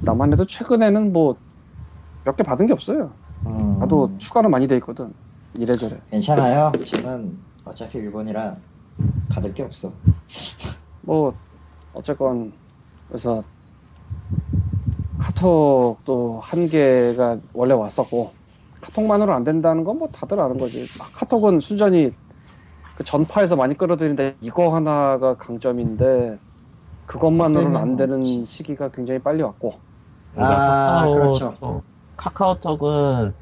[0.01, 1.39] 나만 해도 최근에는 뭐
[2.25, 3.19] 몇 개 받은 게 없어요.
[3.83, 5.13] 음, 나도 추가는 많이 돼 있거든.
[5.55, 6.01] 이래저래.
[6.11, 6.73] 괜찮아요.
[6.87, 8.57] 저는 어차피 일본이라
[9.29, 9.93] 받을 게 없어.
[11.03, 11.35] 뭐
[11.93, 12.53] 어쨌건
[13.09, 13.45] 그래서
[15.19, 18.33] 카톡도 한 개가 원래 왔었고
[18.81, 20.87] 카톡만으로 안 된다는 건 뭐 다들 아는 거지.
[20.99, 22.13] 아, 카톡은 순전히
[22.97, 26.39] 그 전파에서 많이 끌어들이는데 이거 하나가 강점인데
[27.07, 29.75] 그것만으로는 안 되는 시기가 굉장히 빨리 왔고
[30.37, 31.53] 아, 그렇죠.
[31.61, 31.83] 카카오톡-
[32.17, 33.35] 카카오톡은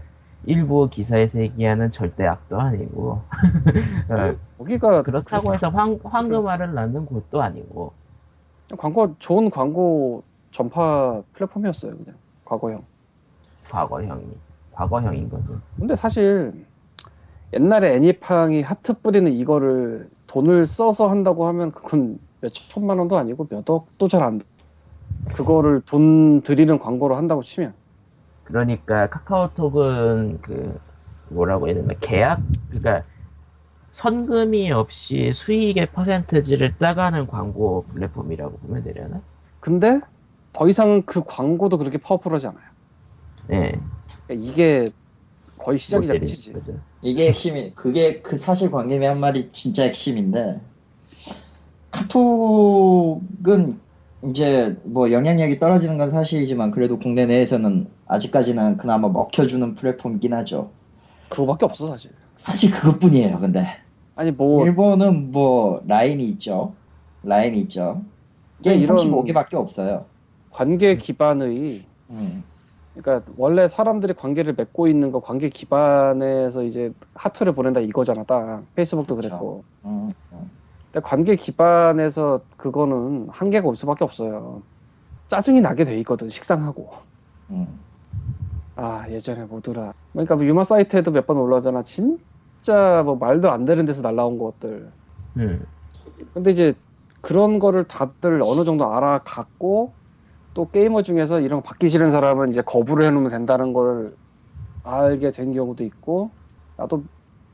[0.45, 3.23] 일부 기사에서 얘기하는 절대 악도 아니고.
[4.09, 7.93] 어, 거기가 그렇다고 해서 황, 황금알을 낳는 곳도 아니고.
[8.79, 10.23] 광고 좋은 광고
[10.53, 12.17] 전파 플랫폼이었어요 그냥.
[12.45, 12.85] 과거형.
[13.71, 14.25] 과거형이.
[14.73, 15.55] 과거형인 거지.
[15.79, 16.53] 근데 사실
[17.53, 23.69] 옛날에 애니팡이 하트 뿌리는 이거를 돈을 써서 한다고 하면 그건 몇 천만 원도 아니고 몇
[23.69, 24.45] 억도 잘안 돼.
[25.35, 27.75] 그거를 돈 들이는 광고로 한다고 치면
[28.51, 30.79] 그러니까 카카오톡은 그
[31.31, 33.05] 뭐라고 해야 되나 계약 그러니까
[33.93, 39.21] 선금이 없이 수익의 퍼센트지를 따가는 광고 플랫폼이라고 보면 되려나?
[39.61, 40.01] 근데
[40.53, 42.65] 더 이상은 그 광고도 그렇게 파워풀하지 않아요.
[43.49, 43.81] 네.
[44.27, 44.87] 그러니까 이게
[45.59, 46.53] 거의 모델이 끝이지.
[46.53, 46.81] 그죠.
[47.03, 50.61] 이게 핵심이 그게 그 사실 관계미 한 말이 진짜 핵심인데
[51.91, 53.81] 카톡은
[54.25, 60.71] 이제 뭐 영향력이 떨어지는 건 사실이지만 그래도 국내 내에서는 아직까지는 그나마 먹혀주는 플랫폼이긴 하죠.
[61.31, 62.11] 그거밖에 없어 사실.
[62.37, 63.39] 사실 그것뿐이에요.
[63.39, 63.67] 근데
[64.17, 66.75] 아니 뭐 일본은 뭐 라인이 있죠.
[67.23, 68.03] 라인이 있죠.
[68.63, 70.05] 게임 이런- 35개밖에 없어요.
[70.51, 72.43] 관계 기반의 음.
[72.95, 79.17] 그러니까 원래 사람들이 관계를 맺고 있는 거 관계 기반에서 이제 하트를 보낸다 이거잖아 딱 페이스북도
[79.17, 79.31] 그렇죠.
[79.31, 80.51] 그랬고 음, 음.
[80.93, 84.65] 근데 관계 기반에서 그거는 한계가 올 수밖에 없어요.
[85.29, 86.91] 짜증이 나게 돼 있거든 식상하고.
[87.51, 87.81] 음.
[88.77, 89.93] 아 예전에 뭐더라.
[90.13, 91.85] 그러니까 뭐 유마 사이트에도 몇 번 올라오잖아.
[91.85, 94.93] 진짜 뭐 말도 안 되는 데서 날라온 것들.
[95.37, 95.67] 음.
[96.35, 96.75] 근데 이제
[97.21, 99.97] 그런 거를 다들 어느 정도 알아갖고
[100.55, 104.19] 또 게이머 중에서 이런 거 받기 싫은 사람은 이제 거부를 해놓으면 된다는 걸
[104.83, 106.37] 알게 된 경우도 있고
[106.77, 107.05] 나도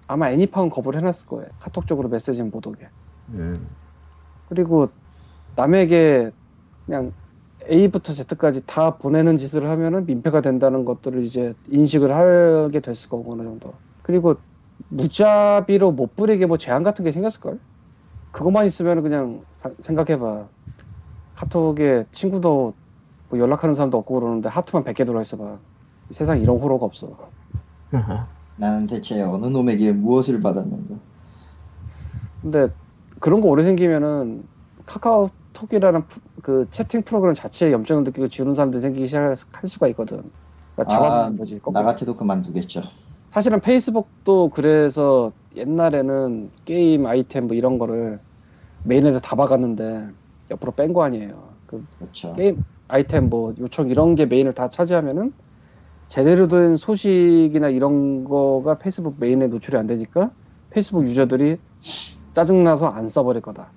[0.07, 1.51] 아마 애니팡은 거부를 해놨을 거예요.
[1.59, 2.89] 카톡 쪽으로 메시지는 못 오게
[3.29, 3.77] 음.
[4.45, 4.89] 그리고
[5.57, 6.33] 남에게
[6.87, 7.15] 그냥
[7.71, 13.43] A부터 Z까지 다 보내는 짓을 하면은 민폐가 된다는 것들을 이제 인식을 하게 됐을 거고 어느
[13.45, 13.81] 정도.
[14.03, 14.37] 그리고
[14.89, 17.61] 무자비로 못 뿌리게 뭐 제한 같은 게 생겼을걸?
[18.33, 20.51] 그것만 있으면 그냥 사- 생각해봐.
[21.35, 22.77] 카톡에 친구도
[23.29, 25.63] 뭐 연락하는 사람도 없고 그러는데 하트만 100개 들어있어 봐.
[26.11, 27.33] 이 세상에 이런 호러가 없어.
[28.57, 31.01] 나는 대체 어느 놈에게 무엇을 받았는가?
[32.41, 32.69] 근데
[33.21, 34.43] 그런 거 오래 생기면은
[34.87, 39.37] 카카오톡이라는 프- 그 채팅 프로그램 자체에 염증을 느끼고 지우는 사람들이 생기기 시작할
[39.69, 40.23] 수가 있거든.
[40.75, 41.61] 그러니까 잡아보는 거지.
[41.73, 41.83] 나.
[41.83, 42.83] 같아도 그만두겠죠.
[43.31, 48.21] 사실은 Facebook도 그래서 옛날에는 게임 아이템 뭐 이런 거를
[48.83, 50.09] 메인에다 다 박았는데
[50.51, 51.59] 옆으로 뺀 거 아니에요.
[51.67, 52.33] 그 그렇죠.
[52.35, 55.33] 게임 아이템 뭐 요청 이런 게 메인을 다 차지하면은
[56.09, 60.33] 제대로 된 소식이나 이런 거가 페이스북 메인에 노출이 안 되니까
[60.71, 61.59] 페이스북 유저들이
[62.37, 63.69] 짜증나서 안 써버릴 거다.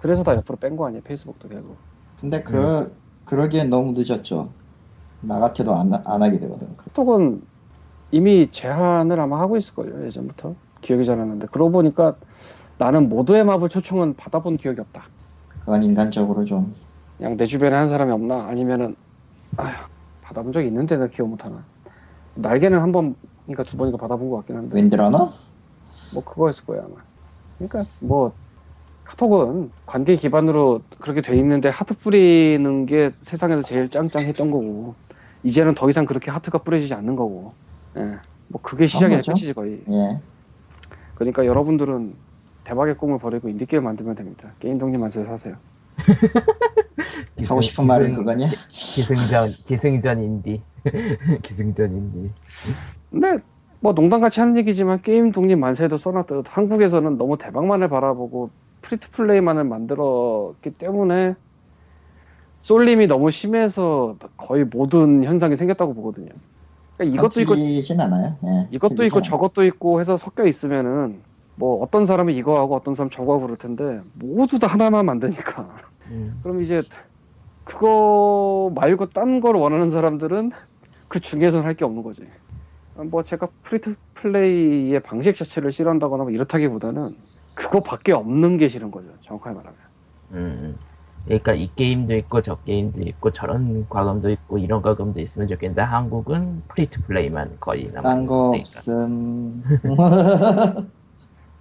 [0.00, 1.76] 그래서 다 옆으로 뺀 거 아니에요, 페이스북도 결국.
[2.20, 2.92] 근데 그
[3.24, 4.48] 그러기엔 너무 늦었죠.
[5.20, 6.76] 나 같아도 안, 안 하게 되거든.
[6.76, 7.42] 카톡은
[8.10, 10.56] 이미 제한을 아마 하고 있을걸요, 예전부터.
[10.80, 11.46] 기억이 잘 안 나는데.
[11.52, 12.16] 그러고 보니까
[12.78, 15.04] 나는 모두의 마블 초청은 받아본 기억이 없다.
[15.60, 16.74] 그건 인간적으로 좀
[17.18, 18.46] 그냥 내 주변에 한 사람이 없나?
[18.48, 18.96] 아니면은,
[19.56, 19.72] 아휴,
[20.22, 21.64] 받아본 적이 있는데 나 기억 못하나.
[22.34, 24.76] 날개는 한 번인가 두 번인가 받아본 것 같긴 한데.
[24.76, 25.32] 윈드러너?
[26.12, 27.05] 뭐 그거였을 거야, 아마.
[27.58, 28.32] 그러니까 뭐,
[29.04, 34.94] 카톡은 관계 기반으로 그렇게 돼 있는데 하트 뿌리는 게 세상에서 제일 짱짱했던 거고,
[35.42, 37.54] 이제는 더 이상 그렇게 하트가 뿌려지지 않는 거고,
[37.96, 38.16] 예.
[38.48, 39.32] 뭐 그게 시작인 거죠.
[39.32, 39.80] 끝이지 거의.
[39.88, 40.20] 예.
[41.14, 42.14] 그러니까 여러분들은
[42.64, 44.52] 대박의 꿈을 버리고 인디게임 만들면 됩니다.
[44.60, 45.56] 게임 독립만세 사세요.
[47.48, 48.48] 하고 싶은 말은 그거냐?
[48.70, 50.62] 기승전 기승전 인디
[51.42, 52.32] 기승전 인디.
[53.10, 53.38] 근데
[53.80, 58.50] 뭐 농담같이 하는 얘기지만 게임 독립 만세에도 써놨듯 한국에서는 너무 대박만을 바라보고
[58.82, 61.34] free to play만을 만들었기 때문에
[62.62, 66.30] 쏠림이 너무 심해서 거의 모든 현상이 생겼다고 보거든요.
[66.96, 67.54] 그러니까 이것도 있고.
[68.44, 68.68] 예.
[68.70, 69.22] 이것도 있고.
[69.22, 71.22] 저것도 있고 해서 섞여 있으면은
[71.54, 75.68] 뭐 어떤 사람이 이거 하고 어떤 사람 저거 하고 그럴 텐데 모두 다 하나만 만드니까
[76.10, 76.40] 음.
[76.42, 76.82] 그럼 이제
[77.64, 80.52] 그거 말고 딴 걸 원하는 사람들은
[81.08, 82.22] 그 중에서는 할 게 없는 거지.
[83.04, 87.16] 뭐 제가 free to play의 방식 자체를 싫어한다거나 뭐 이렇다기보다는
[87.54, 89.08] 그거밖에 없는 게 싫은 거죠.
[89.22, 89.78] 정확하게 말하면.
[90.32, 90.78] 음.
[91.24, 96.62] 그러니까 이 게임도 있고 저 게임도 있고 저런 과금도 있고 이런 과금도 있으면 좋겠는데 한국은
[96.68, 99.02] free to play만 거의 남아 딴거 있으니까.
[99.04, 99.62] 없음.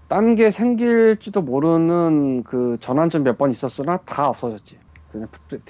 [0.07, 4.77] 딴 게 생길지도 모르는 그 전환점 몇 번 있었으나 다 없어졌지.
[5.11, 5.27] 그냥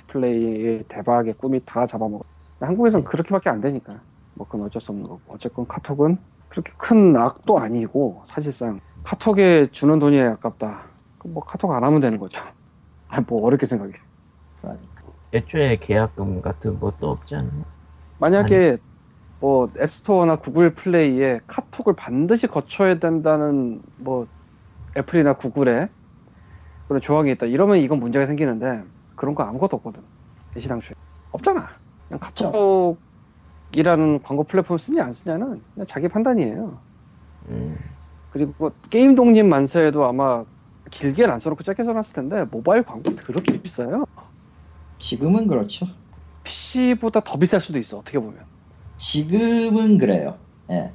[0.08, 2.24] 플레이의 대박의 꿈이 다 잡아먹어.
[2.60, 3.06] 한국에선 네.
[3.06, 4.02] 그렇게밖에 안 되니까.
[4.36, 5.34] 뭐 그건 어쩔 수 없는 거고.
[5.34, 6.18] 어쨌건 카톡은
[6.50, 10.88] 그렇게 큰 악도 아니고 사실상 카톡에 주는 돈이 아깝다.
[11.26, 12.42] 뭐 카톡 안 하면 되는 거죠.
[13.08, 13.94] 아, 뭐 어렵게 생각해.
[14.62, 15.06] 그러니까.
[15.34, 17.66] 애초에 계약금 같은 것도 없지 않나?
[18.18, 18.78] 만약에
[19.40, 24.28] 뭐 앱스토어나 구글 플레이에 카톡을 반드시 거쳐야 된다는 뭐
[24.98, 25.90] 애플이나 구글에
[26.88, 27.46] 그런 조항이 있다.
[27.48, 28.84] 이러면 이건 문제가 생기는데
[29.16, 30.04] 그런 거 아무것도 없거든.
[30.58, 30.96] 애시당초에
[31.32, 31.70] 없잖아.
[32.08, 33.02] 그냥 카톡
[33.76, 36.80] 이라는 광고 플랫폼 쓰냐 안 쓰냐는 그냥 자기 판단이에요.
[37.50, 37.78] 음,
[38.32, 40.46] 그리고 뭐 게임 독립 만세에도 아마
[40.92, 44.06] 길게는 안 써놓고 짧게 써놨을 텐데 모바일 광고 그렇게 비싸요.
[45.00, 45.88] 지금은 그렇죠.
[46.44, 47.98] PC보다 더 비쌀 수도 있어.
[47.98, 48.40] 어떻게 보면.
[48.98, 50.38] 지금은 그래요.
[50.72, 50.94] 예.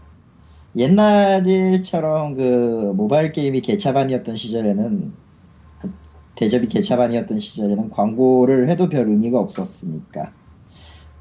[0.76, 5.12] 옛날처럼 그 모바일 게임이 개차반이었던 시절에는
[5.80, 5.92] 그
[6.36, 10.32] 대접이 개차반이었던 시절에는 광고를 해도 별 의미가 없었으니까.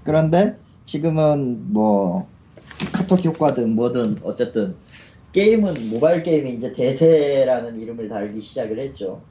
[0.03, 0.57] 그런데
[0.89, 2.27] 지금은 뭐
[2.91, 4.75] 카톡 효과든 뭐든 어쨌든
[5.33, 9.21] 게임은 모바일 게임이 이제 대세라는 이름을 달기 시작을 했죠.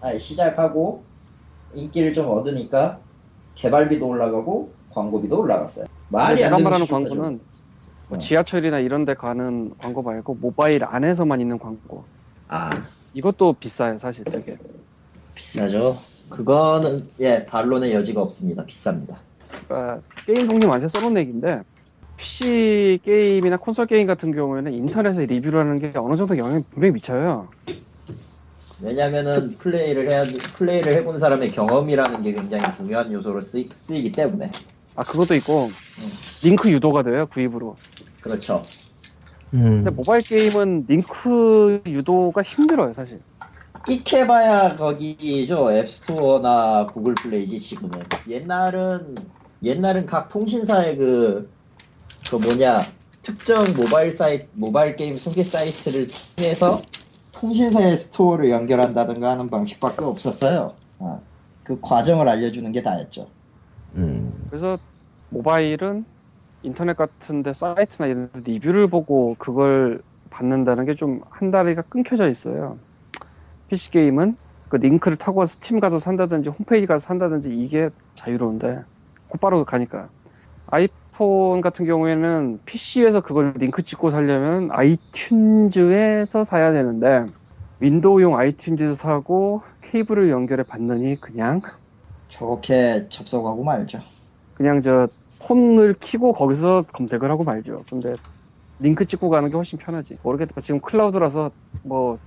[0.00, 1.04] 아, 시작하고
[1.72, 3.00] 인기를 좀 얻으니까
[3.54, 5.86] 개발비도 올라가고 광고비도 올라갔어요.
[6.08, 6.86] 말이 안 되는 말하는.
[6.88, 7.40] 광고는
[8.08, 8.20] 뭐 어.
[8.20, 12.06] 지하철이나 이런 데 가는 광고 말고 모바일 안에서만 있는 광고.
[12.48, 12.70] 아
[13.12, 14.58] 이것도 비싸요, 사실 되게.
[15.36, 15.94] 비싸죠.
[16.28, 18.66] 그거는 예 반론의 여지가 없습니다.
[18.66, 19.18] 비쌉니다.
[19.68, 21.62] 그러니까 게임 독립 완전 써놓은 얘기인데
[22.16, 27.54] PC 게임이나 콘솔 게임 같은 경우에는 인터넷에 리뷰를 하는 게 어느 정도 영향이 분명히 미쳐요.
[28.78, 34.50] 왜냐면은 플레이를 해야 플레이를 해본 사람의 경험이라는 게 굉장히 중요한 요소로 쓰이, 쓰이기 때문에
[34.94, 35.76] 아 그것도 있고
[36.42, 37.80] 링크 유도가 돼요 구입으로.
[38.20, 38.74] 그렇죠.
[39.54, 43.22] 음, 근데 모바일 게임은 링크 유도가 힘들어요 사실.
[43.86, 49.32] 끽해봐야 거기죠 앱스토어나 구글 플레이지 지금은 옛날은
[49.62, 51.56] 옛날은 각 통신사의 그,
[52.30, 52.78] 그 뭐냐
[53.22, 56.88] 특정 모바일 사이트 모바일 게임 소개 사이트를 통해서
[57.32, 60.80] 통신사의 스토어를 연결한다든가 하는 방식밖에 없었어요.
[60.98, 61.26] 어,
[61.62, 63.34] 그 과정을 알려주는 게 다였죠.
[63.96, 64.78] 음, 그래서
[65.30, 66.06] 모바일은
[66.62, 72.80] 인터넷 같은데 사이트나 이런 데 리뷰를 보고 그걸 받는다는 게 좀 한 다리가 끊겨져 있어요.
[73.68, 78.84] PC 게임은 그 링크를 타고 스팀 가서 산다든지 홈페이지 가서 산다든지 이게 자유로운데
[79.32, 80.08] 곧바로 가니까
[80.66, 87.24] 아이폰 같은 경우에는 PC에서 그걸 링크 찍고 살려면 아이튠즈에서 사야 되는데
[87.80, 91.62] 윈도우용 아이튠즈에서 사고 케이블을 연결해 받느니 그냥
[92.28, 94.00] 좋게 접속하고 말죠.
[94.54, 97.84] 그냥 저 폰을 키고 거기서 검색을 하고 말죠.
[97.88, 98.14] 근데
[98.78, 100.16] 링크 찍고 가는 게 훨씬 편하지.
[100.22, 100.60] 모르겠다.
[100.60, 101.50] 지금 클라우드라서
[101.82, 102.18] 뭐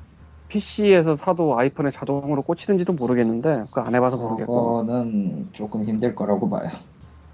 [0.48, 4.84] PC에서 사도 아이폰에 자동으로 꽂히는지도 모르겠는데 그거 안 해봐서 모르겠고.
[4.84, 6.69] 그거는 조금 힘들 거라고 봐요.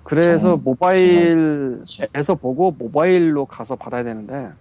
[0.03, 4.51] 그래서 정- 모바일에서 보고 모바일로 가서 받아야 되는데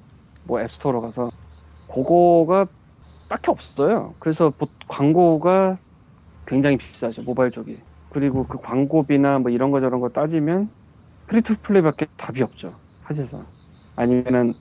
[0.44, 1.30] 뭐 앱스토어로 가서
[1.88, 2.66] 그거가
[3.28, 4.16] 딱히 없어요.
[4.20, 5.80] 그래서 보- 광고가
[6.46, 7.82] 굉장히 비싸죠 모바일 쪽이.
[8.10, 10.70] 그리고 그 광고비나 뭐 이런 거 저런 거 따지면
[11.26, 13.46] free to play밖에 답이 없죠 사실상.
[13.96, 14.54] 아니면은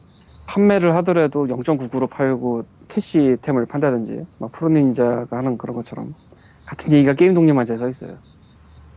[0.46, 6.16] 판매를 하더라도 0.99로 팔고 캐시템을 판다든지 막 Fruit Ninja가 하는 그런 것처럼
[6.66, 8.22] 같은 얘기가 게임 독립만세에 써 있어요.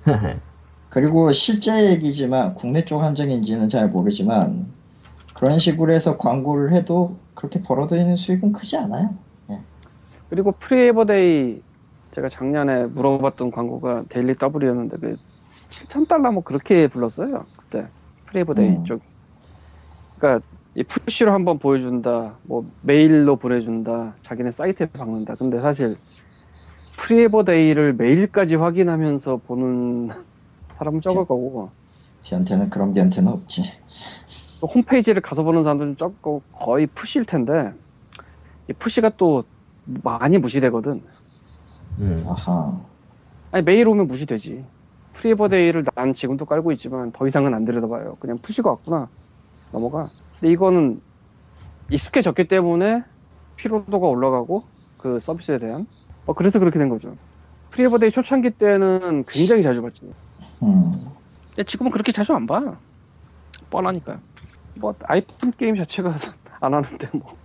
[0.92, 4.66] 그리고 실제 얘기지만 국내 쪽 한정인지는 잘 모르지만
[5.32, 9.14] 그런 식으로 해서 광고를 해도 그렇게 벌어들이는 수익은 크지 않아요.
[10.28, 11.62] 그리고 Free App a Day
[12.10, 15.16] 제가 작년에 물어봤던 광고가 Daily Double이었는데 그
[15.70, 17.46] 7,000달러 뭐 그렇게 불렀어요.
[17.56, 17.86] 그때
[18.26, 18.84] Free App a Day 음.
[18.84, 19.00] 쪽.
[20.18, 25.36] 그러니까 이 푸시로 한번 보여준다, 뭐 메일로 보내준다, 자기네 사이트에 박는다.
[25.36, 25.96] 근데 사실
[26.98, 30.10] 프리에버데이를 메일까지 확인하면서 보는
[30.82, 31.70] 사람은 적을 거고
[32.24, 33.62] 변태는 그런 변태는 없지.
[34.60, 37.72] 또 홈페이지를 가서 보는 사람들은 적고 거의 푸시일 텐데
[38.68, 39.44] 이 푸시가 또
[39.84, 41.02] 많이 무시되거든.
[41.98, 42.80] 음, 아하.
[43.52, 44.64] 아니 메일 오면 무시되지.
[45.14, 48.16] 프리버데이를 난 지금도 깔고 있지만 더 이상은 안 들여다봐요.
[48.18, 49.08] 그냥 푸시가 왔구나
[49.70, 50.10] 넘어가.
[50.40, 51.00] 근데 이거는
[51.90, 53.04] 익숙해졌기 때문에
[53.56, 54.64] 피로도가 올라가고
[54.96, 55.86] 그 서비스에 대한
[56.26, 57.16] 어, 그래서 그렇게 된 거죠.
[57.70, 60.12] Free App a Day 초창기 때는 굉장히 자주 봤지.
[60.62, 60.92] 음.
[61.48, 62.76] 근데 지금은 그렇게 자주 안 봐.
[63.70, 64.18] 뻔하니까.
[64.76, 66.14] 뭐 아이폰 게임 자체가
[66.60, 67.36] 안 하는데 뭐,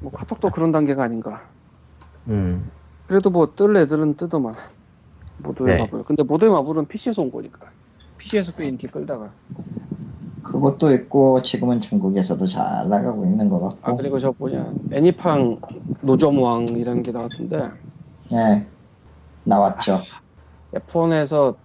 [0.00, 1.42] 뭐 카톡도 그런 단계가 아닌가.
[2.28, 2.70] 음.
[3.06, 4.54] 그래도 뭐 뜰 애들은 뜨더만.
[5.38, 5.82] 모두의 네.
[5.82, 6.04] 마블.
[6.04, 7.66] 근데 모두의 마블은 PC에서 온 거니까.
[8.18, 9.30] PC에서 꽤 인기 끌다가.
[10.42, 13.78] 그것도 있고 지금은 중국에서도 잘 나가고 있는 것 같고.
[13.82, 15.60] 아 그리고 저 뭐냐 애니팡
[16.02, 17.70] 노점왕이라는 게 나왔던데
[18.32, 18.66] 예.
[19.44, 20.00] 나왔죠.
[20.74, 21.56] F1에서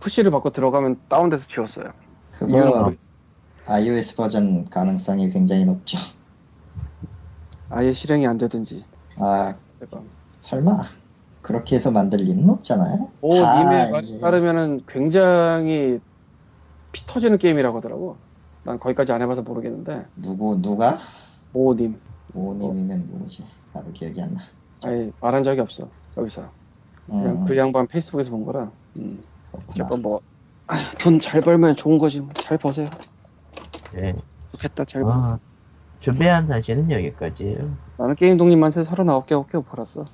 [0.00, 1.92] 푸시를 받고 들어가면 다운돼서 지웠어요.
[2.32, 2.92] 그거
[3.66, 5.98] iOS 버전 가능성이 굉장히 높죠.
[7.70, 8.84] 아예 실행이 안 되든지.
[9.16, 10.00] 아 제가
[10.40, 10.88] 설마
[11.42, 13.10] 그렇게 해서 만들 리는 없잖아요.
[13.20, 16.00] 오다 님의 말에 따르면은 굉장히
[16.92, 18.16] 피 터지는 게임이라고 하더라고.
[18.64, 20.98] 난 거기까지 안 해봐서 모르겠는데 누구 누가
[21.52, 21.98] 오님
[22.34, 23.44] 오님이면 누구지?
[23.72, 24.42] 나도 기억이 안 나.
[24.84, 26.50] 아예 말한 적이 없어 여기서
[27.06, 28.70] 그냥 음, 그 양반 페이스북에서 본 거라.
[28.98, 29.22] 음.
[29.58, 29.84] 그렇구나.
[29.84, 32.30] 어쨌건 뭐돈 잘 벌면 좋은 거지 뭐.
[32.34, 32.88] 잘 버세요.
[33.92, 34.14] 네.
[34.52, 35.12] 좋겠다 잘 벌.
[35.12, 35.38] 아,
[36.00, 37.70] 준비한 단신은 여기까지예요.
[37.96, 40.04] 나는 게임 독립만세 39개 5개 벌었어.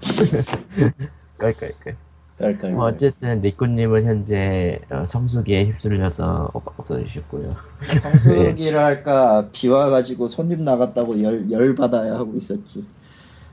[1.38, 1.96] 깔깔깔.
[2.38, 2.72] 깔깔.
[2.72, 7.56] 뭐 어쨌든 리꾸님은 현재 어, 성수기에 휩쓸려서 없- 없어지셨고요.
[8.00, 12.86] 성수기를 할까 비와 가지고 손님 나갔다고 열, 열 받아야 하고 있었지.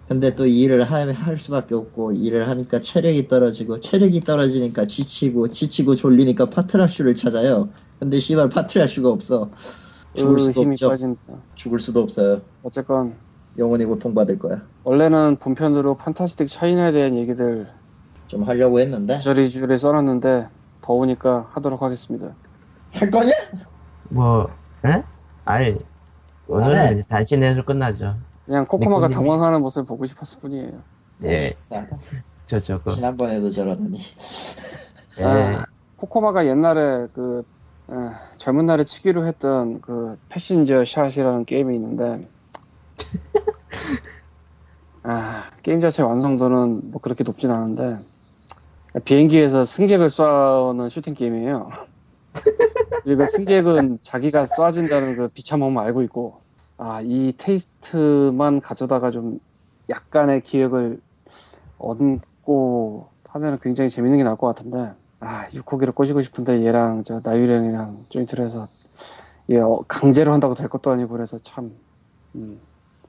[0.07, 5.95] 근데 또 일을 하- 할 수밖에 없고 일을 하니까 체력이 떨어지고 체력이 떨어지니까 지치고 지치고
[5.95, 7.69] 졸리니까 파트라슈를 찾아요.
[7.99, 9.49] 근데 씨발 파트라슈가 없어.
[10.13, 10.89] 죽을 으, 수도 힘이 없죠.
[10.89, 11.21] 빠진다.
[11.55, 12.41] 죽을 수도 없어요.
[12.61, 13.15] 어쨌건
[13.57, 14.61] 영원히 고통받을 거야.
[14.83, 17.67] 원래는 본편으로 Fantastic China에 대한 얘기들
[18.27, 20.47] 좀 하려고 했는데 주저리주저리 써놨는데
[20.81, 22.27] 더우니까 하도록 하겠습니다.
[22.93, 23.31] 할 거냐?
[24.09, 24.49] 뭐,
[24.85, 25.03] 에?
[25.45, 25.77] 아니, 안
[26.47, 26.91] 오늘은 해.
[26.93, 28.15] 이제 단신해서 끝나죠.
[28.45, 30.83] 그냥 코코마가 니코님이- 당황하는 모습을 보고 싶었을 뿐이에요.
[31.23, 31.49] 예.
[32.45, 32.91] 저 저거.
[32.91, 33.99] 지난번에도 저러더니
[35.19, 35.65] 예, 아,
[35.95, 37.43] 코코마가 옛날에 그
[37.89, 37.93] 에,
[38.37, 42.29] 젊은 날에 치기로 했던 그 Passenger Shot이라는 게임이 있는데
[45.03, 47.97] 아 게임 자체 완성도는 뭐 그렇게 높진 않은데
[49.05, 51.69] 비행기에서 승객을 쏴는 슈팅 게임이에요.
[53.03, 56.44] 그리고 승객은 자기가 쏴진다는 그 비참함을 알고 있고
[56.77, 59.39] 아 이 테이스트만 가져다가 좀
[59.89, 60.99] 약간의 기억을
[61.77, 68.05] 얻고 하면 굉장히 재밌는 게 나올 것 같은데 아 육호기를 꼬시고 싶은데 얘랑 저 나유령이랑
[68.09, 68.67] 조인트를 해서
[69.49, 71.71] 얘 어, 강제로 한다고 될 것도 아니고 그래서 참
[72.35, 72.59] 음.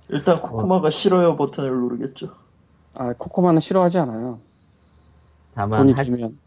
[0.09, 2.33] 일단 코코마가 싫어요 버튼을 누르겠죠.
[2.95, 4.39] 아 코코마는 싫어하지 않아요
[5.55, 6.39] 다만 돈이 할, 들면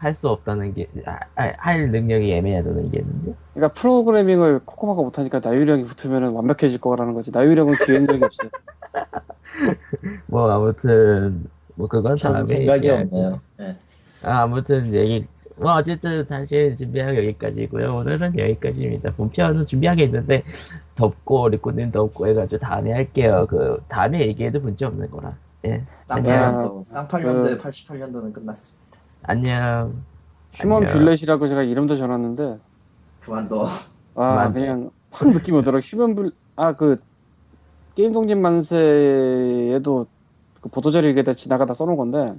[0.00, 3.34] 할 수 없다는 게, 아, 아, 할 능력이 애매하다는 게 있는데.
[3.52, 8.48] 그러니까 프로그래밍을 코코마가 못하니까 나유령이 붙으면 완벽해질 거라는 거지 나유령은 기획력이 없어요
[10.26, 11.44] 뭐, 아무튼,
[11.74, 12.46] 뭐, 그건 전 다음에.
[12.46, 13.02] 생각이 얘기하고.
[13.02, 13.40] 없네요.
[13.60, 13.76] 예.
[14.22, 19.12] 아, 아무튼, 얘기, 뭐, 어쨌든, 단신 준비한 거 여기까지고요 오늘은 여기까지입니다.
[19.16, 20.44] 본편은 준비한 게 있는데,
[20.94, 23.46] 덥고, 리코님 덥고 해가지고 다음에 할게요.
[23.50, 25.36] 그, 다음에 얘기해도 문제 없는 거라.
[25.66, 25.84] 예.
[26.08, 26.34] 안녕.
[26.34, 28.79] 쌍팔년도, 쌍팔년도에 88년도는 끝났습니다.
[29.22, 30.02] 안녕.
[30.54, 30.92] 휴먼 안녕.
[30.92, 32.58] 뷰렛이라고 제가 이름도 정했는데
[33.20, 33.66] 그만둬.
[34.16, 36.14] 아 만- 그냥 확 느낌이 오더라고 휴먼
[36.56, 37.00] 뷰아그
[37.94, 40.06] 게임 독립 만세에도
[40.60, 42.34] 그 보도자료 위에다 지나가다 써놓은 건데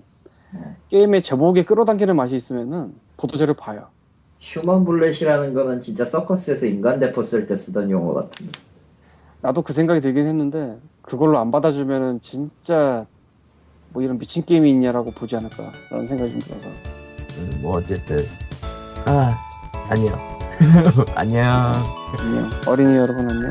[0.52, 0.60] 네.
[0.90, 3.88] 게임의 제목에 끌어당기는 맛이 있으면은 보도자료 봐요
[4.40, 8.52] 휴먼 블렛이라는 거는 진짜 서커스에서 인간 대포 쓸 때 쓰던 용어 같은데.
[9.42, 13.06] 나도 그 생각이 들긴 했는데 그걸로 안 받아주면은 진짜
[13.94, 16.68] 뭐 이런 미친 게임이 있냐라고 보지 않을까 라는 생각이 좀 들어서
[17.38, 18.26] 음, 뭐, 어쨌든.
[19.06, 19.36] 아,
[19.90, 20.18] 안녕.
[21.16, 21.74] 안녕.
[22.20, 23.50] 안녕 어린이 여러분 안녕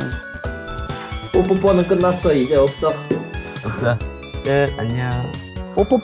[1.32, 2.34] 뽀뽀뽀는 끝났어.
[2.34, 2.88] 이제 없어.
[3.64, 3.96] 없어.
[4.44, 4.78] 끝.
[4.78, 5.10] 안녕.
[5.74, 6.00] 뽀뽀뽀